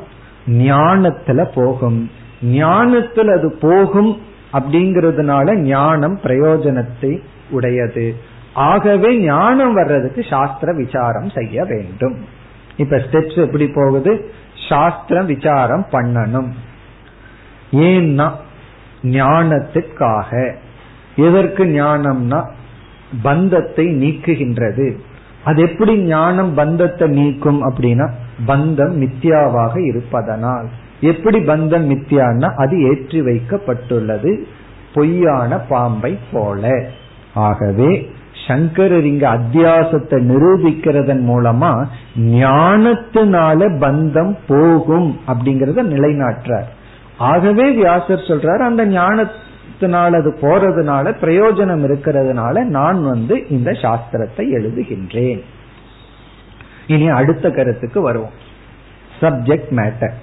ஞானத்துல 0.47 1.45
போகும். 1.55 2.11
ஞானத்தில் 2.43 3.29
அது 3.29 3.57
போகும் 3.61 4.17
அப்படிங்கறதுனால 4.53 5.55
ஞானம் 5.55 6.19
பிரயோஜனத்தை 6.23 7.21
உடையது. 7.51 8.15
ஆகவே 8.55 9.19
ஞானம் 9.19 9.75
வர்றதுக்கு 9.75 10.25
சாஸ்திர 10.31 10.73
விசாரம் 10.73 11.29
செய்ய 11.29 11.65
வேண்டும். 11.65 12.17
இப்ப 12.77 12.97
ஸ்டெப்ஸ் 12.97 13.37
எப்படி 13.37 13.67
போகுது? 13.67 14.31
சாஸ்திர 14.69 15.23
விசாரம் 15.23 15.87
பண்ணணும். 15.93 16.49
ஏன்னா 17.73 18.33
ஞானத்திற்காக. 19.03 20.55
எதற்கு 21.17 21.65
ஞானம்னா 21.65 22.49
பந்தத்தை 23.23 23.87
நீக்குகின்றது. 23.87 24.97
அது 25.45 25.63
எப்படி 25.63 25.99
ஞானம் 25.99 26.55
பந்தத்தை 26.55 27.09
நீக்கும் 27.09 27.71
அப்படின்னா 27.71 28.11
பந்தம் 28.47 28.95
மித்யாவாக 29.01 29.87
இருப்பதனால். 29.87 30.69
எப்படி 31.01 31.39
பந்தம் 31.39 31.89
மித்தியான்னா 31.91 32.55
அது 32.55 32.83
ஏற்றி 32.83 33.21
வைக்கப்பட்டுள்ளது 33.21 34.45
பொய்யான 34.95 35.59
பாம்பை 35.59 36.19
போல. 36.33 36.89
ஆகவே 37.35 38.14
சங்கரர் 38.47 39.05
இங்க 39.05 39.35
அத்தியாசத்தை 39.35 40.19
நிரூபிக்கிறதன் 40.31 41.23
மூலமா 41.31 41.87
ஞானத்தினால 42.17 43.69
பந்தம் 43.79 44.37
போகும் 44.47 45.21
அப்படிங்கறத 45.27 45.85
நிலைநாட்டுறார். 45.95 46.69
ஆகவே 47.19 47.71
வியாசர் 47.71 48.29
சொல்றார் 48.29 48.59
அந்த 48.59 48.87
ஞானத்தினால் 48.87 50.15
அது 50.15 50.31
போறதுனால 50.41 51.15
பிரயோஜனம் 51.21 51.85
இருக்கிறதுனால 51.89 52.65
நான் 52.65 53.03
வந்து 53.05 53.49
இந்த 53.49 53.71
சாஸ்திரத்தை 53.71 54.45
எழுதுகின்றேன். 54.53 55.43
இனி 56.87 57.09
அடுத்த 57.09 57.51
கருத்துக்கு 57.51 58.01
வருவோம். 58.01 58.37
சப்ஜெக்ட் 59.21 59.71
மேட்டர் 59.71 60.15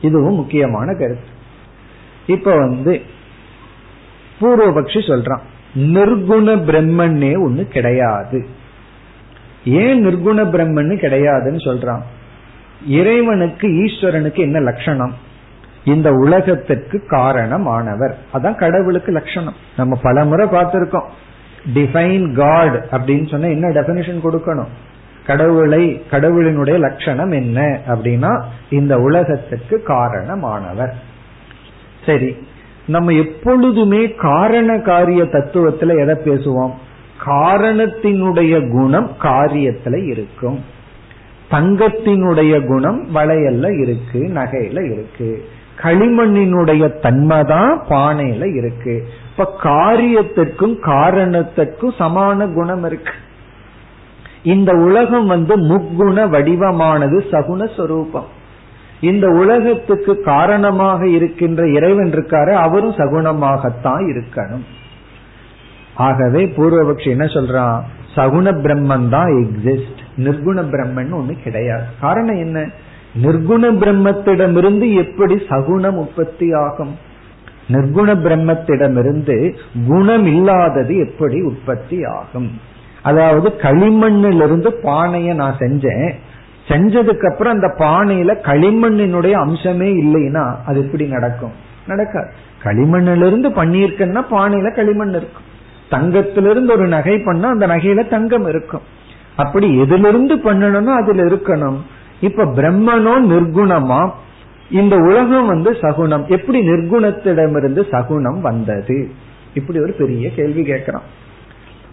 இதுவும் 0.00 0.34
முக்கியமான 0.34 0.94
கருத்து. 0.94 1.28
இப்ப 2.26 2.56
வந்து 2.56 3.02
பூர்வபக்ஷி 4.40 5.00
சொல்றான். 5.10 5.44
நிர்குண 5.76 6.56
பிரம்மன்னே 6.56 7.48
ஒண்ணு 7.48 7.62
கிடையாது. 7.62 8.46
ஏன் 9.64 10.06
நிர்குண 10.06 10.44
பிரம்மன்னு 10.44 10.94
கிடையாதுன்னு 10.96 11.56
சொல்றான்? 11.56 12.00
இறைவனுக்கு 12.86 13.68
ஈஸ்வரனுக்கு 13.68 14.38
என்ன 14.38 14.60
லட்சணம்? 14.60 15.14
இந்த 15.84 16.12
உலகத்திற்கு 16.12 17.02
காரணமானவர். 17.10 18.12
அதான் 18.34 18.54
கடவுளுக்கு 18.54 19.12
லட்சணம். 19.12 19.54
நம்ம 19.76 19.98
பல 20.02 20.24
முறை 20.24 20.46
பார்த்திருக்கோம். 20.46 21.06
டிஃபைன் 21.74 22.32
காட் 22.32 22.86
அப்படின்னு 22.90 23.30
சொன்னா 23.30 23.46
என்ன 23.46 23.68
டெபினிஷன் 23.68 24.24
கொடுக்கணும்? 24.24 24.68
கடவுளை 25.26 26.02
கடவுளினுடைய 26.10 26.78
லட்சணம் 26.78 27.30
என்ன 27.30 27.80
அப்படின்னா 27.86 28.42
இந்த 28.70 28.98
உலகத்துக்கு 28.98 29.82
காரணமானவர். 29.88 30.92
சரி 32.06 32.36
நம்ம 32.86 33.12
எப்பொழுதுமே 33.12 34.10
காரண 34.10 34.78
காரிய 34.78 35.22
தத்துவத்துல 35.22 35.98
எதை 35.98 36.14
பேசுவோம்? 36.14 36.70
காரணத்தினுடைய 37.26 38.70
குணம் 38.70 39.10
காரியத்துல 39.22 40.06
இருக்கும். 40.06 40.64
தங்கத்தினுடைய 41.50 42.66
குணம் 42.66 43.14
வளையல்ல 43.14 43.80
இருக்கு 43.80 44.20
நகையில 44.34 44.92
இருக்கு. 44.92 45.44
களிமண்ணினுடைய 45.82 47.00
தன்மை 47.00 47.44
தான் 47.44 47.82
பானையில 47.88 48.54
இருக்கு. 48.54 49.08
இப்ப 49.30 49.54
காரியத்திற்கும் 49.62 50.78
காரணத்திற்கும் 50.78 51.94
சமான 51.98 52.52
குணம் 52.54 52.84
இருக்கு. 52.84 53.12
இந்த 54.42 54.72
உலகம் 54.76 55.26
வந்து 55.26 55.58
முக்குண 55.58 56.18
வடிவமானது 56.28 57.24
சகுண 57.30 57.76
சொரூபம். 57.76 58.26
இந்த 59.00 59.28
உலகத்துக்கு 59.28 60.20
காரணமாக 60.20 61.08
இருக்கின்ற 61.08 61.68
இறைவன் 61.68 62.12
இருக்காரு 62.12 62.52
அவரும் 62.52 62.94
சகுணமாகத்தான் 62.94 64.02
இருக்கணும். 64.12 64.64
ஆகவே 65.94 66.44
பூர்வபக்ஷி 66.44 67.08
என்ன 67.08 67.24
சொல்றான்? 67.24 67.80
சகுண 68.16 68.52
பிரம்மன் 68.52 69.08
தான் 69.08 69.26
எக்ஸிஸ்ட் 69.26 70.02
நிர்குண 70.16 70.62
பிரம்மன் 70.62 71.12
ஒண்ணு 71.12 71.42
கிடையாது. 71.42 71.84
காரணம் 72.00 72.36
என்ன? 72.36 72.68
நிர்குண 73.22 73.72
பிரம்மத்திடமிருந்து 73.72 74.94
எப்படி 74.94 75.34
சகுணம் 75.34 75.94
உற்பத்தி 75.94 76.52
ஆகும்? 76.52 76.98
நிர்குண 77.68 78.14
பிரம்மத்திடமிருந்து 78.14 79.56
குணம் 79.86 80.26
இல்லாதது 80.26 80.96
எப்படி 80.96 81.42
உற்பத்தி 81.42 82.04
ஆகும்? 82.04 82.60
அதாவது 83.02 83.48
களிமண்ணிலிருந்து 83.48 84.70
பானையை 84.82 85.34
நான் 85.34 85.56
செஞ்சேன் 85.58 86.14
செஞ்சதுக்கு 86.68 87.30
அப்புறம் 87.30 87.52
அந்த 87.52 87.74
பானையில 87.78 88.34
களிமண்ணினுடைய 88.34 89.32
அம்சமே 89.32 89.88
இல்லைன்னா 90.04 90.54
அது 90.66 90.84
எப்படி 90.84 91.04
நடக்கும்? 91.04 91.52
நடக்காது. 91.86 92.30
களிமண்ணிலிருந்து 92.62 93.50
பண்ணியிருக்கேன்னா 93.50 94.24
பானையில 94.30 94.74
களிமண் 94.74 95.08
இருக்கும். 95.08 95.44
தங்கத்திலிருந்து 95.90 96.70
ஒரு 96.70 96.86
நகை 96.86 97.18
பண்ணா 97.18 97.48
அந்த 97.48 97.66
நகையில 97.66 98.08
தங்கம் 98.08 98.46
இருக்கும். 98.46 98.80
அப்படி 99.36 99.78
எதிலிருந்து 99.78 100.36
பண்ணணும்னா 100.36 100.94
அதுல 100.94 101.22
இருக்கணும். 101.22 101.76
இப்ப 102.20 102.44
பிரம்மனோ 102.44 103.12
நிர்குணமா 103.30 104.10
இந்த 104.70 104.96
உலகம் 104.96 105.46
வந்து 105.46 105.76
சகுனம் 105.80 106.26
எப்படி 106.26 106.68
நிர்குணத்திடமிருந்து 106.68 107.88
சகுனம் 107.90 108.40
வந்தது? 108.40 109.10
இப்படி 109.54 109.80
ஒரு 109.80 109.92
பெரிய 109.92 110.30
கேள்வி 110.30 110.62
கேட்கிறான். 110.62 111.06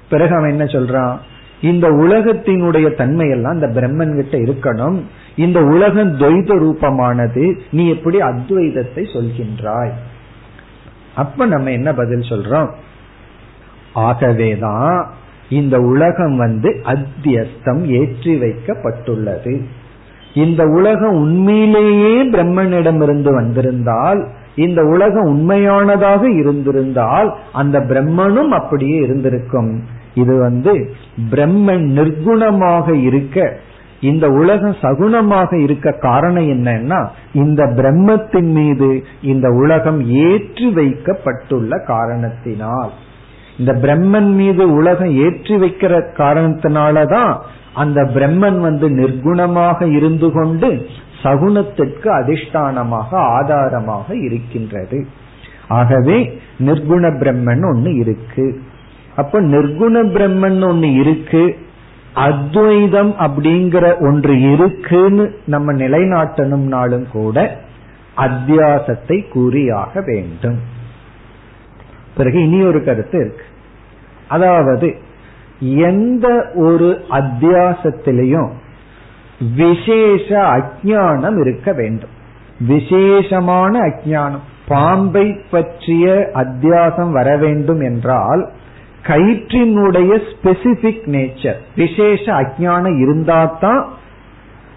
பிறகு 0.09 0.35
அவன் 0.35 0.49
என்ன 0.49 0.63
சொல்றான்? 0.63 1.17
இந்த 1.63 1.87
உலகத்தினுடைய 1.89 2.87
தன்மையெல்லாம் 2.99 3.53
இந்த 3.53 3.67
பிரம்மன் 3.67 4.15
கிட்ட 4.15 4.37
இருக்கணும். 4.37 4.99
இந்த 5.35 5.59
உலகம் 5.63 6.19
துவைத 6.19 6.51
ரூபமானது. 6.55 7.57
நீ 7.71 7.89
எப்படி 7.89 8.19
அத்வைதத்தை 8.19 9.03
சொல்கின்றாய்? 9.13 9.93
அப்ப 11.15 11.45
நம்ம 11.45 11.71
என்ன 11.71 11.93
பதில் 11.93 12.29
சொல்றோம்? 12.29 12.69
ஆகவேதான் 13.93 15.13
இந்த 15.49 15.77
உலகம் 15.77 16.35
வந்து 16.35 16.69
அத்தியஸ்தம் 16.85 17.81
ஏற்றி 17.85 18.39
வைக்கப்பட்டுள்ளது. 18.39 19.63
இந்த 20.33 20.65
உலகம் 20.65 21.15
உண்மையிலேயே 21.15 22.29
பிரம்மனிடமிருந்து 22.29 23.33
வந்திருந்தால் 23.33 24.27
இந்த 24.55 24.81
உலகம் 24.85 25.23
உண்மையானதாக 25.23 26.29
இருந்திருந்தால் 26.29 27.37
அந்த 27.53 27.79
பிரம்மனும் 27.79 28.49
அப்படியே 28.49 28.97
இருந்திருக்கும். 28.97 30.01
இது 30.15 30.37
வந்து 30.37 30.95
பிரம்மன் 31.31 31.85
நிர்குணமாக 31.97 33.05
இருக்க 33.05 33.59
இந்த 34.01 34.29
உலகம் 34.29 34.75
சகுணமாக 34.81 35.63
இருக்க 35.63 35.91
காரணம் 35.91 36.47
என்னன்னா 36.47 37.07
இந்த 37.33 37.63
பிரம்மத்தின் 37.63 38.51
மீது 38.51 39.05
இந்த 39.21 39.49
உலகம் 39.49 40.01
ஏற்றி 40.05 40.69
வைக்கப்பட்டுள்ள 40.69 41.79
காரணத்தினால். 41.83 42.91
இந்த 43.57 43.73
பிரம்மன் 43.73 44.31
மீது 44.33 44.73
உலகம் 44.73 45.13
ஏற்றி 45.15 45.55
வைக்கிற 45.57 45.93
காரணத்தினாலதான் 46.17 47.39
அந்த 47.73 48.01
பிரம்மன் 48.01 48.59
வந்து 48.59 48.89
நிர்குணமாக 48.89 49.95
இருந்து 49.95 50.31
கொண்டு 50.31 50.87
சகுணத்திற்கு 51.23 52.09
அதிஷ்டானமாக 52.19 53.09
ஆதாரமாக 53.11 54.15
இருக்கின்றது. 54.17 55.05
ஆகவே 55.67 56.39
நிர்குண 56.59 57.03
பிரம்மன் 57.17 57.65
ஒன்னு 57.73 57.95
இருக்கு. 57.95 58.61
அப்ப 59.15 59.41
நிர்குண 59.41 59.95
பிரம்மன் 60.15 60.67
ஒன்னு 60.67 60.93
இருக்கு 60.93 61.57
அத்வைதம் 62.13 63.15
அப்படிங்கிற 63.19 63.85
ஒன்று 63.99 64.51
இருக்குன்னு 64.51 65.35
நம்ம 65.45 65.73
நிலைநாட்டணும்னாலும் 65.73 67.05
கூட 67.11 67.61
அத்தியாசத்தை 68.17 69.31
கூறியாக 69.31 70.01
வேண்டும். 70.05 70.59
பிறகு 72.17 72.41
இனி 72.41 72.63
ஒரு 72.63 72.83
கருத்து 72.83 73.19
இருக்கு. 73.19 73.43
அதாவது 74.27 74.95
எந்த 75.59 76.51
ஒரு 76.55 77.05
அத்தியாசத்திலையும் 77.09 78.49
விசேஷ 79.55 80.27
அஜானம் 80.47 81.39
இருக்க 81.39 81.73
வேண்டும். 81.73 82.13
விசேஷமான 82.59 83.79
அஜானம் 83.79 84.45
பாம்பை 84.67 85.33
பற்றிய 85.51 86.29
அத்தியாசம் 86.33 87.11
வர 87.11 87.37
வேண்டும் 87.37 87.81
என்றால் 87.81 88.51
கயிற்றினுடைய 89.07 90.11
ஸ்பெசிபிக் 90.29 91.05
நேச்சர் 91.15 91.59
விசேஷ 91.75 92.23
அஜானம் 92.33 92.97
இருந்தாதான் 93.03 93.81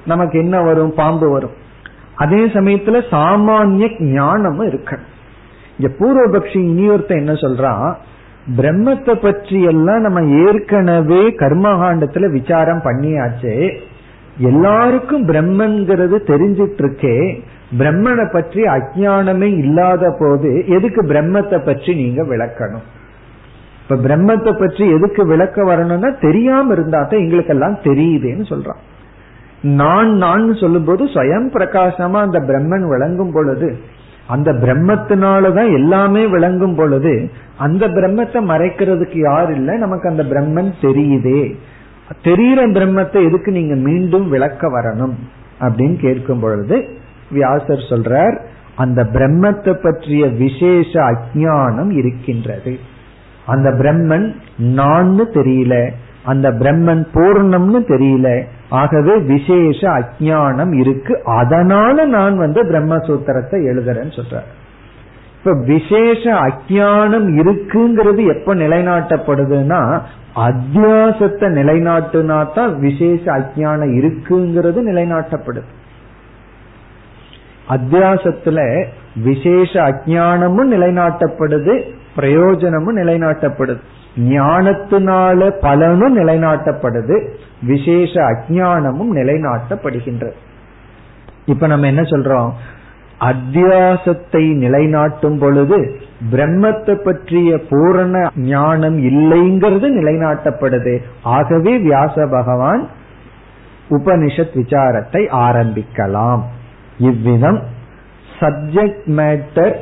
நமக்கு 0.07 0.37
என்ன 0.39 0.57
வரும்? 0.63 0.95
பாம்பு 0.95 1.29
வரும். 1.31 1.55
அதே 2.15 2.43
சமயத்துல 2.47 2.99
சாமானிய 3.11 3.87
ஞானமும் 4.13 4.69
இருக்கணும். 4.69 5.13
இங்க 5.77 5.89
பூர்வபக்ஷி 5.99 6.61
இனியொருத்த 6.71 7.13
என்ன 7.23 7.33
சொல்றான் 7.33 7.89
பிரம்மத்தை 8.59 9.15
பற்றி 9.23 9.59
எல்லாம் 9.63 10.05
நம்ம 10.07 10.21
ஏற்கனவே 10.45 11.23
கர்மகாண்டத்துல 11.43 12.31
விசாரம் 12.31 12.83
பண்ணியாச்சு. 12.85 13.55
எல்லாருக்கும் 14.51 15.29
பிரம்மன்கிறது 15.29 16.17
தெரிஞ்சிட்டு 16.31 16.83
இருக்கே 16.85 17.17
பிரம்மனை 17.79 18.33
பற்றி 18.33 18.63
அஜானமே 18.77 19.49
இல்லாத 19.63 20.17
போது 20.19 20.51
எதுக்கு 20.67 21.03
பிரம்மத்தை 21.03 21.59
பற்றி 21.65 21.95
நீங்க 21.95 22.23
விளக்கணும்? 22.23 22.87
இப்ப 23.89 23.97
பிரம்மத்தை 23.97 24.59
பற்றி 24.59 24.91
எதுக்கு 24.91 25.27
விளக்க 25.27 25.65
வரணும்னா 25.65 26.09
தெரியாம 26.21 26.73
இருந்தா 26.73 27.03
தான் 27.03 27.21
எங்களுக்கெல்லாம் 27.21 27.77
தெரியுதுன்னு 27.85 28.45
சொல்றான். 28.53 28.81
நான் 29.63 30.11
நான் 30.13 30.55
சொல்லும் 30.55 30.85
போது 30.85 31.05
சுயம் 31.05 31.47
பிரகாசமா 31.53 32.21
அந்த 32.21 32.39
பிரம்மன் 32.41 32.89
விளங்கும் 32.89 33.33
பொழுது 33.33 33.79
அந்த 34.27 34.53
பிரம்மத்தினாலதான் 34.53 35.73
எல்லாமே 35.73 36.27
விளங்கும் 36.27 36.75
பொழுது 36.75 37.31
அந்த 37.57 37.89
பிரம்மத்தை 37.89 38.41
மறைக்கிறதுக்கு 38.53 39.19
யார் 39.21 39.55
இல்லை? 39.55 39.77
நமக்கு 39.77 40.09
அந்த 40.09 40.23
பிரம்மன் 40.23 40.73
தெரியுதே. 40.81 41.55
தெரிகிற 42.23 42.67
பிரம்மத்தை 42.67 43.25
எதுக்கு 43.27 43.53
நீங்க 43.53 43.75
மீண்டும் 43.75 44.29
விளக்க 44.29 44.69
வரணும்? 44.69 45.15
அப்படின்னு 45.61 45.97
கேட்கும் 46.01 46.41
பொழுது 46.41 46.89
வியாசர் 47.31 47.89
சொல்றார் 47.91 48.37
அந்த 48.75 49.05
பிரம்மத்தை 49.05 49.75
பற்றிய 49.83 50.27
விசேஷ 50.27 51.01
அஜானம் 51.01 51.91
இருக்கின்றது. 51.91 52.95
அந்த 53.47 53.71
பிரம்மன் 53.71 54.27
நான்னு 54.77 55.25
தெரியல. 55.35 55.91
அந்த 56.25 56.51
பிரம்மன் 56.51 57.03
பூர்ணம்னு 57.15 57.81
தெரியல. 57.89 58.29
ஆகவே 58.69 59.19
விசேஷ 59.19 59.89
அஜானம் 59.89 60.79
இருக்கு. 60.79 61.23
அதனால 61.25 62.05
நான் 62.05 62.37
வந்து 62.37 62.65
பிரம்மசூத்திரத்தை 62.65 63.59
எழுதுறேன்னு 63.71 64.17
சொல்ற 64.19 64.41
இப்ப 65.39 65.61
விசேஷ 65.65 66.33
அஜானம் 66.33 67.29
இருக்குங்கிறது 67.41 68.23
எப்ப 68.35 68.55
நிலைநாட்டப்படுதுன்னா 68.55 69.81
அத்தியாசத்தை 70.37 71.49
நிலைநாட்டுனா 71.59 72.39
தான் 72.55 72.79
விசேஷ 72.79 73.23
அஜானம் 73.33 73.93
இருக்குங்கிறது 73.99 74.81
நிலைநாட்டப்படுது. 74.91 75.71
அத்தியாசத்துல 77.69 78.61
விசேஷ 79.25 79.83
அஜானமும் 79.83 80.71
நிலைநாட்டப்படுது 80.71 81.93
பிரயோஜனமும் 82.15 82.97
நிலைநாட்டப்படுது. 82.97 83.79
ஞானத்தினால 84.17 85.51
பலனும் 85.61 86.17
நிலைநாட்டப்படுது 86.19 87.29
விசேஷ 87.63 88.21
அஜானமும் 88.21 89.13
நிலைநாட்டப்படுகின்றது. 89.15 90.33
இப்ப 91.47 91.67
நம்ம 91.67 91.87
என்ன 91.87 92.01
சொல்றோம்? 92.01 92.51
அத்தியாசத்தை 93.21 94.45
நிலைநாட்டும் 94.63 95.39
பொழுது 95.39 96.01
பிரம்மத்தை 96.33 96.95
பற்றிய 96.95 97.61
பூரண 97.71 98.31
ஞானம் 98.37 98.99
இல்லைங்கிறது 98.99 99.89
நிலைநாட்டப்படுது. 100.01 100.99
ஆகவே 101.23 101.79
வியாச 101.79 102.27
பகவான் 102.31 102.89
உபனிஷத் 103.91 104.55
விசாரத்தை 104.55 105.29
ஆரம்பிக்கலாம். 105.31 106.41
இவ்விதம் 106.99 107.63
சப்ஜெக்ட் 108.41 109.07
மேட்டர் 109.07 109.77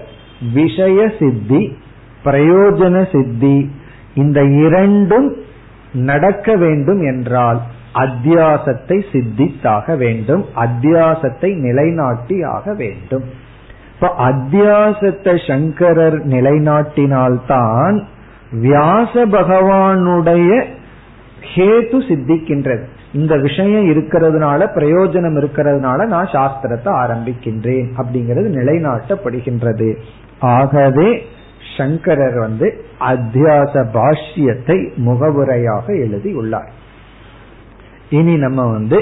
விஷய 0.55 1.13
சித்தி 1.19 1.77
பிரயோஜன 2.25 2.97
சித்தி 3.13 3.71
இந்த 4.15 4.43
இரண்டும் 4.43 5.37
நடக்க 5.93 6.57
வேண்டும் 6.57 7.03
என்றால் 7.03 7.61
அத்தியாசத்தை 7.95 9.05
சித்தித்தாக 9.13 9.97
வேண்டும் 9.97 10.45
அத்தியாசத்தை 10.57 11.51
நிலைநாட்டி 11.57 12.43
ஆக 12.43 12.75
வேண்டும். 12.75 13.25
இப்ப 13.95 14.15
அத்தியாசத்தை 14.19 15.47
சங்கரர் 15.47 16.27
நிலைநாட்டினால்தான் 16.27 18.03
வியாச 18.53 19.27
பகவானுடைய 19.27 20.51
ஹேத்து 21.55 21.99
சித்திக்கின்றது. 22.09 22.85
இந்த 23.15 23.35
விஷயம் 23.37 23.87
இருக்கிறதுனால 23.91 24.67
பிரயோஜனம் 24.77 25.37
இருக்கிறதுனால 25.41 26.07
நான் 26.07 26.27
சாஸ்திரத்தை 26.27 26.91
ஆரம்பிக்கின்றேன் 27.03 27.89
அப்படிங்கிறது 27.97 28.49
நிலைநாட்டப்படுகின்றது. 28.59 29.89
ஆகவே 30.41 31.09
சங்கரர் 31.77 32.39
வந்து 32.39 32.67
அத்தியாச 33.01 33.75
பாஷ்யத்தை 33.97 34.79
முகவுரையாக 34.97 35.87
எழுதியுள்ளார். 35.97 36.73
இனி 38.11 38.35
நம்ம 38.37 38.63
வந்து 38.71 38.99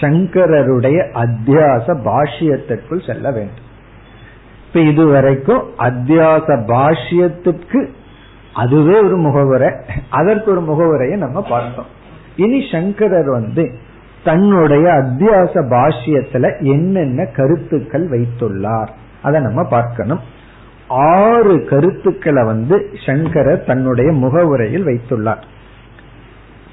சங்கரருடைய 0.00 0.98
அத்தியாச 1.14 1.86
பாஷ்யத்திற்குள் 2.08 3.06
செல்ல 3.06 3.30
வேண்டும். 3.30 3.66
இப்ப 4.66 4.80
இதுவரைக்கும் 4.80 5.62
அத்தியாச 5.78 6.48
பாஷ்யத்துக்கு 6.72 7.82
அதுவே 8.54 8.96
ஒரு 9.00 9.16
முகவுரை 9.16 9.70
அதற்கு 10.10 10.50
ஒரு 10.50 10.60
முகவுரையை 10.60 11.18
நம்ம 11.18 11.38
பார்த்தோம். 11.48 11.92
இனி 12.36 12.68
சங்கரர் 12.72 13.30
வந்து 13.30 13.72
தன்னுடைய 14.24 14.92
அத்தியாச 14.92 15.52
பாஷ்யத்துல 15.54 16.60
என்னென்ன 16.60 17.24
கருத்துக்கள் 17.24 18.08
வைத்துள்ளார். 18.08 18.88
அதை 19.22 19.40
நம்ம 19.40 19.62
பார்க்கணும். 19.62 20.20
ஆறு 20.88 21.64
கருத்துக்களை 21.64 22.44
வந்து 22.44 22.90
சங்கரர் 23.06 23.64
தன்னுடைய 23.64 24.12
முகவுரையில் 24.12 24.86
வைத்துள்ளார். 24.86 25.42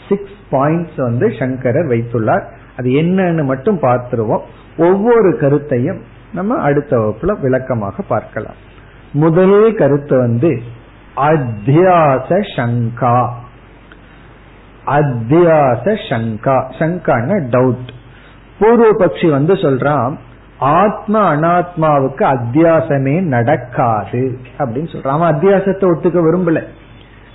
சிக்ஸ் 0.10 0.40
பாயிண்ட்ஸ் 0.52 0.96
வந்து 0.96 1.34
சங்கரர் 1.40 1.86
வைத்துள்ளார். 1.86 2.44
அது 2.78 2.90
என்னன்னு 2.90 3.44
மட்டும் 3.44 3.80
பார்த்துருவோம். 3.80 4.42
ஒவ்வொரு 4.78 5.38
கருத்தையும் 5.38 6.02
நம்ம 6.34 6.56
அடுத்த 6.56 6.98
வகுப்புல 6.98 7.42
விளக்கமாக 7.42 8.04
பார்க்கலாம். 8.04 8.56
முதல் 9.12 9.74
கருத்து 9.74 10.18
வந்து 10.18 10.62
அத்தியாச 11.16 12.40
சங்கா. 12.56 13.30
அத்தியாச 14.88 15.98
சங்கா. 16.10 16.64
சங்கான 16.80 17.48
டவுட் 17.52 17.90
பூர்வபட்சி 18.60 19.30
வந்து 19.30 19.54
சொல்றான் 19.54 20.18
ஆத்ம 20.60 21.36
அனாத்மாவுக்கு 21.36 22.24
அத்தியாசமே 22.24 23.22
நடக்காது 23.22 24.38
அப்படின்னு 24.58 24.90
சொல்றான். 24.92 25.08
அவன் 25.08 25.36
அத்தியாசத்தை 25.36 25.86
ஒத்துக்க 25.86 26.20
விரும்பல. 26.20 26.64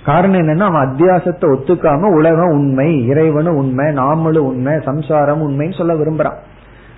காரணம் 0.05 0.39
என்னன்னா 0.39 0.59
அவன் 0.59 0.95
அத்தியாசத்தை 0.95 1.55
ஒத்துக்காம 1.55 2.13
உலகம் 2.13 2.49
உண்மை 2.49 3.05
இறைவனும் 3.05 3.55
உண்மை 3.55 3.85
நாமளும் 3.85 4.37
உண்மை 4.37 4.79
சம்சாரம் 4.85 5.49
உண்மைன்னு 5.49 5.77
சொல்ல 5.77 5.93
விரும்புறான். 5.93 6.37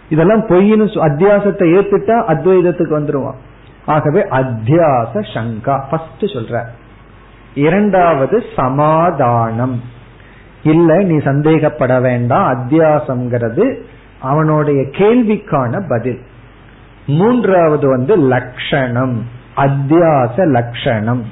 இதெல்லாம் 0.09 0.47
பொய்னு 0.47 0.83
அத்தியாசத்தை 0.83 1.73
ஏத்துட்டா 1.73 2.23
அத்வைதத்துக்கு 2.27 2.99
வந்துருவான். 2.99 3.39
ஆகவே 3.85 4.21
அத்தியாச 4.21 5.19
சங்கா. 5.33 5.81
ஃபர்ஸ்ட் 5.89 6.19
சொல்ற. 6.19 6.63
இரண்டாவது 7.53 8.43
சமாதானம். 8.55 9.99
இல்ல 10.64 11.03
நீ 11.03 11.16
சந்தேகப்பட 11.16 12.01
வேண்டாம். 12.01 12.53
அத்தியாசம்ங்கிறது 12.53 13.82
அவனுடைய 14.22 14.82
கேள்விக்கான 14.82 15.84
பதில். 15.89 16.20
மூன்றாவது 17.07 17.88
வந்து 17.88 18.16
லட்சணம் 18.16 19.26
அத்தியாச 19.55 20.47
லட்சணம் 20.47 21.26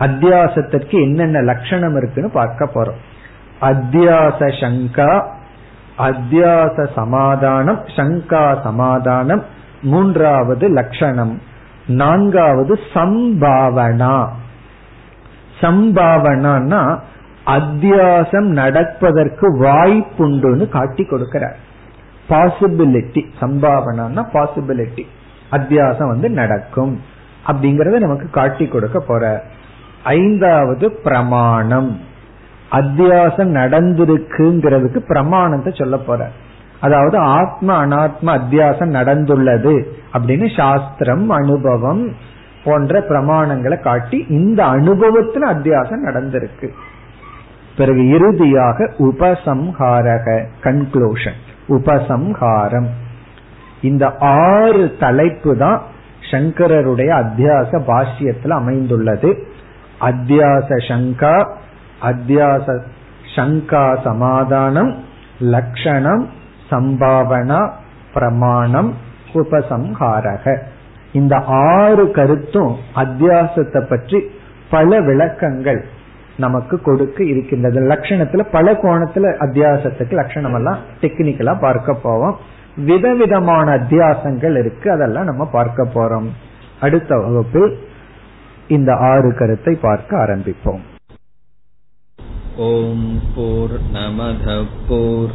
அத்தியாசத்திற்கு 0.00 0.90
என்னென்ன 0.90 1.40
லட்சணம் 1.40 1.96
இருக்குன்னு 1.96 2.30
பார்க்க 2.30 2.64
போறோம். 2.64 2.98
அத்தியாச 3.60 4.48
சங்கா 4.60 5.24
அத்தியாச 5.98 6.88
சமாதானம் 6.94 7.82
சங்கா 7.86 8.62
சமாதானம். 8.62 9.44
மூன்றாவது 9.82 10.68
லட்சணம் 10.68 11.42
நான்காவது 11.86 12.80
சம்பாவனா. 12.94 14.28
சம்பாவனா 15.60 16.98
அத்தியாசம் 17.50 18.46
நடப்பதற்கு 18.46 19.60
வாய்ப்புண்டுன்னு 19.60 20.68
காட்டி 20.68 21.04
கொடுக்கிறார். 21.04 21.54
பாசிபிலிட்டி 22.28 23.22
சம்பாவனா 23.40 24.24
பாசிபிலிட்டி 24.32 25.04
அத்தியாசம் 25.50 26.08
வந்து 26.08 26.30
நடக்கும். 26.30 27.00
அப்படிங்கறத 27.46 27.98
நமக்கு 27.98 28.30
காட்டி 28.30 28.66
கொடுக்க 28.66 29.00
போற. 29.00 29.42
ஐந்தாவது 30.04 30.92
பிரமாணம். 30.92 32.00
அத்தியாசம் 32.72 33.50
நடந்திருக்குங்கிறதுக்கு 33.50 34.98
பிரமாணத்தை 34.98 35.72
சொல்ல 35.76 35.96
போற. 35.96 36.28
அதாவது 36.80 37.18
ஆத்ம 37.18 37.86
அனாத்ம 37.86 38.26
அத்தியாசம் 38.26 38.92
நடந்துள்ளது 38.92 39.84
அப்படின்னு 40.12 40.56
சாஸ்திரம் 40.56 41.28
அனுபவம் 41.28 42.14
போன்ற 42.64 43.00
பிரமாணங்களை 43.00 43.82
காட்டி 43.82 44.26
இந்த 44.28 44.64
அனுபவத்துல 44.64 45.42
அத்தியாசம் 45.54 46.04
நடந்திருக்கு. 46.06 46.68
பிறகு 47.76 48.02
இறுதியாக 48.08 48.88
உபசம்ஹாரக 48.98 50.26
கன்க்ளூஷன் 50.62 51.38
உபசம்ஹாரம். 51.68 52.88
இந்த 53.80 54.04
ஆறு 54.18 54.96
தலைப்பு 54.98 55.56
தான் 55.56 55.80
சங்கரருடைய 56.30 57.10
அத்தியாச 57.22 57.70
பாஷ்யத்தில் 57.90 58.54
அமைந்துள்ளது. 58.60 59.30
அத்தியாச 60.00 60.68
சங்கா 60.88 61.36
அத்தியாச 62.00 62.66
சங்கா 63.36 63.84
சமாதானம் 64.04 64.92
லக்ஷணம் 65.40 66.24
சம்பாவனா 66.70 67.70
பிரமாணம் 68.14 68.94
உபசம்ஹாரக. 69.32 70.44
இந்த 71.12 71.36
ஆறு 71.46 72.10
கருத்தும் 72.10 72.72
அத்தியாசத்தை 72.94 73.88
பற்றி 73.88 74.18
பல 74.70 75.00
விளக்கங்கள். 75.00 75.84
நமக்கு 76.40 76.76
கொடுக்க 76.80 77.18
இருக்கின்றது. 77.24 77.78
லட்சணத்துல 77.80 78.42
பல 78.52 78.72
கோணத்துல 78.82 79.26
அத்தியாசத்துக்கு 79.46 80.14
லட்சணம் 80.20 80.54
எல்லாம் 80.54 80.80
டெக்னிக்கலா 81.00 81.54
பார்க்க 81.60 81.98
போவோம் 82.02 82.36
விதவிதமான 82.88 83.66
அத்தியாசங்கள் 83.76 84.56
இருக்கு 84.58 84.88
அதெல்லாம் 84.90 85.24
நம்ம 85.24 85.44
பார்க்க 85.52 85.88
போறோம். 85.94 86.28
அடுத்த 86.80 87.10
வகுப்பில் 87.16 87.70
இந்த 88.68 88.90
ஆறு 89.10 89.30
கருத்தை 89.34 89.74
பார்க்க 89.82 90.18
ஆரம்பிப்போம். 90.24 90.82
ஓம் 92.68 93.10
போர் 93.36 93.76
நமத 93.92 94.46
போர் 94.88 95.34